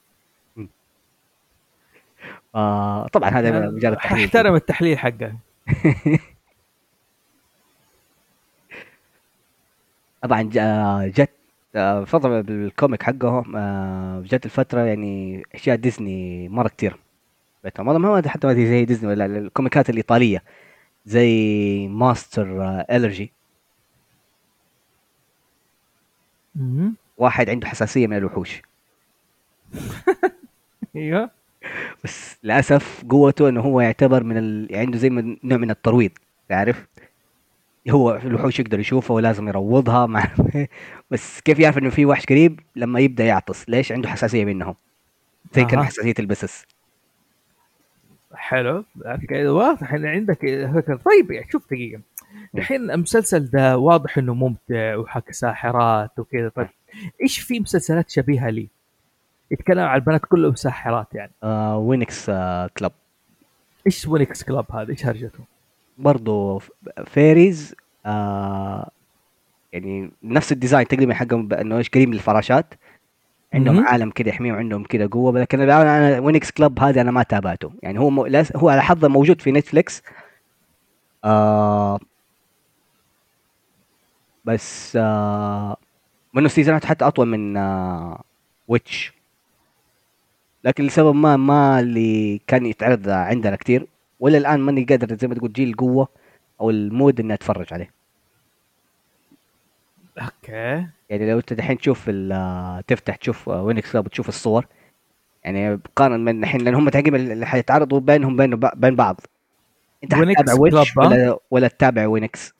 آه 2.54 3.06
طبعا 3.08 3.30
هذا 3.30 3.70
مجرد 3.70 3.96
تحليل. 3.96 4.24
أحترم 4.24 4.54
التحليل 4.54 4.98
حقك 4.98 5.34
طبعا 10.22 10.42
جت 11.06 11.30
آه، 11.76 12.04
فترة 12.04 12.40
بال 12.40 12.58
comic 12.58 13.02
حقهم 13.02 13.56
آه، 13.56 14.20
جت 14.20 14.44
الفترة 14.46 14.80
يعني 14.80 15.42
أشياء 15.54 15.76
ديزني 15.76 16.48
مرة 16.48 16.68
كتير. 16.68 16.96
بيتها 17.64 17.82
ما 17.82 17.98
ما 17.98 18.28
حتى 18.28 18.46
ما 18.46 18.52
هي 18.58 18.66
زي 18.66 18.84
ديزني 18.84 19.10
ولا 19.10 19.26
الكوميكات 19.26 19.90
الإيطالية 19.90 20.42
زي 21.06 21.88
Monster 21.88 22.46
Allergy. 22.92 23.32
مهم. 26.54 26.96
واحد 27.18 27.50
عنده 27.50 27.66
حساسية 27.68 28.06
من 28.06 28.16
الوحوش. 28.16 28.62
أيوه. 30.96 31.30
بس 32.04 32.36
للأسف 32.44 33.04
قوته 33.10 33.48
إنه 33.48 33.60
هو 33.60 33.80
يعتبر 33.80 34.24
من 34.24 34.38
ال... 34.38 34.76
عنده 34.76 34.98
زي 34.98 35.10
من 35.10 35.36
نوع 35.44 35.58
من 35.58 35.70
الترويض 35.70 36.10
تعرف؟ 36.48 36.86
هو 37.90 38.16
الوحوش 38.16 38.60
يقدر 38.60 38.80
يشوفها 38.80 39.14
ولازم 39.14 39.48
يروضها 39.48 40.06
مع 40.12 40.28
بس 41.10 41.40
كيف 41.40 41.58
يعرف 41.58 41.78
إنه 41.78 41.90
في 41.90 42.06
وحش 42.06 42.26
قريب؟ 42.26 42.60
لما 42.76 43.00
يبدأ 43.00 43.24
يعطس. 43.24 43.68
ليش؟ 43.68 43.92
عنده 43.92 44.08
حساسية 44.08 44.44
منهم. 44.44 44.74
زي 45.52 45.64
كان. 45.64 45.82
حساسية 45.82 46.14
البسس. 46.18 46.66
حلو. 48.34 48.84
واضح 49.32 49.94
إن 49.94 50.06
عندك 50.06 50.38
فكرة. 50.74 50.96
طيب 50.96 51.30
يعني 51.30 51.50
شوف 51.50 51.66
دقيقة. 51.70 52.00
الحين 52.54 52.90
المسلسل 52.90 53.50
ده 53.50 53.78
واضح 53.78 54.18
إنه 54.18 54.34
ممتع 54.34 54.96
وحكي 54.96 55.32
ساحرات 55.32 56.18
وكذا. 56.18 56.48
طيب 56.48 56.68
إيش 57.22 57.38
في 57.38 57.60
مسلسلات 57.60 58.10
شبيهة 58.10 58.50
لي؟ 58.50 58.68
يتكلم 59.50 59.84
عن 59.84 59.94
البنات 59.94 60.20
كلهم 60.24 60.54
ساحرات 60.54 61.14
يعني. 61.14 61.32
آه 61.42 61.78
وينكس 61.78 62.30
آه 62.30 62.70
كلاب 62.78 62.92
إيش 63.86 64.06
Winx 64.06 64.42
Club 64.42 64.72
هذا؟ 64.72 64.90
إيش 64.90 65.06
هرجته؟ 65.06 65.51
برضو 65.98 66.58
ف- 66.58 66.70
fairies 67.06 67.74
آه 68.06 68.90
يعني 69.72 70.10
نفس 70.22 70.52
ال 70.52 70.57
design 70.57 70.88
تقريبا 70.88 71.14
حقهم 71.14 71.48
بانه 71.48 71.78
إيش 71.78 71.88
قريب 71.90 72.14
للفراشات 72.14 72.74
عندهم 73.54 73.76
مهم. 73.76 73.86
عالم 73.88 74.10
كده 74.10 74.30
يحميهم 74.30 74.54
عندهم 74.56 74.84
كده 74.84 75.08
قوة. 75.12 75.40
لكن 75.40 75.60
الان 75.62 75.86
أنا 75.86 76.18
Winx 76.20 76.50
Club 76.50 76.80
هذا 76.80 77.00
أنا 77.00 77.10
ما 77.10 77.22
تابعته. 77.22 77.72
يعني 77.82 77.98
هو 78.00 78.10
م... 78.10 78.26
لاس- 78.26 78.56
هو 78.56 78.68
على 78.68 78.82
حظه 78.82 79.08
موجود 79.08 79.40
في 79.40 79.52
نتفليكس 79.52 80.02
آه 81.24 81.98
بس 84.44 84.96
آه 84.96 85.76
منه 86.34 86.48
سيزونات 86.48 86.84
حتى 86.86 87.06
أطول 87.06 87.28
من 87.28 87.56
آه 87.56 88.22
Witch 88.68 89.12
لكن 90.64 90.84
لسبب 90.84 91.14
ما 91.14 91.36
ما 91.36 91.80
اللي 91.80 92.40
كان 92.46 92.66
يتعرض 92.66 93.08
عندنا 93.08 93.56
كتير. 93.56 93.86
ولا 94.22 94.38
الآن 94.38 94.60
ماني 94.60 94.84
قادر 94.84 95.16
زي 95.16 95.28
ما 95.28 95.34
تقول 95.34 95.52
جيل 95.52 95.68
القوة 95.68 96.08
أو 96.60 96.70
ال 96.70 96.80
mood 96.80 97.20
إني 97.20 97.34
أتفرج 97.34 97.74
عليه. 97.74 97.90
okay. 100.18 100.86
يعني 101.10 101.30
لو 101.30 101.38
أنت 101.38 101.52
دحين 101.52 101.78
تشوف 101.78 102.10
آه، 102.10 102.80
تفتح 102.86 103.16
تشوف 103.16 103.48
Winx 103.48 103.92
Club 103.92 104.06
وتشوف 104.06 104.28
الصور 104.28 104.66
يعني 105.44 105.80
قارن 105.96 106.20
من 106.20 106.44
الحين 106.44 106.60
لأن 106.60 106.74
هم 106.74 106.88
تقريبا 106.88 107.16
اللي 107.16 107.46
حيتعرضوا 107.46 108.00
بينهم 108.00 108.36
بين 108.36 108.56
بين 108.56 108.96
بعض. 108.96 109.20
أنت 110.04 110.14
حتتابع 110.14 110.54
Witch 110.60 110.98
ها؟ 110.98 111.06
ولا 111.06 111.38
ولا 111.50 111.68
تتابع 111.68 112.06
Winx؟ 112.06 112.54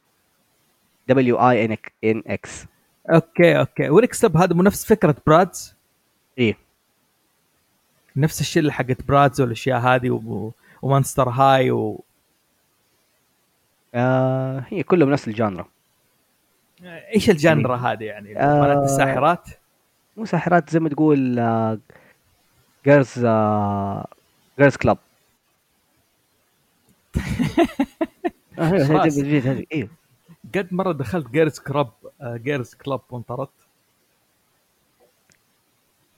W 1.08 1.36
I 1.36 1.64
N 1.64 1.76
N 2.04 2.22
X 2.26 2.66
okay 3.10 3.58
okay. 3.58 3.88
Winx 3.88 4.20
Club 4.20 4.36
هذا 4.36 4.54
مو 4.54 4.62
نفس 4.62 4.84
فكرة 4.84 5.16
Bratz؟ 5.26 5.74
إيه. 6.38 6.56
نفس 8.16 8.40
الشله 8.40 8.72
حقت 8.72 9.02
Bratz 9.08 9.40
والأشياء 9.40 9.80
هذه 9.80 10.10
و... 10.10 10.50
و 10.82 10.88
Monster 10.88 11.28
High 11.28 11.70
و... 11.70 12.04
آه 13.94 14.64
هي 14.68 14.82
كلهم 14.82 15.10
نفس 15.10 15.28
ال 15.28 15.35
genre 15.35 15.66
إيش 16.84 17.30
ال 17.30 17.38
genre 17.38 17.76
هذه 17.76 18.04
يعني؟ 18.04 18.38
آه. 18.38 18.84
الساحرات؟ 18.84 19.48
مو 20.16 20.24
ساحرات 20.24 20.70
زي 20.70 20.80
ما 20.80 20.88
تقول 20.88 21.34
girls 22.84 23.18
girls 24.58 24.76
club 24.76 24.98
خلاص. 28.56 29.18
هذه 29.18 29.66
أيوه 29.72 29.88
قد 30.54 30.74
مرة 30.74 30.92
دخلت 30.92 31.30
girls 31.30 31.58
club 31.58 31.90
girls 32.22 32.74
club 32.74 33.00
وانطردت 33.10 33.50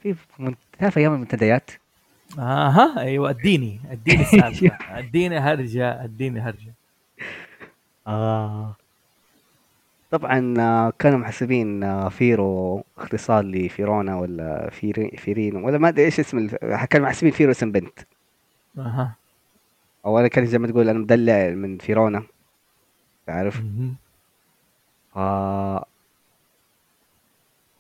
في 0.03 0.15
تعرف 0.79 0.99
أيام 0.99 1.15
المنتديات 1.15 1.71
أها 2.39 3.01
أيوه 3.01 3.31
أديني 3.31 3.81
أديني 3.91 4.23
السالفة. 4.27 4.77
أديني 4.99 5.39
هرجة 5.39 6.05
أديني 6.05 6.41
هرجة. 6.41 6.73
آه. 8.07 8.75
طبعا 10.11 10.55
آه، 10.59 10.93
كانوا 10.99 11.19
محسبين 11.19 11.85
آه، 11.85 12.09
فيرو 12.09 12.83
اختصار 12.99 13.45
لفيرونا 13.45 14.17
ولا 14.17 14.71
فيري 14.71 15.11
فيرينو 15.11 15.67
ولا 15.67 15.79
ما 15.79 15.89
أدري 15.89 16.05
إيش 16.05 16.21
اسم 16.21 16.39
الف... 16.39 16.55
كانوا 16.91 17.07
محسبين 17.07 17.33
فيرو 17.33 17.51
اسم 17.51 17.73
بنت. 17.73 17.99
أها. 18.79 19.15
أو 20.07 20.19
أنا 20.19 20.29
كان 20.29 20.47
زي 20.47 20.59
ما 20.59 20.67
تقول 20.69 20.89
أنا 20.89 20.99
مدلع 20.99 21.51
من 21.51 21.79
فيرونا. 21.79 22.23
تعرف. 23.27 23.63
آه... 25.17 25.85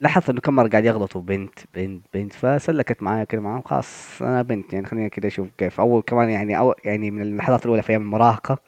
لاحظت 0.04 0.30
إنه 0.30 0.40
كم 0.40 0.56
مرة 0.56 0.68
قاعد 0.68 0.84
يغلطوا 0.84 1.20
بنت 1.20 1.58
بنت 1.74 2.06
بنت 2.14 2.32
فسلكت 2.32 3.02
معايا 3.02 3.24
كده 3.24 3.40
معاهم 3.40 3.62
خلاص 3.62 4.22
أنا 4.22 4.42
بنت 4.42 4.72
يعني 4.72 4.86
خلينا 4.86 5.08
كده 5.08 5.28
أشوف 5.28 5.48
كيف. 5.58 5.80
أول 5.80 6.02
كمان 6.02 6.30
يعني 6.30 6.58
أو 6.58 6.74
يعني 6.84 7.10
من 7.10 7.22
اللحظات 7.22 7.64
الأولى 7.64 7.82
في 7.82 7.90
أيام 7.90 8.02
المراهقة 8.02 8.58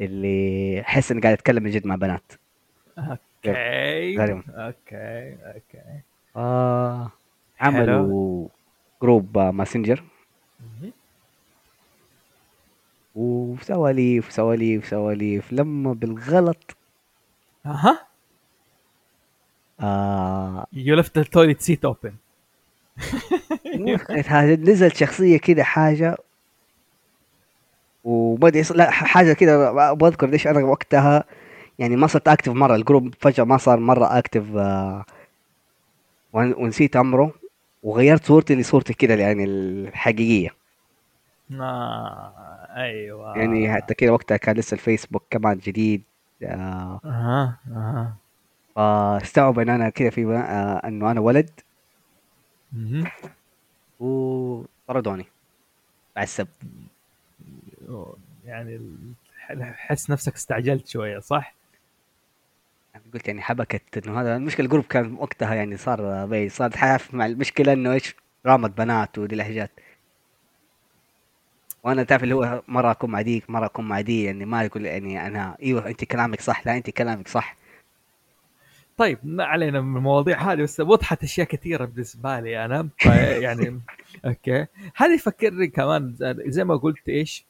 اللي 0.00 0.80
أحس 0.80 1.12
إني 1.12 1.20
قاعد 1.20 1.32
أتكلم 1.34 1.62
من 1.62 1.70
جد 1.70 1.86
مع 1.86 1.94
بنات. 1.94 2.32
okay 2.98 4.16
غريب. 4.18 4.42
okay 4.48 5.36
okay. 5.44 6.00
آه 6.36 7.10
عملوا 7.60 8.48
group 9.02 9.38
Messenger. 9.38 10.02
وسواليف 13.14 14.28
وسواليف 14.28 14.84
وسواليف 14.86 15.52
لما 15.52 15.92
بالغلط 15.92 16.76
أها. 17.66 18.11
آه 19.82 20.66
you 20.72 20.96
left 20.96 21.18
the 21.18 21.32
toilet 21.32 21.60
seat 21.60 21.84
open 21.84 22.12
هذا 24.26 24.56
نزل 24.56 24.92
شخصية 24.96 25.36
كده 25.38 25.62
حاجة 25.64 26.16
وما 28.04 28.48
أدري 28.48 28.62
لا 28.74 28.90
حاجة 28.90 29.32
كده 29.32 29.72
بذكر 29.92 30.26
ليش 30.26 30.46
أنا 30.46 30.64
وقتها 30.64 31.24
يعني 31.78 31.96
ما 31.96 32.06
صرت 32.06 32.28
active 32.28 32.52
مرة. 32.52 32.74
ال 32.76 32.82
group 32.82 33.14
فجأة 33.20 33.44
ما 33.44 33.56
صار 33.56 33.78
مرة 33.80 34.18
active 34.18 34.56
آه 34.56 35.04
ون- 36.32 36.54
ونسيت 36.54 36.96
أمره 36.96 37.32
وغيرت 37.82 38.24
صورتي 38.24 38.54
لصورتي 38.54 38.94
كده 38.94 39.14
يعني 39.14 39.44
الحقيقية. 39.44 40.50
آه. 41.60 42.32
أيوه. 42.76 43.38
يعني 43.38 43.72
حتى 43.74 43.94
كده 43.94 44.12
وقتها 44.12 44.36
كان 44.36 44.56
لسه 44.56 44.74
الفيسبوك 44.74 45.24
كمان 45.30 45.58
جديد 45.58 46.02
آه. 46.42 47.00
أها 47.04 47.56
أها. 47.70 48.16
فاستوعب 48.76 49.58
إن 49.58 49.68
أنا 49.68 49.88
كده 49.90 50.10
في 50.10 50.24
آه 50.26 50.88
إنه 50.88 51.10
أنا 51.10 51.20
ولد. 51.20 51.50
وطردوني. 54.00 55.26
بعد 56.16 56.22
السب 56.24 56.48
يعني 58.44 58.80
حس 59.60 60.10
نفسك 60.10 60.34
استعجلت 60.34 60.88
شوية 60.88 61.18
صح؟ 61.18 61.54
يعني 62.94 63.04
قلت 63.14 63.28
يعني 63.28 63.42
حبكت 63.42 64.06
إنه 64.06 64.20
هذا 64.20 64.36
المشكلة 64.36 64.66
ال 64.66 64.69
group 64.69 64.84
كان 64.84 65.14
وقتها 65.14 65.54
يعني 65.54 65.76
صار 65.76 66.26
بي 66.26 66.48
صار 66.48 66.76
حيعرف 66.76 67.14
مع 67.14 67.26
المشكلة 67.26 67.72
إنه 67.72 67.92
إيش؟ 67.92 68.14
درامة 68.44 68.68
بنات 68.68 69.18
ودي 69.18 69.34
الحاجات 69.34 69.70
وأنا 71.84 72.02
تعرف 72.02 72.22
اللي 72.22 72.34
هو 72.34 72.62
مرة 72.68 72.90
أكون 72.90 73.10
مع 73.10 73.22
ديك 73.22 73.50
مرة 73.50 73.66
أكون 73.66 73.88
مع 73.88 74.00
دي 74.00 74.24
يعني 74.24 74.44
ما 74.44 74.62
يقول 74.64 74.86
يعني 74.86 75.26
أنا 75.26 75.56
أيوه 75.62 75.88
أنت 75.88 76.04
كلامك 76.04 76.40
صح 76.40 76.66
لا 76.66 76.76
أنت 76.76 76.90
كلامك 76.90 77.28
صح. 77.28 77.56
طيب 78.98 79.18
ما 79.22 79.44
علينا 79.44 79.80
من 79.80 79.96
المواضيع 79.96 80.52
هذه 80.52 80.62
بس 80.62 80.80
وضحت 80.80 81.22
أشياء 81.22 81.46
كثيرة 81.46 81.84
بالنسبة 81.84 82.40
لي 82.40 82.64
أنا 82.64 82.88
يعني 83.40 83.80
okay. 84.24 84.66
هذه 84.96 85.14
يفكرني 85.14 85.66
كمان 85.66 86.14
زي 86.46 86.64
ما 86.64 86.76
قلت 86.76 87.08
إيش؟ 87.08 87.44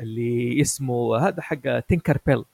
اللي 0.00 0.60
اسمه 0.60 1.16
هذا 1.16 1.42
حق 1.42 1.78
Tinker 1.88 2.18
Bell 2.26 2.44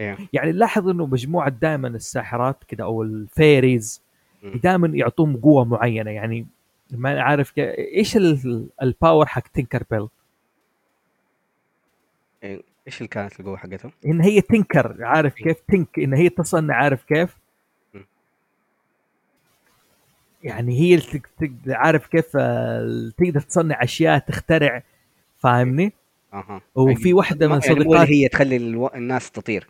أيوه 0.00 0.18
يعني 0.32 0.52
نلاحظ 0.52 0.88
إنه 0.88 1.06
مجموعة 1.06 1.48
دائما 1.50 1.88
الساحرات 1.88 2.64
كده 2.68 2.84
أو 2.84 3.02
ال 3.02 3.13
fairies. 3.13 4.02
دائما 4.42 4.88
يعطوهم 4.88 5.36
قوة 5.36 5.64
معينة. 5.64 6.10
يعني 6.10 6.46
ما 6.90 7.22
عارف 7.22 7.52
إيش 7.58 8.16
ال- 8.16 8.66
ال 8.82 8.89
power 8.89 9.26
حق 9.26 9.48
Tinker 9.48 9.82
Bell 9.90 10.08
إيه، 12.42 12.62
إيش 12.86 12.98
اللي 12.98 13.08
كانت 13.08 13.40
القوة 13.40 13.56
حقتهم؟ 13.56 13.92
إن 14.06 14.20
هي 14.20 14.40
tinker 14.40 15.04
عارف 15.04 15.34
كيف؟ 15.34 15.56
tink 15.68 15.98
إن 15.98 16.14
هي 16.14 16.28
تصنع 16.28 16.74
عارف 16.74 17.04
كيف 17.04 17.36
م. 17.94 17.98
يعني 20.42 20.78
هي 20.80 20.94
اللي 20.94 21.22
عارف 21.68 22.06
كيف 22.06 22.26
آه، 22.36 23.10
تقدر 23.18 23.40
تصنع 23.40 23.82
أشياء 23.82 24.18
تخترع 24.18 24.82
فاهمني؟ 25.38 25.92
أها. 26.34 26.60
وفي 26.74 27.12
واحدة 27.12 27.48
من 27.48 27.60
يعني 27.66 27.84
مو 27.84 27.94
هي 27.94 28.28
تخلي 28.28 28.56
ألو... 28.56 28.86
الناس 28.86 29.30
تطير. 29.30 29.68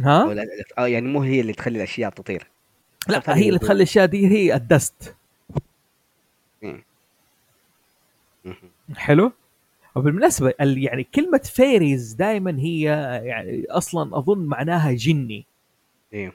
ها؟ 0.00 0.34
لا- 0.34 0.46
آه 0.78 0.86
يعني 0.86 1.08
مو 1.08 1.22
هي 1.22 1.40
اللي 1.40 1.52
تخلي 1.52 1.76
الأشياء 1.76 2.10
تطير. 2.10 2.46
لا 3.08 3.22
هي 3.28 3.48
اللي. 3.48 3.58
تخلي 3.58 3.76
الأشياء 3.76 4.06
دي 4.06 4.26
هي 4.28 4.54
ال 4.54 4.64
dust. 4.64 5.14
مهم. 6.62 8.54
حلو؟ 8.96 9.32
وبالمناسبه 9.94 10.54
ال- 10.60 10.84
يعني 10.84 11.04
كلمة 11.04 11.38
fairies 11.38 12.12
دائما 12.12 12.58
هي 12.58 12.82
يعني 13.24 13.64
أصلا 13.70 14.18
أظن 14.18 14.38
معناها 14.46 14.92
جني. 14.92 15.44
أيوه 16.14 16.32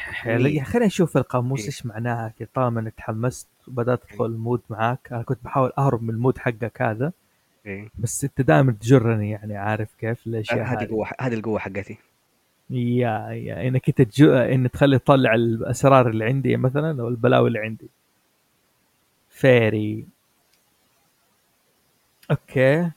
حلو 0.00 0.48
جميل. 0.48 0.64
خلينا 0.64 0.86
نشوف 0.86 1.16
القاموس 1.16 1.60
إيه. 1.60 1.66
إيش 1.66 1.86
معناها؟ 1.86 2.34
طالما 2.54 2.80
اني 2.80 2.90
تحمست 2.90 3.48
وبدأت 3.68 4.02
ادخل 4.04 4.26
ال 4.26 4.33
mood 4.33 4.60
معاك. 4.70 5.08
أنا 5.12 5.22
كنت 5.22 5.38
بحاول 5.44 5.72
أهرب 5.78 6.02
من 6.02 6.10
ال 6.10 6.16
mood 6.16 6.38
حقك 6.38 6.82
هذا 6.82 7.12
أيوه 7.66 7.90
بس 7.98 8.24
أنت 8.24 8.40
دائما 8.40 8.72
تجرني 8.72 9.30
يعني 9.30 9.56
عارف 9.56 9.94
كيف؟ 9.94 10.26
الأشياء 10.26 10.58
هذه 10.58 10.82
هذه. 10.82 10.88
قوه 10.88 11.08
هذه 11.20 11.34
القوة 11.34 11.58
حقتي. 11.58 11.98
يا 12.70 13.28
يا 13.30 13.68
انك 13.68 13.88
انت 13.88 14.02
تجو... 14.02 14.32
إن 14.32 14.70
تخلي 14.70 14.98
تطلع 14.98 15.34
الأسرار 15.34 16.08
اللي 16.10 16.24
عندي 16.24 16.56
مثلا 16.56 17.02
أو 17.02 17.08
البلاوي 17.08 17.48
اللي 17.48 17.58
عندي. 17.58 17.88
fairy 19.30 20.06
okay. 22.30 22.90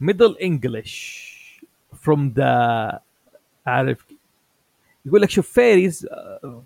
Middle 0.00 0.36
English 0.42 1.36
from 2.02 2.34
the 2.36 3.00
عارف 3.66 4.06
يقول 5.05 5.21
لك 5.21 5.29
شوف 5.29 5.49
فيريز 5.51 6.07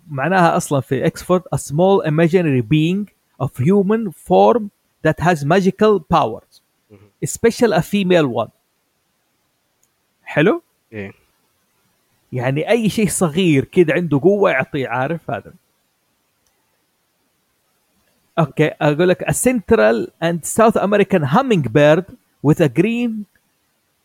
معناها 0.08 0.56
اصلا 0.56 0.80
في 0.80 1.06
اكسفورد 1.06 1.42
a 1.54 1.58
small 1.58 2.06
imaginary 2.06 2.62
being 2.62 3.06
of 3.46 3.50
human 3.64 4.10
form 4.12 4.62
that 5.06 5.24
has 5.24 5.44
magical 5.44 6.00
powers 6.14 6.60
مهم. 6.90 7.10
especially 7.26 7.76
a 7.76 7.82
female 7.82 8.44
one 8.44 8.50
حلو 10.24 10.62
ايه 10.92 11.12
يعني 12.32 12.70
اي 12.70 12.88
شيء 12.88 13.08
صغير 13.08 13.64
كده 13.64 13.94
عنده 13.94 14.20
قوه 14.22 14.50
يعطيه 14.50 14.88
عارف 14.88 15.30
هذا 15.30 15.52
اوكي 18.38 18.66
اقول 18.80 19.08
لك 19.08 19.24
a 19.24 19.32
central 19.34 20.06
and 20.24 20.38
south 20.44 20.76
american 20.82 21.24
hummingbird 21.24 22.04
with 22.46 22.60
a 22.60 22.68
green 22.68 23.24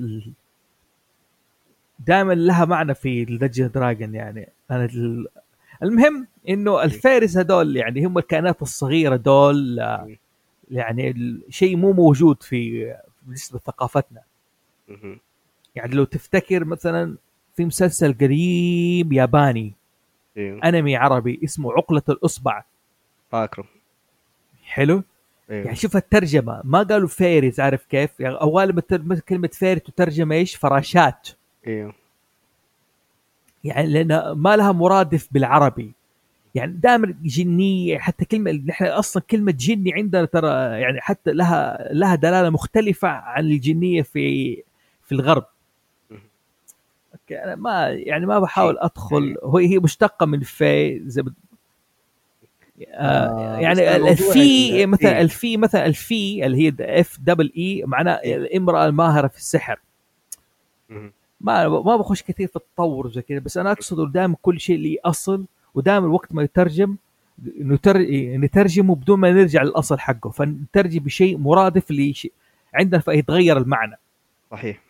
دائما 2.07 2.33
لها 2.33 2.65
معنى 2.65 2.95
في 2.95 3.23
ال 3.23 3.29
dungeon 3.29 3.71
dragon 3.71 4.15
يعني. 4.15 4.49
أنا 4.71 4.85
ال- 4.85 5.29
المهم 5.83 6.27
إنه 6.49 6.83
ال 6.83 6.89
fairies 6.89 7.37
هذول 7.37 7.77
يعني 7.77 8.07
هم 8.07 8.19
الكائنات 8.19 8.63
الصغيرة 8.63 9.17
دول 9.17 9.81
م. 9.81 10.17
يعني 10.71 11.37
شيء 11.49 11.77
مو 11.77 11.93
موجود 11.93 12.43
في 12.43 12.95
بالنسبة 13.23 13.59
لثقافتنا. 13.59 14.21
يعني 15.75 15.95
لو 15.95 16.05
تفتكر 16.05 16.65
مثلا 16.65 17.17
في 17.57 17.65
مسلسل 17.65 18.13
قديم 18.13 19.13
ياباني 19.13 19.75
أيوه 20.37 20.61
أنمي 20.69 20.97
عربي 20.97 21.41
اسمه 21.45 21.73
عقلة 21.73 22.03
الأصبع. 22.09 22.65
فاكره. 23.31 23.65
حلو؟ 24.65 25.03
أيوه 25.51 25.65
يعني 25.65 25.77
شوف 25.77 25.97
الترجمة 25.97 26.61
ما 26.65 26.83
قالوا 26.83 27.09
fairies 27.09 27.61
عارف 27.61 27.87
كيف؟ 27.87 28.21
يعني 28.21 28.35
أو 28.35 28.59
غالبا 28.59 28.83
كلمة 29.29 29.51
fairy 29.53 29.81
تترجم 29.81 30.33
إيش؟ 30.33 30.57
فراشات. 30.57 31.29
أيوه 31.67 31.95
يعني 33.65 33.87
لأن 33.93 34.31
ما 34.33 34.57
لها 34.57 34.73
مرادف 34.73 35.29
بالعربي 35.33 35.93
يعني 36.55 36.73
دائما 36.73 37.15
جنية 37.23 37.99
حتى 37.99 38.25
كلمة 38.25 38.51
نحن 38.67 38.85
أصلا 38.85 39.23
كلمة 39.31 39.53
جني 39.53 39.93
عندنا 39.95 40.25
ترى 40.25 40.49
يعني 40.81 41.01
حتى 41.01 41.33
لها 41.33 41.89
لها 41.93 42.15
دلالة 42.15 42.51
مختلفة 42.51 43.09
عن 43.09 43.45
الجنية 43.45 44.03
في 44.03 44.55
في 45.03 45.13
الغرب. 45.13 45.45
okay 47.15 47.45
أنا 47.45 47.55
ما 47.55 47.89
يعني 47.89 48.27
ما 48.27 48.39
بحاول 48.39 48.79
أدخل 48.79 49.37
هو 49.43 49.59
هي 49.59 49.79
مشتقة 49.79 50.27
من 50.27 50.41
fae 50.41 51.01
زي 51.07 51.23
بد- 51.23 51.35
آه 52.93 53.57
آه، 53.57 53.61
يعني 53.61 53.97
ال 53.97 54.19
fae 54.19 54.85
ال- 54.85 54.91
مثلا 54.91 55.11
إيه. 55.17 55.21
ال 55.21 55.30
fae 55.30 55.57
مثلا 55.57 55.87
ال 55.87 56.02
fae 56.02 56.47
اللي 56.47 56.57
هي 56.69 57.01
F 57.01 57.19
double 57.21 57.53
E 57.57 57.83
معناه 57.87 58.13
إيه. 58.13 58.37
الامرأة 58.37 58.87
الماهرة 58.87 59.29
في 59.29 59.37
السحر. 59.37 59.79
ما 61.41 61.69
ما 61.69 61.97
بخش 61.97 62.23
كثير 62.23 62.47
في 62.47 62.57
التطور 62.57 63.11
زي 63.11 63.23
كذا 63.23 63.39
بس 63.39 63.59
أنا 63.59 63.73
أقصد 63.73 64.13
دائما 64.13 64.37
كل 64.43 64.61
شيء 64.61 64.79
له 64.79 64.97
أصل 65.05 65.45
ودائما 65.75 66.07
وقت 66.07 66.35
ما 66.35 66.43
يترجم 66.43 66.97
نتر... 67.61 67.99
نترجمه 68.37 68.95
بدون 68.95 69.19
ما 69.19 69.31
نرجع 69.33 69.63
للأصل 69.63 69.99
حقه 69.99 70.31
فنترجم 70.31 71.03
بشيء 71.03 71.39
مرادف 71.39 71.91
لشيء. 71.91 72.33
عندنا 72.75 73.01
فيتغير 73.01 73.59
المعنى. 73.59 73.99
صحيح. 74.51 74.81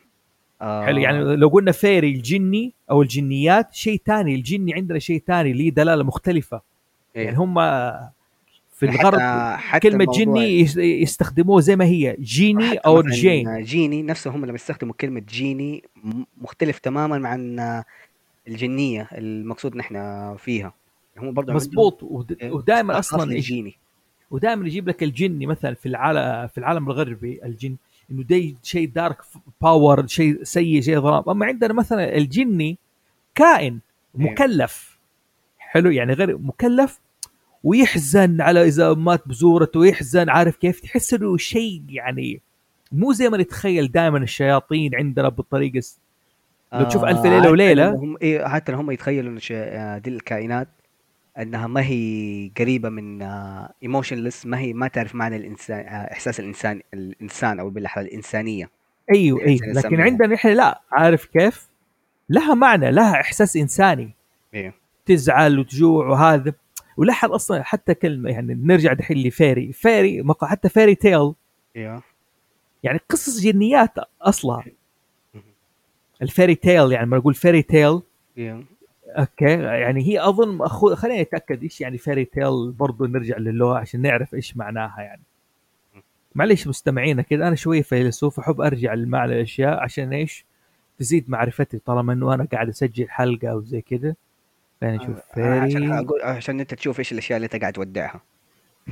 آه. 0.62 0.86
حلو 0.86 0.98
يعني 0.98 1.36
لو 1.36 1.48
قلنا 1.48 1.72
fairy 1.72 2.10
الجني 2.10 2.72
أو 2.90 3.02
الجنيات 3.02 3.74
شيء 3.74 4.00
ثاني 4.06 4.34
الجني 4.34 4.74
عندنا 4.74 4.98
شيء 4.98 5.22
ثاني 5.26 5.52
ليه 5.52 5.70
دلالة 5.70 6.04
مختلفة. 6.04 6.60
إيه. 7.16 7.24
يعني 7.24 7.36
هم 7.36 7.54
في 8.80 8.92
حتى- 8.92 9.00
الغرب 9.00 9.20
حتى 9.58 9.90
كلمة 9.90 10.04
موضوع- 10.04 10.18
جني 10.24 10.60
يس- 10.60 10.76
يستخدموه 10.76 11.60
زي 11.60 11.76
ما 11.76 11.84
هي 11.84 12.16
genie 12.20 12.68
حتى 12.70 12.78
أو 12.78 13.02
جين. 13.02 13.62
genie 13.62 14.02
نفسهم 14.02 14.34
هم 14.34 14.44
لما 14.44 14.54
يستخدموا 14.54 14.94
كلمة 15.00 15.22
genie 15.28 15.84
مختلف 16.40 16.78
تماما 16.78 17.28
عن 17.28 17.60
الجنية 18.48 19.08
المقصود 19.12 19.76
نحن 19.76 19.96
فيها. 20.36 20.72
هم 21.18 21.32
برضه 21.32 21.52
مزبوط 21.52 22.04
إيه. 22.42 22.50
ودائما 22.50 22.98
أصلا 22.98 23.22
الجيني 23.22 23.74
ودائما 24.30 24.66
يجيب 24.66 24.88
لك 24.88 25.02
الجني 25.02 25.46
مثلا 25.46 25.74
في 25.74 25.86
العالم 25.86 26.46
في 26.48 26.58
العالم 26.58 26.90
الغربي 26.90 27.40
الجن 27.44 27.76
إنه 28.10 28.22
ده 28.22 28.54
شيء 28.62 28.88
دارك 28.88 29.16
باور 29.62 30.06
شيء 30.06 30.42
سيء 30.42 30.80
شيء 30.80 31.00
ظلام 31.00 31.22
أما 31.28 31.46
عندنا 31.46 31.72
مثلا 31.74 32.16
الجني 32.16 32.78
كائن 33.34 33.78
مكلف. 34.14 34.98
حلو؟ 35.58 35.90
يعني 35.90 36.12
غير 36.12 36.38
مكلف 36.38 37.00
ويحزن 37.64 38.40
على 38.40 38.64
إذا 38.68 38.94
مات 38.94 39.28
بزورته 39.28 39.80
ويحزن 39.80 40.28
عارف 40.30 40.56
كيف؟ 40.56 40.80
تحس 40.80 41.14
إنه 41.14 41.36
شيء 41.36 41.82
يعني 41.88 42.40
مو 42.92 43.12
زي 43.12 43.28
ما 43.28 43.38
نتخيل 43.38 43.92
دائما 43.92 44.18
الشياطين 44.18 44.94
عندنا 44.94 45.28
بالطريقة 45.28 45.80
لو 46.72 46.84
تشوف 46.84 47.04
ألف 47.04 47.24
ليلة 47.24 47.40
حتى 47.40 47.48
وليلة. 47.48 47.90
لو 47.90 47.96
هم 47.96 48.16
إيه 48.22 48.48
حتى 48.48 48.72
هم 48.72 48.90
يتخيلوا 48.90 49.30
إن 49.32 49.38
ش- 49.38 49.52
آه، 49.52 49.98
دي 49.98 50.10
الكائنات 50.10 50.68
إنها 51.38 51.66
ما 51.66 51.80
هي 51.80 52.50
قريبة 52.58 52.88
من 52.88 53.22
emotionless 53.82 54.46
ما 54.46 54.58
هي 54.58 54.72
ما 54.72 54.88
تعرف 54.88 55.14
معنى 55.14 55.36
الانسان 55.36 55.78
آه، 55.80 56.12
إحساس 56.12 56.40
الانسان 56.40 56.80
الإنسان 56.94 57.60
أو 57.60 57.70
بالاحرى 57.70 58.04
الإنسانية. 58.04 58.70
أيوه 59.14 59.40
أيوه 59.40 59.60
لكن. 59.66 60.00
عندنا 60.00 60.34
إحنا 60.34 60.50
لا 60.50 60.80
عارف 60.92 61.24
كيف؟ 61.24 61.68
لها 62.28 62.54
معنى 62.54 62.90
لها 62.90 63.20
إحساس 63.20 63.56
إنساني. 63.56 64.10
أيوه 64.54 64.72
تزعل 65.06 65.58
وتجوع 65.58 66.06
وهذا. 66.06 66.52
ولاحظ 67.00 67.32
أصلا 67.32 67.62
حتى 67.62 67.94
كلمة 67.94 68.30
يعني 68.30 68.54
نرجع 68.54 68.92
دحين 68.92 69.16
ل 69.26 69.33
fairy. 69.33 69.72
fairy 69.72 70.22
مق- 70.22 70.44
حتى 70.44 70.68
fairy 70.68 70.94
tale. 70.94 71.32
أيوه 71.76 72.02
يعني 72.82 73.00
قصص 73.10 73.40
جنيات 73.40 73.90
أصلا. 74.22 74.62
ال 76.22 76.28
fairy 76.28 76.54
tale 76.54 76.92
يعني 76.92 77.06
لما 77.06 77.16
أقول 77.16 77.34
fairy 77.34 77.62
tale. 77.62 78.00
أيوه 78.38 78.64
okay. 79.08 79.44
يعني 79.62 80.02
هي 80.02 80.28
أظن 80.28 80.62
أخو... 80.62 80.94
خلينا 80.94 81.22
نتاكد 81.22 81.62
إيش 81.62 81.80
يعني 81.80 81.98
fairy 81.98 82.24
tale 82.24 82.72
برضو 82.72 83.06
نرجع 83.06 83.36
للغة 83.38 83.78
عشان 83.78 84.02
نعرف 84.02 84.34
إيش 84.34 84.56
معناها 84.56 85.00
يعني. 85.00 85.22
معليش 86.34 86.66
مستمعينا 86.68 87.22
كذا 87.22 87.48
أنا 87.48 87.56
شوية 87.56 87.82
فيلسوف 87.82 88.38
احب 88.40 88.60
أرجع 88.60 88.94
لمعنى 88.94 89.32
الأشياء 89.32 89.78
عشان 89.80 90.12
إيش؟ 90.12 90.44
تزيد 90.98 91.30
معرفتي 91.30 91.78
طالما 91.78 92.12
إنه 92.12 92.34
أنا 92.34 92.44
قاعد 92.52 92.68
أسجل 92.68 93.08
حلقة 93.08 93.48
أو 93.48 93.60
زي 93.62 93.80
كذا 93.80 94.14
خلينا 94.80 94.96
نشوف 94.96 95.38
آه، 95.38 95.60
عشان 95.60 95.80
fairy 95.80 95.98
أقول 95.98 96.22
عشان 96.22 96.60
أنت 96.60 96.74
تشوف 96.74 96.98
إيش 96.98 97.12
الأشياء 97.12 97.36
اللي 97.36 97.44
أنت 97.44 97.56
قاعد 97.56 97.72
تودعها. 97.72 98.20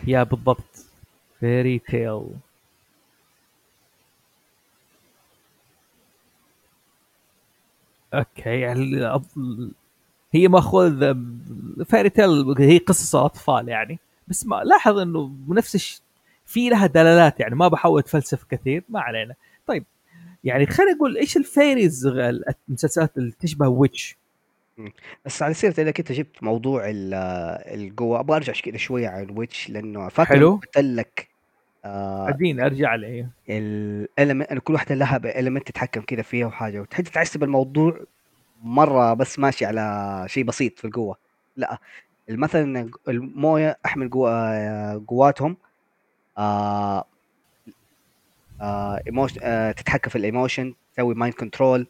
يا 0.06 0.22
بالضبط. 0.22 0.84
fairy 1.40 1.78
tale. 1.78 2.22
Okay 8.14 8.60
يعني 8.60 9.18
هي 10.32 10.48
ماخوذ 10.48 11.14
fairy 11.84 12.10
tale 12.10 12.54
هي 12.58 12.78
قصص 12.78 13.14
اطفال 13.16 13.68
يعني. 13.68 13.98
بس 14.28 14.46
ما 14.46 14.56
لاحظ 14.64 14.98
إنه 14.98 15.32
نفس 15.48 15.74
الش... 15.74 16.00
في 16.46 16.68
لها 16.68 16.86
دلالات 16.86 17.40
يعني 17.40 17.54
ما 17.54 17.68
بحاول 17.68 18.00
أتفلسف 18.00 18.44
كثير 18.44 18.82
ما 18.88 19.00
علينا. 19.00 19.34
طيب 19.66 19.84
يعني 20.44 20.66
خلينا 20.66 20.92
نقول 20.92 21.16
إيش 21.16 21.36
ال 21.36 21.45
fairies 21.45 22.06
غ- 22.06 22.40
المسلسلات 22.68 23.18
اللي 23.18 23.32
تشبه 23.40 23.68
W.I.T.C.H؟ 23.68 24.16
بس 25.24 25.42
على 25.42 25.54
سيرة 25.54 25.80
إنك 25.80 25.98
أنت 25.98 26.12
جبت 26.12 26.42
موضوع 26.42 26.88
ال- 26.88 27.14
القوة 27.74 28.20
أبغى 28.20 28.36
أرجع 28.36 28.52
كذا 28.52 28.76
شوية 28.76 29.08
على 29.08 29.22
ال 29.22 29.27
W.I.T.C.H 29.27 29.70
لأنه 29.70 30.08
فاكر 30.08 30.34
حلو. 30.34 30.56
قلت 30.56 30.78
لك 30.78 31.28
آه 31.84 32.28
اديني 32.28 32.66
أرجع 32.66 32.94
لي 32.94 33.28
ال 33.48 33.62
element 33.62 34.58
كل 34.58 34.72
واحدة 34.74 34.94
لها 34.94 35.16
element 35.16 35.68
تتحكم 35.68 36.00
كذا 36.00 36.22
فيها 36.22 36.46
وحاجة 36.46 36.80
وتحس 36.80 37.04
تحسب 37.04 37.42
الموضوع 37.42 38.00
مرة 38.62 39.14
بس 39.14 39.38
ماشي 39.38 39.64
على 39.66 40.24
شيء 40.28 40.44
بسيط 40.44 40.78
في 40.78 40.84
القوة 40.84 41.16
لا 41.56 41.78
مثلا 42.28 42.90
الموية 43.08 43.78
أحمل 43.86 44.10
قوة 44.10 45.04
قواتهم 45.06 45.56
آه 46.38 47.04
آه 48.60 49.00
emo... 49.06 49.38
آه 49.42 49.72
تتحكم 49.72 50.10
في 50.10 50.16
ال 50.16 50.23
emotion 50.24 50.74
تسوي 50.92 51.14
mind 51.14 51.34
control 51.34 51.86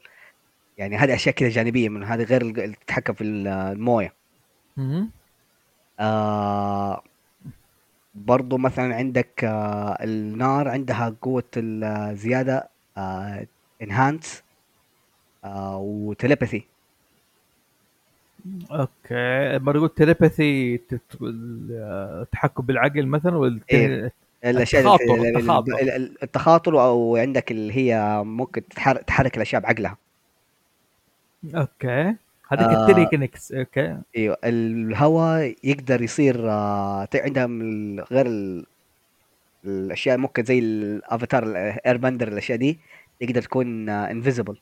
يعني 0.78 0.96
هذه 0.96 1.14
أشياء 1.14 1.34
كذا 1.34 1.48
جانبية 1.48 1.88
من 1.88 2.04
هذه 2.04 2.22
غير 2.22 2.42
اللي 2.42 2.74
تتحكم 2.86 3.12
في 3.12 3.24
الموية. 3.24 4.12
آه 6.00 7.02
برضو 8.14 8.58
مثلا 8.58 8.94
عندك 8.94 9.44
آه 9.44 9.98
النار 10.04 10.68
عندها 10.68 11.14
قوة 11.22 11.44
الزيادة 11.56 12.68
آه 12.98 13.46
enhance 13.82 14.42
آه 15.44 15.76
و 15.78 15.87
telepathy 15.87 16.64
okay 18.70 19.58
برضو 19.58 19.86
telepathy 19.86 20.80
التحكم 21.22 22.62
بالعقل 22.66 23.06
مثلا 23.06 23.32
إيه. 23.32 23.38
والت- 23.38 24.12
الأشياء 24.44 24.82
التخاطر- 24.82 25.14
ال- 25.14 25.26
ال- 25.26 25.36
التخاطر. 25.36 25.72
ال- 25.82 25.90
ال- 25.90 26.22
التخاطر 26.22 26.80
أو 26.84 27.16
عندك 27.16 27.50
اللي 27.50 27.72
هي 27.76 28.22
ممكن 28.24 28.68
تحرك, 28.68 29.02
تحرك 29.04 29.36
الأشياء 29.36 29.62
بعقلها 29.62 29.96
okay. 31.54 32.16
هذيك 32.48 32.66
آه. 32.68 32.86
ال 32.86 32.92
telekinesis 32.92 33.52
okay. 33.52 33.98
أيوه. 34.16 34.36
الهواء 34.44 35.54
يقدر 35.64 36.02
يصير 36.02 36.50
آه 36.50 37.04
ت- 37.04 37.16
عندهم 37.16 37.60
ال- 37.60 38.00
غير 38.12 38.26
ال- 38.26 38.66
الأشياء 39.64 40.16
ممكن 40.18 40.44
زي 40.44 40.58
الأفاتار 40.58 41.42
ال 41.42 41.96
Airbender 41.96 42.28
الأشياء 42.28 42.58
دي 42.58 42.78
يقدر 43.20 43.42
تكون 43.42 43.88
invisible 43.88 44.58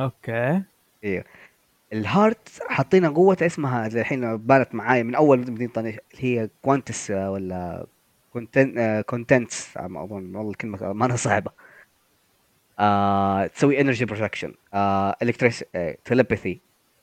okay. 0.00 0.62
أيوه. 1.04 1.24
ال 1.92 2.01
heart 2.01 2.48
حاطينها 2.68 3.10
قوة 3.10 3.36
اسمها 3.42 3.88
زي 3.88 4.00
الحين 4.00 4.36
بانت 4.36 4.74
معايا 4.74 5.02
من 5.02 5.14
طنجة 5.68 5.88
اللي 6.14 6.24
هي 6.40 6.48
كوانتس 6.62 7.10
آه، 7.10 7.30
ولا 7.30 7.86
كونتن 8.32 9.00
كونتنتس 9.00 9.76
ما 9.76 10.04
أظن 10.04 10.36
والله 10.36 10.50
الكلمة 10.50 10.92
ما 10.92 11.06
أنا 11.06 11.16
صعبة. 11.16 11.50
آه 12.78 13.46
تسوي 13.46 13.80
انرجي 13.80 14.04
بروجكشن 14.04 14.54
آه 14.74 15.16
الكتريس 15.22 15.64
تليباثي 16.04 16.60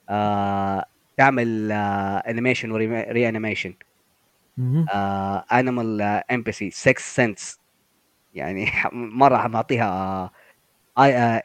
آه 0.10 0.86
تعمل 1.18 1.72
انيميشن 1.72 2.72
وري 2.72 3.30
انيميشن. 3.30 3.74
انيمال 5.52 6.02
امباثي 6.32 6.70
6 6.72 6.94
سنس 7.00 7.60
يعني 8.36 8.72
مرة 8.94 9.48
معطيها 9.48 10.32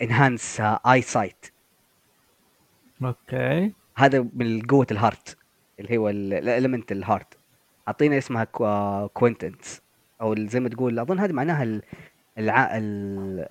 انهانس 0.03 0.61
اي 0.61 1.03
سايت 1.03 1.47
Okay. 3.05 3.73
هذا 3.97 4.27
من 4.35 4.63
قوة 4.63 4.87
ال 4.91 4.99
heart 4.99 5.37
اللي 5.81 5.99
هو 5.99 6.09
ال 6.09 6.19
element 6.19 6.93
ال 6.93 7.01
heart 7.01 7.39
حاطينها 7.87 8.19
اسمها 8.19 8.45
quintessence 9.07 9.83
أو 10.21 10.33
ال- 10.33 10.49
زي 10.49 10.61
ما 10.61 10.69
تقول 10.69 10.99
أظن 10.99 11.19
هذه 11.21 11.33
معناها 11.33 11.63
ال- 11.63 11.83
الع... 12.39 12.77
ال- 12.77 12.81
الم- 12.81 13.47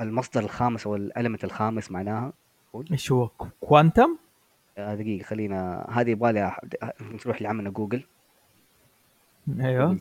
المصدر 0.00 0.40
الخامس 0.40 0.86
أو 0.86 0.96
ال 0.96 1.02
element 1.02 1.44
الخامس 1.44 1.90
معناها. 1.90 2.32
إيش 2.92 3.12
هو؟ 3.12 3.30
quantum 3.60 4.16
آه، 4.78 4.94
دقيقة 4.94 5.24
خلينا 5.24 5.86
هذه 5.90 6.10
يبغى 6.10 6.32
لها 6.32 6.60
نروح 7.00 7.42
لعمنا 7.42 7.70
جوجل. 7.70 8.04
أيوه. 9.60 9.98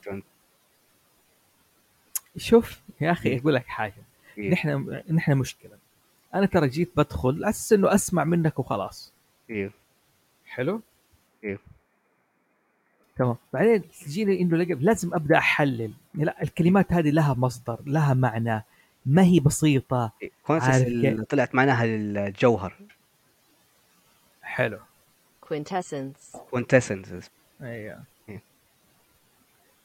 شوف 2.37 2.81
يا 3.01 3.11
أخي 3.11 3.37
أقول 3.37 3.55
لك 3.55 3.67
حاجة. 3.67 4.03
إيه، 4.37 4.51
نحن 4.51 5.01
نحن 5.09 5.37
مشكلة. 5.37 5.77
أنا 6.33 6.45
ترى 6.45 6.67
جيت 6.67 6.91
بدخل 6.97 7.43
أساس 7.43 7.73
إنه 7.73 7.93
أسمع 7.93 8.23
منك 8.23 8.59
وخلاص. 8.59 9.13
إيه، 9.49 9.71
حلو؟ 10.45 10.81
إيه. 11.43 11.59
تمام. 13.17 13.35
بعدين 13.53 13.83
تجيني 14.05 14.41
إنه 14.41 14.57
لازم 14.57 15.13
أبدأ 15.13 15.37
أحلل. 15.37 15.93
لا 16.13 16.43
الكلمات 16.43 16.93
هذه 16.93 17.09
لها 17.09 17.33
مصدر 17.33 17.79
لها 17.85 18.13
معنى. 18.13 18.63
ما 19.09 19.23
هي 19.23 19.39
بسيطة 19.39 20.11
إيه. 20.21 20.31
كيف؟ 21.01 21.21
طلعت 21.21 21.55
معناها 21.55 21.85
الجوهر 21.85 22.73
حلو 24.41 24.79
quintessence, 25.45 26.37
كوينتسنس 26.51 27.29
أيوه 27.61 28.03
إيه. 28.29 28.41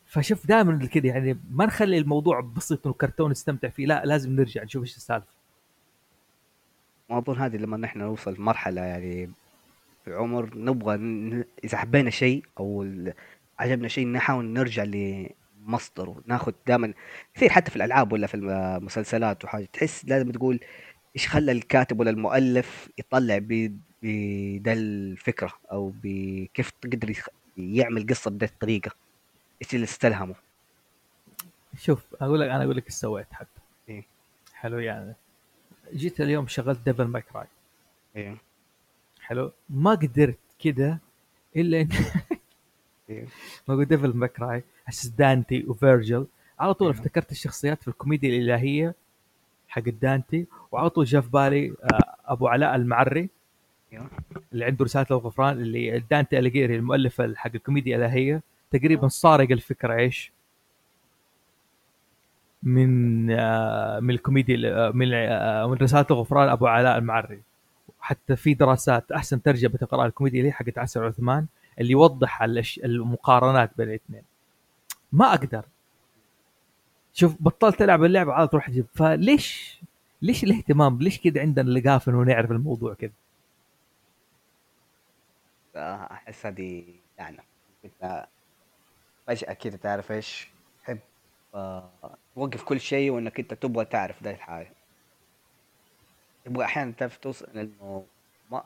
فشوف 0.06 0.46
دائما 0.46 0.86
كذا 0.86 1.06
يعني 1.06 1.38
ما 1.50 1.66
نخلي 1.66 1.98
الموضوع 1.98 2.40
بسيط 2.40 2.86
انه 2.86 2.94
كرتون 2.94 3.30
نستمتع 3.30 3.68
فيه 3.68 3.86
لا 3.86 4.02
لازم 4.04 4.36
نرجع 4.36 4.62
نشوف 4.62 4.82
إيش 4.82 4.96
السالفة 4.96 5.26
ما 7.10 7.18
أظن 7.18 7.36
هذه 7.38 7.56
لما 7.56 7.76
نحن 7.76 7.98
نوصل 7.98 8.40
مرحلة 8.40 8.80
يعني 8.82 9.30
في 10.04 10.10
العمر 10.10 10.50
نبغى 10.58 10.96
ن- 10.96 11.44
إذا 11.64 11.78
حبينا 11.78 12.10
شيء 12.10 12.44
أو 12.60 12.86
عجبنا 13.58 13.88
شيء 13.88 14.08
نحاول 14.08 14.44
نرجع 14.44 14.84
لمصدره 15.66 16.22
ناخذ 16.26 16.52
دائما 16.66 16.94
كثير 17.34 17.48
حتى 17.48 17.70
في 17.70 17.76
الألعاب 17.76 18.12
ولا 18.12 18.26
في 18.26 18.36
المسلسلات 18.36 19.44
وحاجة. 19.44 19.64
تحس 19.72 20.04
لازم 20.04 20.30
تقول 20.30 20.60
إيش 21.16 21.28
خلى 21.28 21.52
الكاتب 21.52 22.00
ولا 22.00 22.10
المؤلف 22.10 22.88
يطلع 22.98 23.38
بدا 23.40 24.72
الفكرة 24.72 25.52
أو 25.72 25.92
بكيف 26.02 26.72
قدر 26.84 27.12
يعمل 27.56 28.06
قصة 28.06 28.30
بهذه 28.30 28.50
الطريقة. 28.50 28.90
إيش 29.62 29.74
اللي 29.74 29.84
استلهمه. 29.84 30.34
شوف 31.78 32.02
أقول 32.20 32.40
لك 32.40 32.48
أنا 32.48 32.64
أقول 32.64 32.76
لك 32.76 32.84
إيش 32.86 32.94
سويت 32.94 33.26
حتى. 33.32 33.60
إيه. 33.88 34.04
حلو 34.54 34.78
يعني 34.78 35.14
جيت 35.94 36.20
اليوم 36.20 36.46
شغلت 36.46 36.78
Devil 36.84 37.04
May 37.04 37.22
Cry 37.22 37.46
أيوه 38.16 38.36
حلو. 39.20 39.52
ما 39.70 39.90
قدرت 39.90 40.38
كده 40.58 40.98
إلا 41.56 41.80
إن 41.80 41.88
ما 43.68 43.74
قلت 43.74 43.88
Devil 43.88 44.16
May 44.16 44.28
Cry 44.28 44.64
أساس 44.88 45.06
دانتي 45.06 45.64
وفيرجل. 45.68 46.26
على 46.60 46.74
طول 46.74 46.88
أيوه. 46.88 47.00
افتكرت 47.00 47.32
الشخصيات 47.32 47.82
في 47.82 47.88
الكوميديا 47.88 48.28
الإلهية 48.28 48.94
حق 49.68 49.82
دانتي. 49.82 50.46
وعلى 50.72 50.90
طول 50.90 51.04
جاء 51.04 51.20
في 51.20 51.30
بالي 51.30 51.70
آه، 51.70 52.32
أبو 52.32 52.48
علاء 52.48 52.74
المعري 52.74 53.28
أيوه 53.92 54.10
اللي 54.52 54.64
عنده 54.64 54.84
رسالة 54.84 55.06
الغفران 55.10 55.52
اللي 55.52 56.02
دانتي 56.10 56.38
اليجيري 56.38 56.76
المؤلف 56.76 57.22
حق 57.22 57.50
الكوميديا 57.54 57.96
الإلهية. 57.96 58.42
تقريبا 58.70 59.08
سارق 59.08 59.50
الفكرة 59.50 59.94
إيش؟ 59.94 60.32
من 62.62 63.30
آه، 63.30 64.00
من 64.00 64.10
الكوميديا 64.10 64.86
آه، 64.86 64.90
من 64.90 65.08
من 65.70 65.76
رسالة 65.82 66.06
الغفران 66.10 66.48
أبو 66.48 66.66
علاء 66.66 66.98
المعري. 66.98 67.42
حتى 68.00 68.36
في 68.36 68.54
دراسات 68.54 69.12
أحسن 69.12 69.42
ترجمة 69.42 69.72
تقرا 69.72 70.06
الكوميديا 70.06 70.38
اللي 70.38 70.48
هي 70.48 70.52
حقت 70.52 70.78
عسل 70.78 71.02
عثمان. 71.04 71.46
اللي 71.80 71.92
يوضح 71.92 72.42
المقارنات 72.84 73.70
بين 73.76 73.88
الاثنين. 73.88 74.22
ما 75.12 75.34
أقدر. 75.34 75.64
شوف 77.12 77.36
بطلت 77.40 77.82
ألعب 77.82 78.04
اللعبة 78.04 78.32
على 78.32 78.48
تروح 78.48 78.68
أجيب 78.68 78.86
فليش 78.94 79.80
ليش 80.22 80.44
الاهتمام؟ 80.44 80.98
ليش 80.98 81.20
كذا 81.20 81.40
عندنا 81.40 81.70
لقافه 81.70 82.12
انه 82.12 82.22
نعرف 82.22 82.50
الموضوع 82.50 82.94
كذا؟ 82.94 83.12
أحس 85.76 86.46
هذه 86.46 86.84
لعنه 87.18 87.42
انت 87.84 88.26
فجأة 89.26 89.52
كذا 89.52 89.76
تعرف 89.76 90.12
إيش؟ 90.12 90.48
تحب 90.82 90.98
آه، 91.54 91.90
توقف 92.34 92.62
كل 92.62 92.80
شيء 92.80 93.10
وإنك 93.10 93.40
أنت 93.40 93.54
تبغى 93.54 93.84
تعرف 93.84 94.22
ذا 94.22 94.30
الحاجة. 94.30 94.72
تبغى 96.44 96.64
أحيانا 96.64 96.92
تعرف 96.92 97.16
توصل 97.16 97.46
إنه 97.54 98.04
ما 98.50 98.64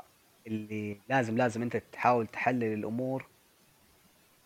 اللي 0.48 1.00
لازم 1.08 1.36
لازم 1.36 1.62
أنت 1.62 1.76
تحاول 1.92 2.26
تحلل 2.26 2.72
الأمور. 2.72 3.26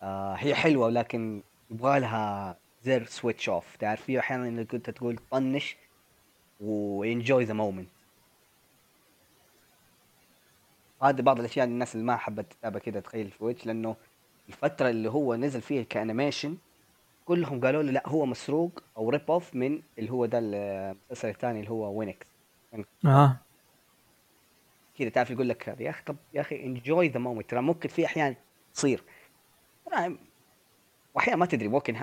آه 0.01 0.33
هي 0.33 0.55
حلوة 0.55 0.85
ولكن 0.85 1.41
يبغى 1.71 1.99
لها 1.99 2.57
زر 2.83 3.05
switch 3.05 3.49
off 3.49 3.75
تعرف 3.75 4.01
في 4.01 4.19
أحيانا 4.19 4.47
إنك 4.47 4.75
انت 4.75 4.89
تقول 4.89 5.17
طنش 5.31 5.75
و 6.61 6.75
enjoy 6.75 7.43
the 7.43 7.53
moment 7.53 7.89
هذه 11.01 11.21
بعض 11.21 11.39
الأشياء 11.39 11.65
الناس 11.65 11.95
اللي 11.95 12.05
ما 12.05 12.17
حبت 12.17 12.45
تتابع 12.53 12.79
كده 12.79 12.99
تخيل 12.99 13.31
في 13.31 13.43
W.I.T.C.H. 13.43 13.65
لأنه 13.65 13.95
الفترة 14.49 14.89
اللي 14.89 15.09
هو 15.09 15.35
نزل 15.35 15.61
فيها 15.61 15.83
ك 15.83 15.90
animation 15.90 16.57
كلهم 17.25 17.61
قالوا 17.61 17.83
له 17.83 17.91
لا 17.91 18.09
هو 18.09 18.25
مسروق 18.25 18.83
أو 18.97 19.09
rip 19.09 19.31
off 19.31 19.55
من 19.55 19.81
اللي 19.99 20.11
هو 20.11 20.25
ده 20.25 20.39
المسلسل 20.41 21.29
الثاني 21.29 21.59
اللي 21.59 21.71
هو 21.71 21.99
Winx 21.99 22.27
آه. 23.05 23.37
كذا 24.99 25.09
تعرف 25.09 25.31
يقول 25.31 25.49
لك 25.49 25.69
هذا 25.69 25.83
يا 25.83 25.89
أخي 25.89 26.03
طب 26.05 26.15
يا 26.33 26.41
أخي 26.41 26.63
enjoy 26.63 27.07
the 27.07 27.19
moment 27.19 27.49
ترى 27.49 27.61
ممكن 27.61 27.89
في 27.89 28.05
أحيان 28.05 28.35
تصير. 28.73 29.03
واحيانا 31.13 31.39
ما 31.39 31.45
تدري 31.45 31.67
ممكن 31.67 31.95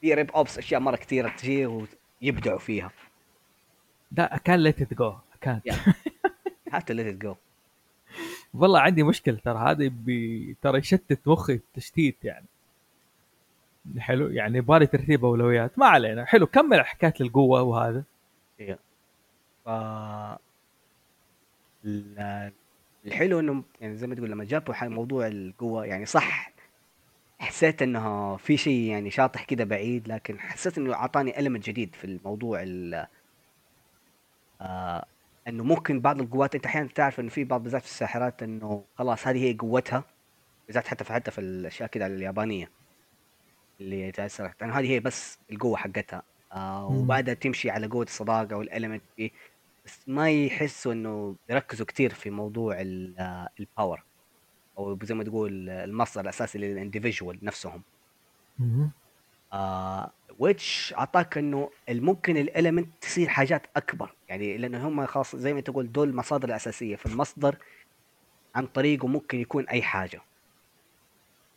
في 0.00 0.14
rip 0.14 0.30
offs 0.30 0.58
أشياء 0.58 0.80
مرة 0.80 0.96
كثيرة 0.96 1.28
تجي 1.28 1.66
ويبدعوا 2.22 2.58
فيها. 2.58 2.90
لا 4.12 4.36
كان 4.44 4.60
ليت 4.60 4.82
ات 4.82 4.94
جو 4.94 5.14
كان 5.40 5.60
هات 6.72 6.90
ليت 6.90 7.06
ات 7.06 7.14
جو 7.14 7.34
والله 8.54 8.80
عندي 8.80 9.02
مشكلة 9.02 9.36
ترى 9.44 9.58
هذا 9.58 9.88
بي... 9.88 10.56
ترى 10.62 10.78
يشتت 10.78 11.28
مخي 11.28 11.60
تشتيت 11.74 12.24
يعني. 12.24 12.46
حلو 13.98 14.30
يعني 14.30 14.58
يبغالي 14.58 14.86
ترتيب 14.86 15.24
أولويات. 15.24 15.78
ما 15.78 15.86
علينا. 15.86 16.24
حلو 16.24 16.46
كمل 16.46 16.86
حكايه 16.86 17.14
القوه 17.20 17.62
وهذا. 17.62 18.04
ف 19.64 19.68
ال- 21.84 22.52
الحلو 23.06 23.40
إنه 23.40 23.64
يعني 23.80 23.96
زي 23.96 24.06
ما 24.06 24.14
تقول 24.14 24.30
لما 24.30 24.44
جابوا 24.44 24.74
موضوع 24.84 25.26
القوة 25.26 25.86
يعني 25.86 26.06
صح 26.06 26.52
حسيت 27.38 27.82
إنه 27.82 28.36
في 28.36 28.56
شيء 28.56 28.80
يعني 28.90 29.10
شاطح 29.10 29.44
كده 29.44 29.64
بعيد 29.64 30.08
لكن 30.08 30.40
حسيت 30.40 30.78
إنه 30.78 30.94
أعطاني 30.94 31.38
المنت 31.40 31.66
جديد 31.66 31.94
في 31.94 32.04
الموضوع 32.04 32.62
ال 32.62 33.06
آه 34.60 35.04
إنه 35.48 35.64
ممكن 35.64 36.00
بعض 36.00 36.20
القوات 36.20 36.54
أنت 36.54 36.66
أحيانا 36.66 36.88
تعرف 36.88 37.20
إنه 37.20 37.28
في 37.28 37.44
بعض 37.44 37.62
بالذات 37.62 37.82
في 37.82 37.88
الساحرات 37.88 38.42
إنه 38.42 38.84
خلاص 38.94 39.26
هذه 39.26 39.44
هي 39.44 39.54
قوتها 39.54 40.04
بالذات 40.66 40.86
حتى 40.86 41.04
في 41.04 41.12
حتى 41.12 41.30
في 41.30 41.40
الأشياء 41.40 41.88
كده 41.88 42.06
اليابانية 42.06 42.70
اللي 43.80 44.12
هذه 44.72 44.90
هي 44.90 45.00
بس 45.00 45.38
القوة 45.52 45.76
حقتها 45.76 46.22
آه. 46.52 46.86
وبعدها 46.86 47.34
تمشي 47.34 47.70
على 47.70 47.86
قوة 47.86 48.04
الصداقة 48.04 48.56
والالمنت 48.56 49.02
فيه 49.16 49.30
بس 49.84 50.08
ما 50.08 50.30
يحسوا 50.30 50.92
إنه 50.92 51.36
يركزوا 51.50 51.86
كثير 51.86 52.14
في 52.14 52.30
موضوع 52.30 52.80
ال- 52.80 53.48
ال 53.60 53.67
power 53.67 54.02
أو 54.78 54.98
زي 55.02 55.14
ما 55.14 55.24
تقول 55.24 55.68
المصدر 55.70 56.20
الأساسي 56.20 56.58
لل 56.58 56.71
individual 56.71 57.38
نفسهم. 57.42 57.82
آه 59.52 60.10
W.I.T.C.H. 60.38 60.94
أعطاك 60.98 61.38
إنه 61.38 61.70
ممكن 61.90 62.36
ال 62.36 62.43
element 62.43 62.88
تصير 63.00 63.28
حاجات 63.28 63.66
أكبر. 63.76 64.14
يعني 64.28 64.56
لأنه 64.56 64.88
هم 64.88 65.06
خلاص 65.06 65.36
زي 65.36 65.54
ما 65.54 65.60
تقول 65.60 65.92
دول 65.92 66.08
المصادر 66.08 66.48
الاساسيه 66.48 66.96
فالمصدر 66.96 67.56
عن 68.54 68.66
طريقه 68.66 69.08
ممكن 69.08 69.40
يكون 69.40 69.68
أي 69.68 69.82
حاجة. 69.82 70.20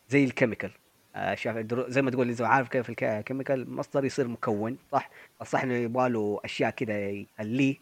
زي 0.09 0.23
ال 0.24 0.29
chemical 0.29 0.72
آه 1.15 1.36
شايف 1.36 1.57
الدرو- 1.57 1.89
زي 1.89 2.01
ما 2.01 2.11
تقول 2.11 2.30
إذا 2.30 2.45
عارف 2.47 2.67
كيف 2.69 2.89
الك- 2.89 3.03
ال 3.03 3.11
chemical 3.11 3.72
مصدر 3.71 4.05
يصير 4.05 4.28
مكون 4.28 4.78
صح؟ 4.91 5.09
صح 5.45 5.63
إنه 5.63 5.73
يبغى 5.73 6.09
له 6.09 6.39
أشياء 6.45 6.69
كذا 6.69 7.09
يخليه 7.09 7.75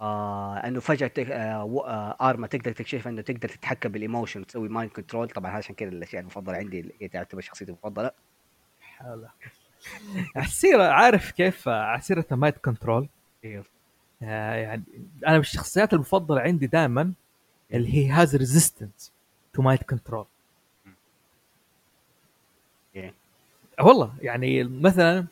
آه 0.00 0.56
إنه 0.56 0.80
فجأة 0.80 1.06
تك... 1.06 1.30
آه 1.30 1.64
و- 1.64 1.80
آه 1.80 2.16
أرما 2.30 2.46
تقدر 2.46 2.72
تكتشف 2.72 3.08
إنه 3.08 3.22
تقدر 3.22 3.48
تتحكم 3.48 3.88
بال 3.88 4.01
emotion 4.01 4.46
تسوي 4.46 4.68
mind 4.68 4.90
control 4.92 5.28
طبعا 5.28 5.50
عشان 5.50 5.74
كذا 5.74 5.88
الأشياء 5.88 6.20
المفضلة 6.22 6.56
عندي 6.56 6.94
هي 7.00 7.08
تعتبر 7.08 7.40
شخصيتي 7.40 7.70
المفضلة. 7.72 8.10
حلو. 8.80 9.26
على 10.36 10.56
سيرة 10.56 10.82
عارف 10.84 11.30
كيف 11.30 11.68
على 11.68 11.92
سيرة 11.92 12.24
mind 12.30 12.56
control 12.56 13.08
أيوه 13.44 13.64
يعني 14.20 14.82
أنا 15.26 15.34
من 15.34 15.40
الشخصيات 15.40 15.92
المفضلة 15.92 16.40
عندي 16.40 16.66
دائما 16.66 17.12
اللي 17.74 17.94
هي 17.94 18.08
has 18.10 18.36
resistance 18.36 19.12
to 19.52 19.62
mind 19.62 19.82
control. 19.82 20.26
والله 23.80 24.12
يعني 24.22 24.64
مثلا 24.64 25.26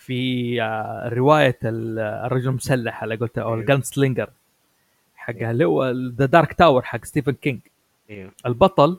في 0.00 0.62
آه، 0.62 1.08
رواية 1.08 1.58
ال- 1.64 1.98
الرجل 1.98 2.48
المسلح 2.48 3.02
اللي 3.02 3.16
قلت 3.16 3.38
أو 3.38 3.48
أيوه. 3.48 3.60
ال 3.60 3.82
gunslinger 3.82 4.30
حقها 5.16 5.50
اللي 5.50 5.64
هو 5.64 5.90
The 5.90 6.26
Dark 6.26 6.52
Tower 6.52 6.82
حق 6.82 7.04
ستيفن 7.04 7.32
كينج 7.32 7.60
أيوه 8.10 8.30
البطل 8.46 8.98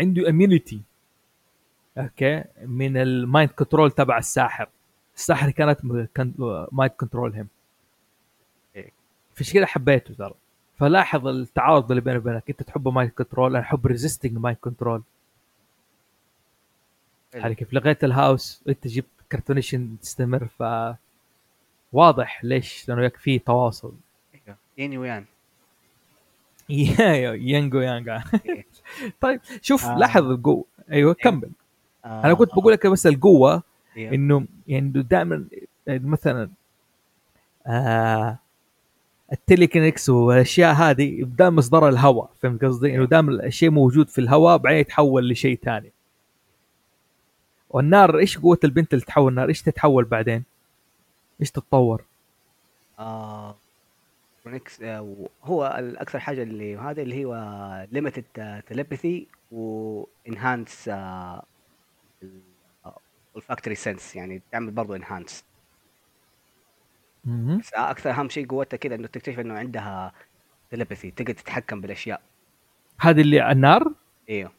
عنده 0.00 0.28
immunity 0.28 0.80
okay 1.98 2.44
من 2.66 2.96
ال 2.96 3.07
mind 3.07 3.50
control 3.50 3.90
تبع 3.90 4.18
الساحر. 4.18 4.68
الساحر 5.16 5.50
كانت 5.50 5.78
mind 6.72 6.92
control 6.96 7.36
هم 7.36 7.48
إيه. 8.76 8.90
فعشان 9.34 9.54
كذا 9.54 9.66
حبيته 9.66 10.14
ترى. 10.14 10.34
فلاحظ 10.78 11.26
التعارض 11.26 11.90
اللي 11.90 12.00
بيني 12.00 12.18
وبينك. 12.18 12.44
أنت 12.50 12.62
تحب 12.62 12.88
mind 12.88 13.10
control 13.12 13.50
أنا 13.56 13.64
أحب 13.64 13.86
resisting 13.86 14.32
mind 14.38 14.58
control. 14.60 15.02
على 17.34 17.54
كيف 17.54 17.72
لغيت 17.74 18.04
الهاوس 18.04 18.62
أنت 18.68 18.86
جبت 18.86 19.06
كرتونيشن 19.32 19.96
تستمر 20.02 20.46
ف 20.58 20.62
واضح 21.92 22.44
ليش 22.44 22.88
لأنه 22.88 23.08
في 23.08 23.38
تواصل 23.38 23.92
يني 24.78 24.98
ويان 24.98 25.24
يا 26.68 27.34
يانجو 27.34 27.80
يانجا 27.80 28.22
إيه. 28.46 28.66
طيب 29.20 29.40
شوف 29.62 29.84
آه. 29.84 29.98
لاحظ 29.98 30.24
القوه 30.24 30.64
أيوه 30.90 31.14
كمل 31.14 31.50
آه 32.04 32.24
أنا 32.24 32.34
كنت 32.34 32.50
بقول 32.52 32.72
لك 32.72 32.86
بس 32.86 33.06
القوة 33.06 33.62
إيوه. 33.96 34.14
إنه 34.14 34.46
يعني 34.68 34.88
دائما 34.88 35.44
مثلا 35.88 36.50
آه 37.66 38.38
التليكنكس 39.32 40.08
والأشياء 40.08 40.74
هذه 40.74 41.22
دائما 41.22 41.56
مصدر 41.56 41.88
الهواء 41.88 42.30
فهمت 42.40 42.64
قصدي؟ 42.64 42.94
إنه 42.94 43.04
دائما 43.04 43.32
الشيء 43.32 43.70
موجود 43.70 44.08
في 44.08 44.20
الهواء 44.20 44.56
بعدين 44.56 44.80
يتحول 44.80 45.30
لشيء 45.30 45.58
ثاني. 45.64 45.92
والنار 47.70 48.18
إيش 48.18 48.38
قوة 48.38 48.58
البنت 48.64 48.94
اللي 48.94 49.04
تتحول 49.04 49.34
نار؟ 49.34 49.48
إيش 49.48 49.62
تتحول 49.62 50.04
بعدين؟ 50.04 50.44
إيش 51.40 51.50
تتطور؟ 51.50 52.04
آه 52.98 53.56
آه 54.82 55.16
هو 55.44 55.76
الأكثر 55.78 56.18
حاجة 56.18 56.42
اللي 56.42 56.76
هذا 56.76 57.02
اللي 57.02 57.24
هو 57.24 57.86
limited 57.92 58.62
telepathy 58.66 59.26
و 59.52 59.67
enhanced 59.67 60.90
olfactory 63.36 63.74
sense 63.76 64.16
يعني 64.16 64.42
تعمل 64.52 64.70
برضه 64.70 64.96
enhance. 64.96 65.44
بس 67.24 67.74
أكثر 67.74 68.10
أهم 68.10 68.28
شيء 68.28 68.46
قوتها 68.46 68.76
كذا 68.76 68.94
إنه 68.94 69.06
تكتشف 69.06 69.40
إنه 69.40 69.54
عندها 69.54 70.12
telepathy 70.70 71.10
تقدر 71.10 71.32
تتحكم 71.32 71.80
بالأشياء 71.80 72.20
هذه 73.00 73.20
اللي 73.20 73.52
النار 73.52 73.92
أيوه 74.30 74.50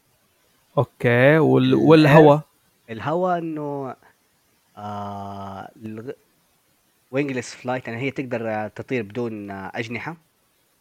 okay 0.78 1.38
وال... 1.38 1.74
والهواء 1.74 2.40
الهواء 2.90 3.38
إنه 3.38 3.96
آه 4.76 5.70
wingless 7.10 7.54
flight 7.54 7.88
يعني 7.88 8.00
هي 8.00 8.10
تقدر 8.10 8.50
آه، 8.50 8.68
تطير 8.68 9.02
بدون 9.02 9.50
آه، 9.50 9.72
أجنحة. 9.74 10.16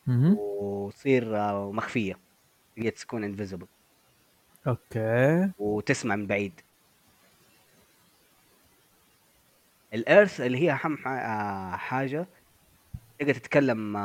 مهم. 0.07 0.35
وتصير 0.39 1.37
آه، 1.37 1.71
مخفية. 1.71 2.17
هي 2.77 2.91
تكون 2.91 3.23
انفيزبل 3.23 3.67
أوكي. 4.67 5.51
وتسمع 5.59 6.15
من 6.15 6.27
بعيد. 6.27 6.61
ال 9.93 10.01
earth 10.01 10.41
اللي 10.41 10.57
هي 10.57 10.71
أهم 10.71 10.97
حاجة 11.77 12.27
تقدر 13.19 13.33
تتكلم 13.33 13.97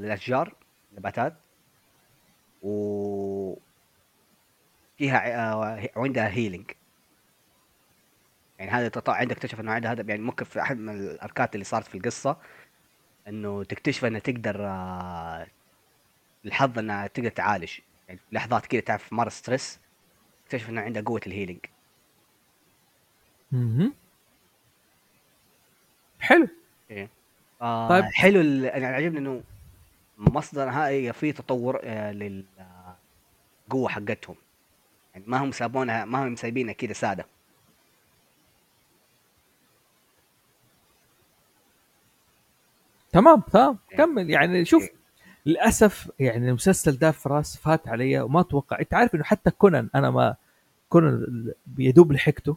للأشجار 0.00 0.54
نباتات 0.98 1.34
و 2.62 3.54
فيها 4.98 5.18
ع- 5.18 5.88
وعندها 5.96 6.28
healing 6.28 6.70
يعني 8.62 8.74
هذا 8.74 8.88
تطلع 8.88 9.14
عندك 9.14 9.36
تكتشف 9.36 9.60
إنه 9.60 9.72
عندها 9.72 9.92
هذا 9.92 10.02
يعني 10.02 10.22
ممكن 10.22 10.44
في 10.44 10.60
أحد 10.60 10.76
من 10.78 10.94
الأركات 11.00 11.54
اللي 11.54 11.64
صارت 11.64 11.86
في 11.86 11.94
القصة 11.94 12.36
إنه 13.28 13.64
تكتشف 13.64 14.04
انها 14.04 14.20
تقدر 14.20 14.66
آه، 14.66 15.46
الحظ 16.44 16.78
انها 16.78 17.06
تقدر 17.06 17.28
تعالج. 17.30 17.78
يعني 18.08 18.20
لحظات 18.32 18.66
كذا 18.66 18.80
تعرف 18.80 19.12
مره 19.12 19.28
stress 19.28 19.80
تكتشف 20.44 20.68
إنه 20.70 20.80
عندها 20.80 21.02
قوة 21.02 21.20
ال 21.26 21.30
healing 21.30 21.60
مهم. 23.52 23.92
حلو. 26.20 26.48
آه 27.62 27.88
طيب. 27.88 28.02
طيب 28.02 28.12
حلو 28.12 28.40
ال- 28.40 28.66
أنا 28.66 28.86
عجبني 28.86 29.18
إنه 29.18 29.42
مصدر 30.18 30.68
هاي 30.68 31.12
في 31.12 31.32
تطور 31.32 31.80
آه 31.84 32.12
للقوه 32.12 33.88
حقتهم. 33.88 34.36
يعني 35.14 35.24
ما 35.28 35.38
هم 35.44 35.52
سابونها 35.52 36.04
ما 36.04 36.26
هم 36.26 36.36
سايبينها 36.36 36.72
كذا 36.72 36.92
سادة. 36.92 37.26
تمام 43.12 43.40
تمام 43.40 43.78
إيه. 43.92 43.98
كمل 43.98 44.30
يعني 44.30 44.64
شوف 44.64 44.82
إيه. 44.82 44.92
للأسف 45.46 46.10
يعني 46.18 46.48
المسلسل 46.48 46.98
ده 46.98 47.10
فراس 47.10 47.56
فات 47.56 47.88
علي 47.88 48.20
وما 48.20 48.40
أتوقع 48.40 48.78
أنت 48.80 48.94
عارف 48.94 49.14
إنه 49.14 49.24
حتى 49.24 49.50
كونان 49.50 49.90
أنا 49.94 50.10
ما 50.10 50.36
كونان 50.88 51.52
يدوب 51.78 52.12
لحقته 52.12 52.56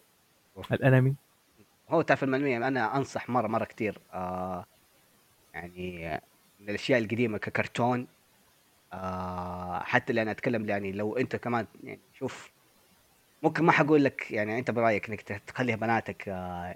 الأنمي 0.72 1.16
هو 1.90 2.02
تعرف 2.02 2.24
المنوية 2.24 2.58
أنا 2.58 2.98
أنصح 2.98 3.30
مرة 3.30 3.48
مرة 3.48 3.66
كثير 3.66 4.00
آه 4.14 4.66
يعني 5.54 6.22
من 6.60 6.70
الأشياء 6.70 7.00
القديمة 7.00 7.38
ككرتون 7.38 8.08
آه 8.94 9.80
حتى 9.80 10.10
اللي 10.10 10.22
أنا 10.22 10.32
أتكلم 10.32 10.70
يعني 10.70 10.92
لو 10.92 11.18
أنت 11.18 11.36
كمان 11.36 11.68
يعني 11.84 12.00
شوف 12.14 12.52
ممكن 13.44 13.64
ما 13.64 13.72
حقول 13.72 14.04
لك 14.04 14.32
يعني 14.32 14.60
أنت 14.60 14.72
برأيك 14.72 15.10
إنك 15.10 15.22
تخلي 15.22 15.76
بناتك 15.76 16.30
آه 16.30 16.76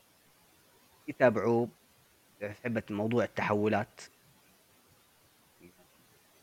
يتابعوا 1.08 1.68
تحب 2.42 2.84
موضوع 2.90 3.24
التحولات 3.24 4.02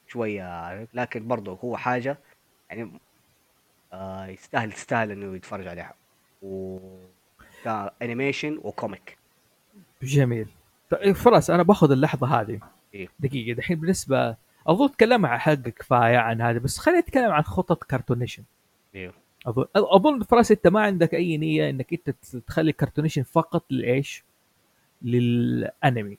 شوية 0.08 0.88
لكن 0.94 1.28
برضه 1.28 1.58
هو 1.64 1.76
حاجة 1.76 2.18
يعني 2.70 2.90
آه 3.92 4.26
يستاهل 4.26 4.72
يستاهل 4.72 5.10
إنه 5.10 5.36
يتفرج 5.36 5.66
عليها. 5.66 5.94
و 6.42 6.78
animation 8.02 8.60
و 8.62 8.72
comic 8.72 9.18
جميل. 10.02 10.48
طيب 10.90 11.12
فراس 11.12 11.50
أنا 11.50 11.62
باخذ 11.62 11.90
اللحظة 11.90 12.40
هذه. 12.40 12.60
إيه. 12.94 13.08
دقيقة 13.20 13.56
دحين 13.56 13.80
بالنسبة 13.80 14.36
أظن 14.66 14.90
تكلمنا 14.90 15.28
عن 15.28 15.38
حق 15.38 15.54
كفاية 15.54 16.18
عن 16.18 16.40
هذا 16.40 16.58
بس 16.58 16.78
خلينا 16.78 17.00
نتكلم 17.00 17.32
عن 17.32 17.42
خطط 17.42 17.84
كرتونيشن 17.84 18.42
أيوه 18.94 19.14
أظن 19.46 19.64
أظن 19.76 20.22
فراس 20.22 20.50
أنت 20.52 20.66
ما 20.66 20.80
عندك 20.80 21.14
أي 21.14 21.36
نية 21.36 21.70
إنك 21.70 21.92
أنت 21.92 22.10
تخلي 22.46 22.72
كرتونيشن 22.72 23.22
فقط 23.22 23.64
لإيش؟ 23.70 24.24
للانمي 25.06 26.18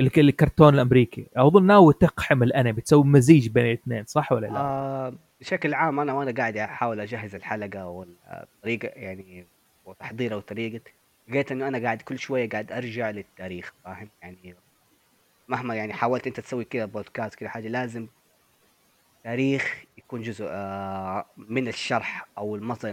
الكرتون 0.00 0.74
الأمريكي. 0.74 1.26
أظن 1.36 1.66
ناوي 1.66 1.94
تقحم 1.94 2.42
الأنمي 2.42 2.80
تسوي 2.80 3.04
مزيج 3.04 3.48
بين 3.48 3.66
الاثنين 3.66 4.04
صح 4.04 4.32
ولا 4.32 4.46
لا؟ 4.46 4.56
آه 4.56 5.14
بشكل 5.40 5.74
عام 5.74 6.00
أنا 6.00 6.12
وأنا 6.12 6.30
قاعد 6.30 6.56
أحاول 6.56 7.00
أجهز 7.00 7.34
الحلقة 7.34 7.86
والطريقة 7.86 8.88
يعني 8.88 9.46
وتحضيرها 9.84 10.36
وطريقة. 10.36 10.80
لقيت 11.28 11.52
إنه 11.52 11.68
أنا 11.68 11.78
قاعد 11.78 12.02
كل 12.02 12.18
شوية 12.18 12.48
قاعد 12.48 12.72
أرجع 12.72 13.10
للتاريخ 13.10 13.72
فاهم؟ 13.84 14.08
يعني 14.22 14.54
مهما 15.48 15.74
يعني 15.74 15.92
حاولت 15.92 16.26
أنت 16.26 16.40
تسوي 16.40 16.64
كذا 16.64 16.84
بودكاست 16.84 17.34
كذا 17.34 17.48
حاجة 17.48 17.68
لازم 17.68 18.06
تاريخ 19.24 19.84
يكون 19.98 20.22
جزء 20.22 20.46
آه، 20.48 21.26
من 21.36 21.68
الشرح 21.68 22.26
أو 22.38 22.56
المصدر 22.56 22.90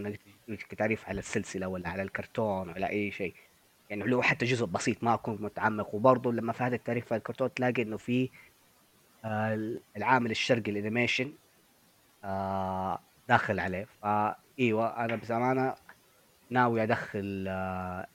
إنك 0.50 0.74
تعريف 0.78 1.10
على 1.10 1.20
السلسلة 1.20 1.68
ولا 1.68 1.90
على 1.90 2.02
الكرتون 2.02 2.70
ولا 2.70 2.90
أي 2.90 3.12
شيء. 3.12 3.34
يعني 3.90 4.04
لو 4.04 4.22
حتى 4.22 4.46
جزء 4.46 4.66
بسيط 4.66 5.04
ما 5.04 5.14
أكون 5.14 5.38
متعمق. 5.42 5.96
وبرضه 5.96 6.32
لما 6.34 6.54
في 6.54 6.64
هذا 6.64 6.76
التاريخ 6.76 7.06
في 7.06 7.16
الكرتون 7.16 7.54
تلاقي 7.54 7.82
إنه 7.82 7.98
في 7.98 8.30
آه، 9.26 9.78
العامل 9.98 10.32
الشرقي 10.32 10.72
ال 10.72 10.78
animation 10.78 11.34
آه، 12.24 13.00
داخل 13.30 13.60
عليه. 13.60 13.88
فايوه 14.02 15.06
أنا 15.06 15.16
بأمانة 15.16 15.76
ناوي 16.50 16.84
أدخل 16.84 17.46
آه، 17.48 18.08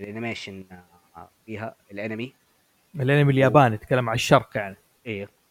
ال 0.00 0.06
animation 0.06 0.64
آه، 1.16 1.28
فيها 1.46 1.74
الأنمي. 1.92 2.34
الأنمي 2.94 3.32
الياباني 3.32 3.74
يتكلم 3.74 4.08
عن 4.08 4.14
الشرق 4.14 4.56
يعني. 4.56 4.76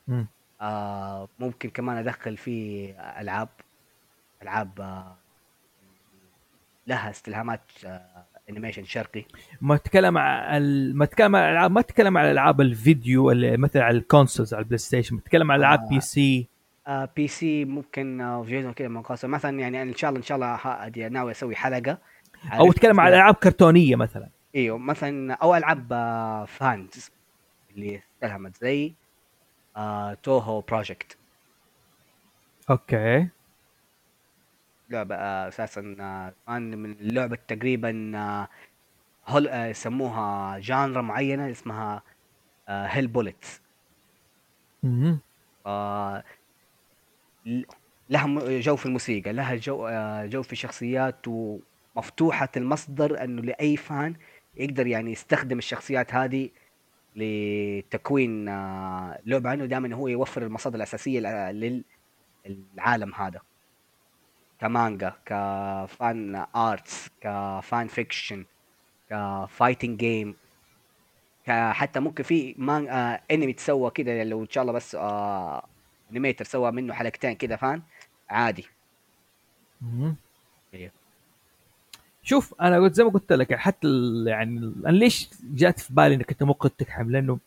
مم. 0.07 0.27
آه 0.61 1.27
ممكن 1.39 1.69
كمان 1.69 1.97
أدخل 1.97 2.37
فيه 2.37 2.91
ألعاب 3.21 3.49
ألعاب 4.41 4.81
آه 4.81 5.15
لها 6.87 7.09
استلهامات 7.09 7.71
آه 7.85 8.25
animation 8.49 8.83
شرقي. 8.83 9.25
ما 9.61 9.77
تتكلم 9.77 10.17
عن 10.17 10.93
ما 10.93 11.05
تتكلم 11.05 11.35
عن 11.35 11.43
الالعاب 11.45 11.71
ما 11.71 11.81
تتكلم 11.81 12.17
عن 12.17 12.31
ألعاب 12.31 12.61
الفيديو 12.61 13.31
اللي 13.31 13.57
مثلا 13.57 13.83
على 13.83 13.97
ال 13.97 14.03
consoles 14.03 14.53
على 14.53 14.61
ال 14.61 14.77
PlayStation 14.77 15.23
تتكلم 15.23 15.51
عن 15.51 15.59
ألعاب 15.59 15.79
آه. 15.79 15.89
PC. 15.89 16.47
آه 16.87 17.09
PC 17.15 17.65
ممكن 17.65 18.21
آه 18.21 18.43
في 18.43 18.73
كذا 18.73 18.87
منقسم. 18.87 19.31
مثلا 19.31 19.59
يعني 19.59 19.81
إن 19.81 19.95
شاء 19.95 20.09
الله 20.09 20.19
إن 20.19 20.25
شاء 20.25 20.35
الله 20.35 21.09
ناوي 21.09 21.31
أسوي 21.31 21.55
حلقة 21.55 21.97
أو 22.53 22.71
تتكلم 22.71 22.99
عن 22.99 23.13
ألعاب 23.13 23.35
كرتونية 23.35 23.95
مثلا. 23.95 24.27
إيوه 24.55 24.77
مثلا 24.77 25.33
أو 25.33 25.55
ألعاب 25.55 25.87
آه 25.93 26.45
fans 26.45 27.09
اللي 27.75 28.01
استلهمت 28.15 28.57
زي 28.57 28.93
آه 29.77 30.13
Touhou 30.23 30.61
Project 30.61 31.17
okay. 32.69 33.27
لعبة 34.93 35.15
آه، 35.15 35.47
أساسا 35.47 35.95
آه، 35.99 36.33
كان 36.47 36.77
من 36.77 36.91
اللعبة 36.91 37.37
تقريبا 37.47 38.11
آه، 38.15 38.47
hell 39.27 39.47
آه، 39.47 39.65
يسموها 39.65 40.59
genre 40.59 41.01
معينة 41.01 41.51
اسمها 41.51 42.03
hell 42.69 43.07
bullets 43.07 43.61
مهم. 44.83 45.19
لها 48.09 48.59
جو 48.59 48.75
في 48.75 48.85
الموسيقى 48.85 49.33
لها 49.33 49.55
جو 49.55 49.87
آه، 49.87 50.25
جو 50.25 50.43
في 50.43 50.55
شخصيات 50.55 51.27
ومفتوحة 51.27 52.49
المصدر 52.57 53.23
إنه 53.23 53.41
لأي 53.41 53.77
fan 53.77 54.15
يقدر 54.55 54.87
يعني 54.87 55.11
يستخدم 55.11 55.57
الشخصيات 55.57 56.13
هذه 56.13 56.49
لتكوين 57.15 58.49
آه، 58.49 59.19
لعبة 59.25 59.49
عنه 59.49 59.65
دائما 59.65 59.95
هو 59.95 60.07
يوفر 60.07 60.41
المصادر 60.43 60.75
الأساسية 60.75 61.19
لل- 61.51 61.83
للعالم 62.45 63.13
هذا 63.15 63.41
كمانجا 64.63 65.13
ك 65.25 65.55
fan 65.55 66.45
arts 66.55 67.09
ك 67.21 67.38
fan 67.38 67.87
fiction 67.87 68.45
ك 69.09 69.19
fighting 69.19 69.99
game 69.99 70.35
حتى 71.47 71.99
ممكن 71.99 72.23
في 72.23 72.55
fan 72.57 72.87
آه 72.87 73.21
انمي 73.31 73.53
تسوى 73.53 73.91
كده 73.91 74.23
لو 74.23 74.41
إن 74.41 74.49
شاء 74.49 74.61
الله 74.61 74.73
بس 74.73 74.95
آه 74.95 75.65
animator 76.11 76.45
سوى 76.45 76.71
منه 76.71 76.93
حلقتين 76.93 77.33
كده 77.35 77.55
fan 77.55 77.81
عادي. 78.29 78.65
إيه. 80.73 80.91
شوف 82.23 82.53
أنا 82.61 82.79
قلت 82.79 82.93
زي 82.95 83.03
ما 83.03 83.09
قلت 83.09 83.33
لك 83.33 83.55
حتى 83.55 83.87
يعني 84.27 84.73
أنا 84.85 84.97
ليش 84.97 85.29
جات 85.43 85.79
في 85.79 85.93
بالي 85.93 86.15
إنك 86.15 86.31
أنت 86.31 86.43
ممكن 86.43 86.75
تقحم 86.75 87.11
لأنه 87.11 87.39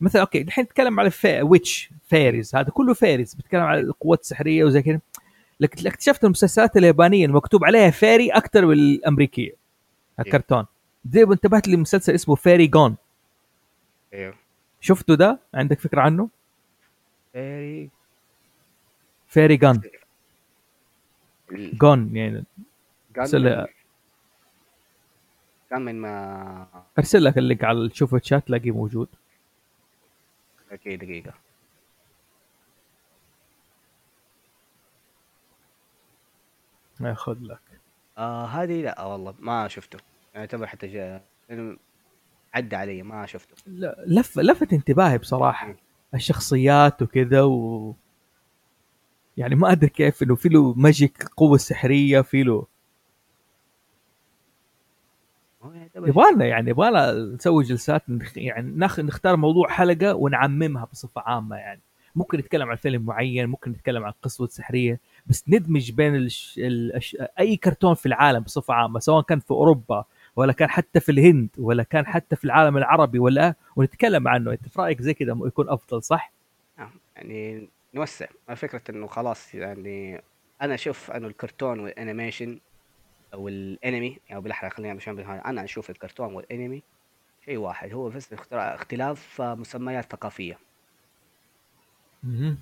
مثلا 0.00 0.22
okay 0.22 0.42
الحين 0.42 0.64
نتكلم 0.64 1.00
على. 1.00 1.10
witch 1.42 1.90
fairies 2.08 2.56
هذا 2.56 2.70
كله 2.70 2.94
fairies 2.94 3.34
بتكلم 3.34 3.62
على 3.62 3.80
القوات 3.80 4.20
السحرية 4.20 4.64
وزي 4.64 4.82
كذا 4.82 5.00
لكن 5.60 5.86
اكتشفت 5.86 6.24
المسلسلات 6.24 6.76
اليابانية 6.76 7.26
المكتوب 7.26 7.64
عليها 7.64 7.90
fairy 7.90 8.30
أكثر 8.30 8.66
من 8.66 8.72
الأمريكية. 8.72 9.54
الكرتون. 10.20 10.66
زي 11.10 11.24
ما 11.24 11.34
انتبهت 11.34 11.68
لمسلسل 11.68 12.14
اسمه 12.14 12.34
Fairy 12.34 12.66
Gone 12.66 12.96
أيوه 14.14 14.34
شفته 14.80 15.14
ده؟ 15.14 15.38
عندك 15.54 15.80
فكرة 15.80 16.00
عنه؟ 16.00 16.28
Fairy 17.32 17.90
Fairy 19.28 19.56
Gone 19.56 19.80
Gone 21.52 22.16
يعني. 22.16 22.44
كان 23.14 23.42
من 23.42 23.66
كان 25.70 25.82
من 25.82 25.94
ما 25.94 26.66
ارسل 26.98 27.24
لك 27.24 27.38
ال 27.38 27.43
link 27.43 27.64
على 27.64 27.88
تشوف 27.88 28.14
الشات 28.14 28.46
تلاقيه 28.46 28.70
موجود. 28.70 29.08
okay 30.72 30.96
دقيقة 37.00 37.08
ياخذ 37.08 37.36
لك. 37.40 37.60
آه 38.18 38.46
هذه 38.46 38.82
لا 38.82 39.04
والله 39.04 39.34
ما 39.38 39.68
شفته. 39.68 39.98
يعتبر 40.34 40.66
حتى 40.66 40.86
لأنه 41.50 41.76
عدى 42.54 42.76
علي 42.76 43.02
ما 43.02 43.26
شفته. 43.26 43.54
لا- 43.66 44.04
لف 44.06 44.38
لفت 44.38 44.72
انتباهي 44.72 45.18
بصراحة. 45.18 45.74
الشخصيات 46.14 47.02
وكذا 47.02 47.42
و 47.42 47.94
يعني 49.36 49.54
ما 49.54 49.72
أدري 49.72 49.90
كيف 49.90 50.22
إنه 50.22 50.34
في 50.34 50.48
له 50.48 50.74
ماجيك 50.74 51.24
قوة 51.36 51.56
سحرية 51.58 52.20
في 52.20 52.42
له. 52.42 52.66
يبغالنا 55.96 56.44
يعني 56.44 56.70
يبغالنا 56.70 57.12
نسوي 57.34 57.64
جلسات 57.64 58.02
يعني 58.36 58.70
ناخ 58.70 59.00
نختار 59.00 59.36
موضوع 59.36 59.68
حلقة 59.68 60.14
ونعممها 60.14 60.84
بصفة 60.84 61.20
عامة 61.26 61.56
يعني. 61.56 61.80
ممكن 62.16 62.38
نتكلم 62.38 62.70
عن 62.70 62.76
فيلم 62.76 63.02
معين 63.02 63.46
ممكن 63.46 63.70
نتكلم 63.70 64.04
عن 64.04 64.12
قصة 64.22 64.46
سحرية 64.46 65.00
بس 65.26 65.44
ندمج 65.48 65.92
بين 65.92 66.16
الش... 66.16 66.58
الأش... 66.58 67.16
أي 67.38 67.56
كرتون 67.56 67.94
في 67.94 68.06
العالم 68.06 68.40
بصفة 68.40 68.74
عامة 68.74 68.98
سواء 68.98 69.22
كان 69.22 69.40
في 69.40 69.50
أوروبا 69.50 70.04
ولا 70.36 70.52
كان 70.52 70.70
حتى 70.70 71.00
في 71.00 71.12
الهند 71.12 71.48
ولا 71.58 71.82
كان 71.82 72.06
حتى 72.06 72.36
في 72.36 72.44
العالم 72.44 72.76
العربي 72.76 73.18
ولا 73.18 73.54
ونتكلم 73.76 74.28
عنه. 74.28 74.52
أنت 74.52 74.68
في 74.68 74.80
رأيك 74.82 75.02
زي 75.02 75.14
كذا 75.14 75.36
يكون 75.46 75.68
أفضل 75.68 76.02
صح؟ 76.02 76.32
آه، 76.78 76.90
يعني 77.16 77.68
نوسع. 77.94 78.26
فكرة 78.56 78.82
إنه 78.90 79.06
خلاص 79.06 79.54
يعني 79.54 80.22
أنا 80.62 80.74
أشوف 80.74 81.10
أنه 81.10 81.26
الكرتون 81.28 81.80
والأنيميشن 81.80 82.58
أو 83.34 83.48
الأنمي 83.48 84.18
يعني 84.28 84.40
بالأحرى 84.40 84.70
خلينا 84.70 84.94
مش 84.94 85.08
أنا 85.08 85.64
أشوف 85.64 85.90
الكرتون 85.90 86.34
والأنمي 86.34 86.82
شيء 87.44 87.56
واحد. 87.56 87.92
هو 87.92 88.08
بس 88.08 88.32
اختلاف 88.52 89.42
مسميات 89.42 90.12
ثقافية. 90.12 90.65
مهم. 92.22 92.58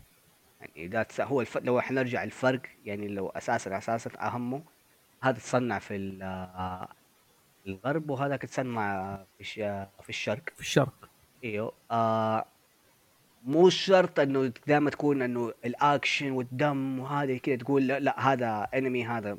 يعني 0.76 1.04
تس- 1.04 1.20
هو 1.20 1.40
الف... 1.40 1.56
لو 1.58 1.80
حنرجع 1.80 2.22
الفرق 2.24 2.60
يعني 2.84 3.08
لو 3.08 3.28
أساسا 3.28 3.78
أساسا 3.78 4.10
أهمه 4.20 4.62
هذا 5.22 5.38
تصنع 5.38 5.78
في 5.78 5.96
ال- 5.96 6.22
آه، 6.22 6.88
الغرب 7.66 8.10
وهذا 8.10 8.36
تصنع 8.36 9.16
في 9.16 9.40
الش... 9.40 9.54
في 10.02 10.08
الشرق. 10.08 10.42
في 10.54 10.60
الشرق. 10.60 11.08
إيوه 11.44 11.72
آه 11.90 12.44
مو 13.44 13.68
شرط 13.70 14.20
إنه 14.20 14.52
دائما 14.66 14.90
تكون 14.90 15.22
إنه 15.22 15.52
الاكشن 15.64 16.30
والدم 16.30 16.98
وهذه 16.98 17.38
كذا 17.38 17.56
تقول 17.56 17.86
لا, 17.86 18.00
لا 18.00 18.32
هذا 18.32 18.68
انمي 18.74 19.04
هذا. 19.06 19.38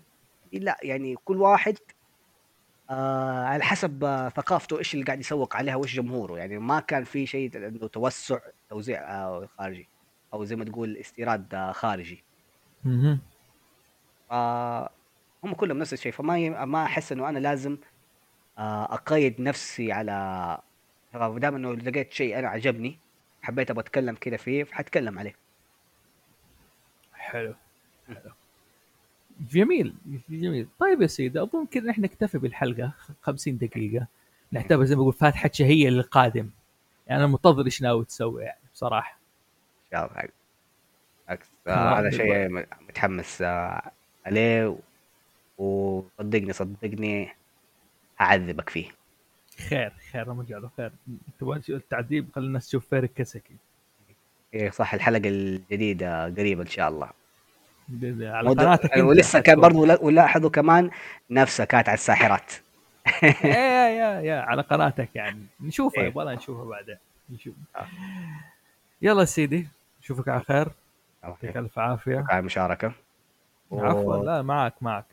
لا 0.53 0.77
يعني 0.83 1.15
كل 1.25 1.37
واحد 1.37 1.77
آه 2.89 3.43
على 3.45 3.63
حسب 3.63 4.03
آه 4.03 4.29
ثقافته 4.29 4.79
إيش 4.79 4.93
اللي 4.93 5.05
قاعد 5.05 5.19
يسوق 5.19 5.55
عليها 5.55 5.75
وإيش 5.75 5.95
جمهوره. 5.95 6.37
يعني 6.37 6.57
ما 6.57 6.79
كان 6.79 7.03
في 7.03 7.25
شيء 7.25 7.57
إنه 7.67 7.87
توسع 7.87 8.39
توزيع 8.69 9.01
آه 9.01 9.47
خارجي. 9.57 9.87
أو 10.35 10.43
زي 10.43 10.55
ما 10.55 10.65
تقول 10.65 10.97
استيراد 10.97 11.71
خارجي. 11.71 12.23
آه 14.31 14.89
هم 15.43 15.53
كلهم 15.53 15.77
نفس 15.77 15.93
الشيء. 15.93 16.11
فما. 16.11 16.65
ما 16.65 16.83
أحس 16.83 17.11
إنه 17.11 17.29
أنا 17.29 17.39
لازم 17.39 17.77
آه 18.57 18.93
أقيد 18.93 19.41
نفسي 19.41 19.91
على 19.91 20.57
دام 21.13 21.55
إنه 21.55 21.73
لقيت 21.73 22.13
شيء 22.13 22.39
أنا 22.39 22.47
عجبني 22.47 22.97
حبيت 23.41 23.69
أبغى 23.71 23.81
أتكلم 23.81 24.15
كذا 24.15 24.37
فيه 24.37 24.63
فحتكلم 24.63 25.19
عليه. 25.19 25.35
حلو. 27.13 27.55
حلو. 28.07 28.31
جميل. 29.51 29.95
جميل. 30.29 30.67
طيب 30.79 31.01
يا 31.01 31.07
سيدي 31.07 31.41
أظن 31.41 31.65
كذا 31.65 31.91
إحنا 31.91 32.03
نكتفي 32.03 32.37
بالحلقة. 32.37 32.91
50 33.21 33.57
دقيقة. 33.57 34.07
نعتبر 34.51 34.83
زي 34.83 34.95
ما 34.95 35.01
أقول 35.01 35.13
فاتحة 35.13 35.49
شهية 35.53 35.89
للقادم. 35.89 36.49
يعني 37.07 37.23
أنا 37.23 37.31
منتظر 37.31 37.65
إيش 37.65 37.81
ناوي 37.81 38.05
تسوي 38.05 38.43
يعني 38.43 38.59
بصراحة. 38.73 39.14
الله 39.99 40.29
آه 41.67 41.99
هذا. 41.99 42.09
شيء 42.09 42.49
متحمس 42.89 43.41
آه 43.41 43.91
عليه 44.25 44.77
وصدقني 45.57 46.53
صدقني 46.53 47.29
هعذبك 48.19 48.69
فيه. 48.69 48.89
خير 49.69 49.93
خير 50.11 50.33
نرجع 50.33 50.57
له 50.57 50.69
خير. 50.77 50.91
تبغى 51.39 51.61
التعذيب؟ 51.69 52.27
خلي 52.35 52.45
الناس 52.45 52.67
تشوف 52.67 52.89
فيرك 52.89 53.13
كسكي. 53.13 53.55
إيه 54.53 54.69
صح 54.69 54.93
الحلقة 54.93 55.29
الجديدة 55.29 56.25
قريبة 56.25 56.61
إن 56.61 56.67
شاء 56.67 56.89
الله. 56.89 57.09
على 58.21 58.49
قناتك 58.49 58.97
ولسه 59.07 59.39
كان 59.39 59.61
برضه 59.61 59.79
ولاحظوا 60.01 60.49
كمان 60.49 60.91
نفسها 61.29 61.65
كانت 61.65 61.89
على 61.89 61.95
الساحرات. 61.95 62.51
yeah 63.43 63.89
yeah 63.89 64.21
yeah 64.21 64.39
على 64.41 64.61
قناتك 64.61 65.09
يعني. 65.15 65.45
نشوفها 65.61 66.01
إيه. 66.03 66.07
يبغى 66.07 66.35
نشوفها 66.35 66.65
بعدين. 66.65 66.97
نشوف 67.29 67.53
آه. 67.75 67.87
يلا 69.01 69.25
سيدي. 69.25 69.67
نشوفك 70.05 70.27
على 70.27 70.41
خير. 70.41 70.67
يعطيك 71.23 71.57
ألف 71.57 71.79
عافية. 71.79 72.25
على 72.29 72.39
المشاركه 72.39 72.91
عفوا. 73.71 74.25
لا 74.25 74.41
معك 74.41 74.73
معك 74.81 75.05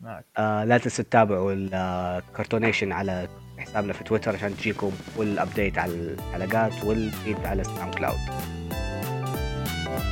معك. 0.00 0.24
آه 0.38 0.64
لا 0.64 0.78
تنسوا 0.78 1.04
تتابعوا 1.04 1.52
الكرتونيشن 1.52 2.92
على 2.92 3.28
حسابنا 3.58 3.92
في 3.92 4.04
تويتر 4.04 4.34
عشان 4.34 4.56
تجيكم 4.56 4.92
كل 5.16 5.38
update 5.38 5.78
على 5.78 5.92
الحلقات 5.92 6.84
وال 6.84 7.05
feed 7.05 7.46
على 7.46 7.64
SoundCloud 7.64 8.18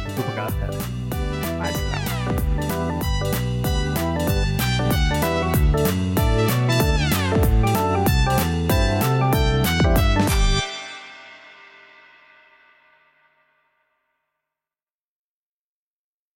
نشوفك 0.06 0.38
على 0.38 0.50
خير. 0.50 0.80
مع 1.58 1.68
السلامة. 1.68 2.07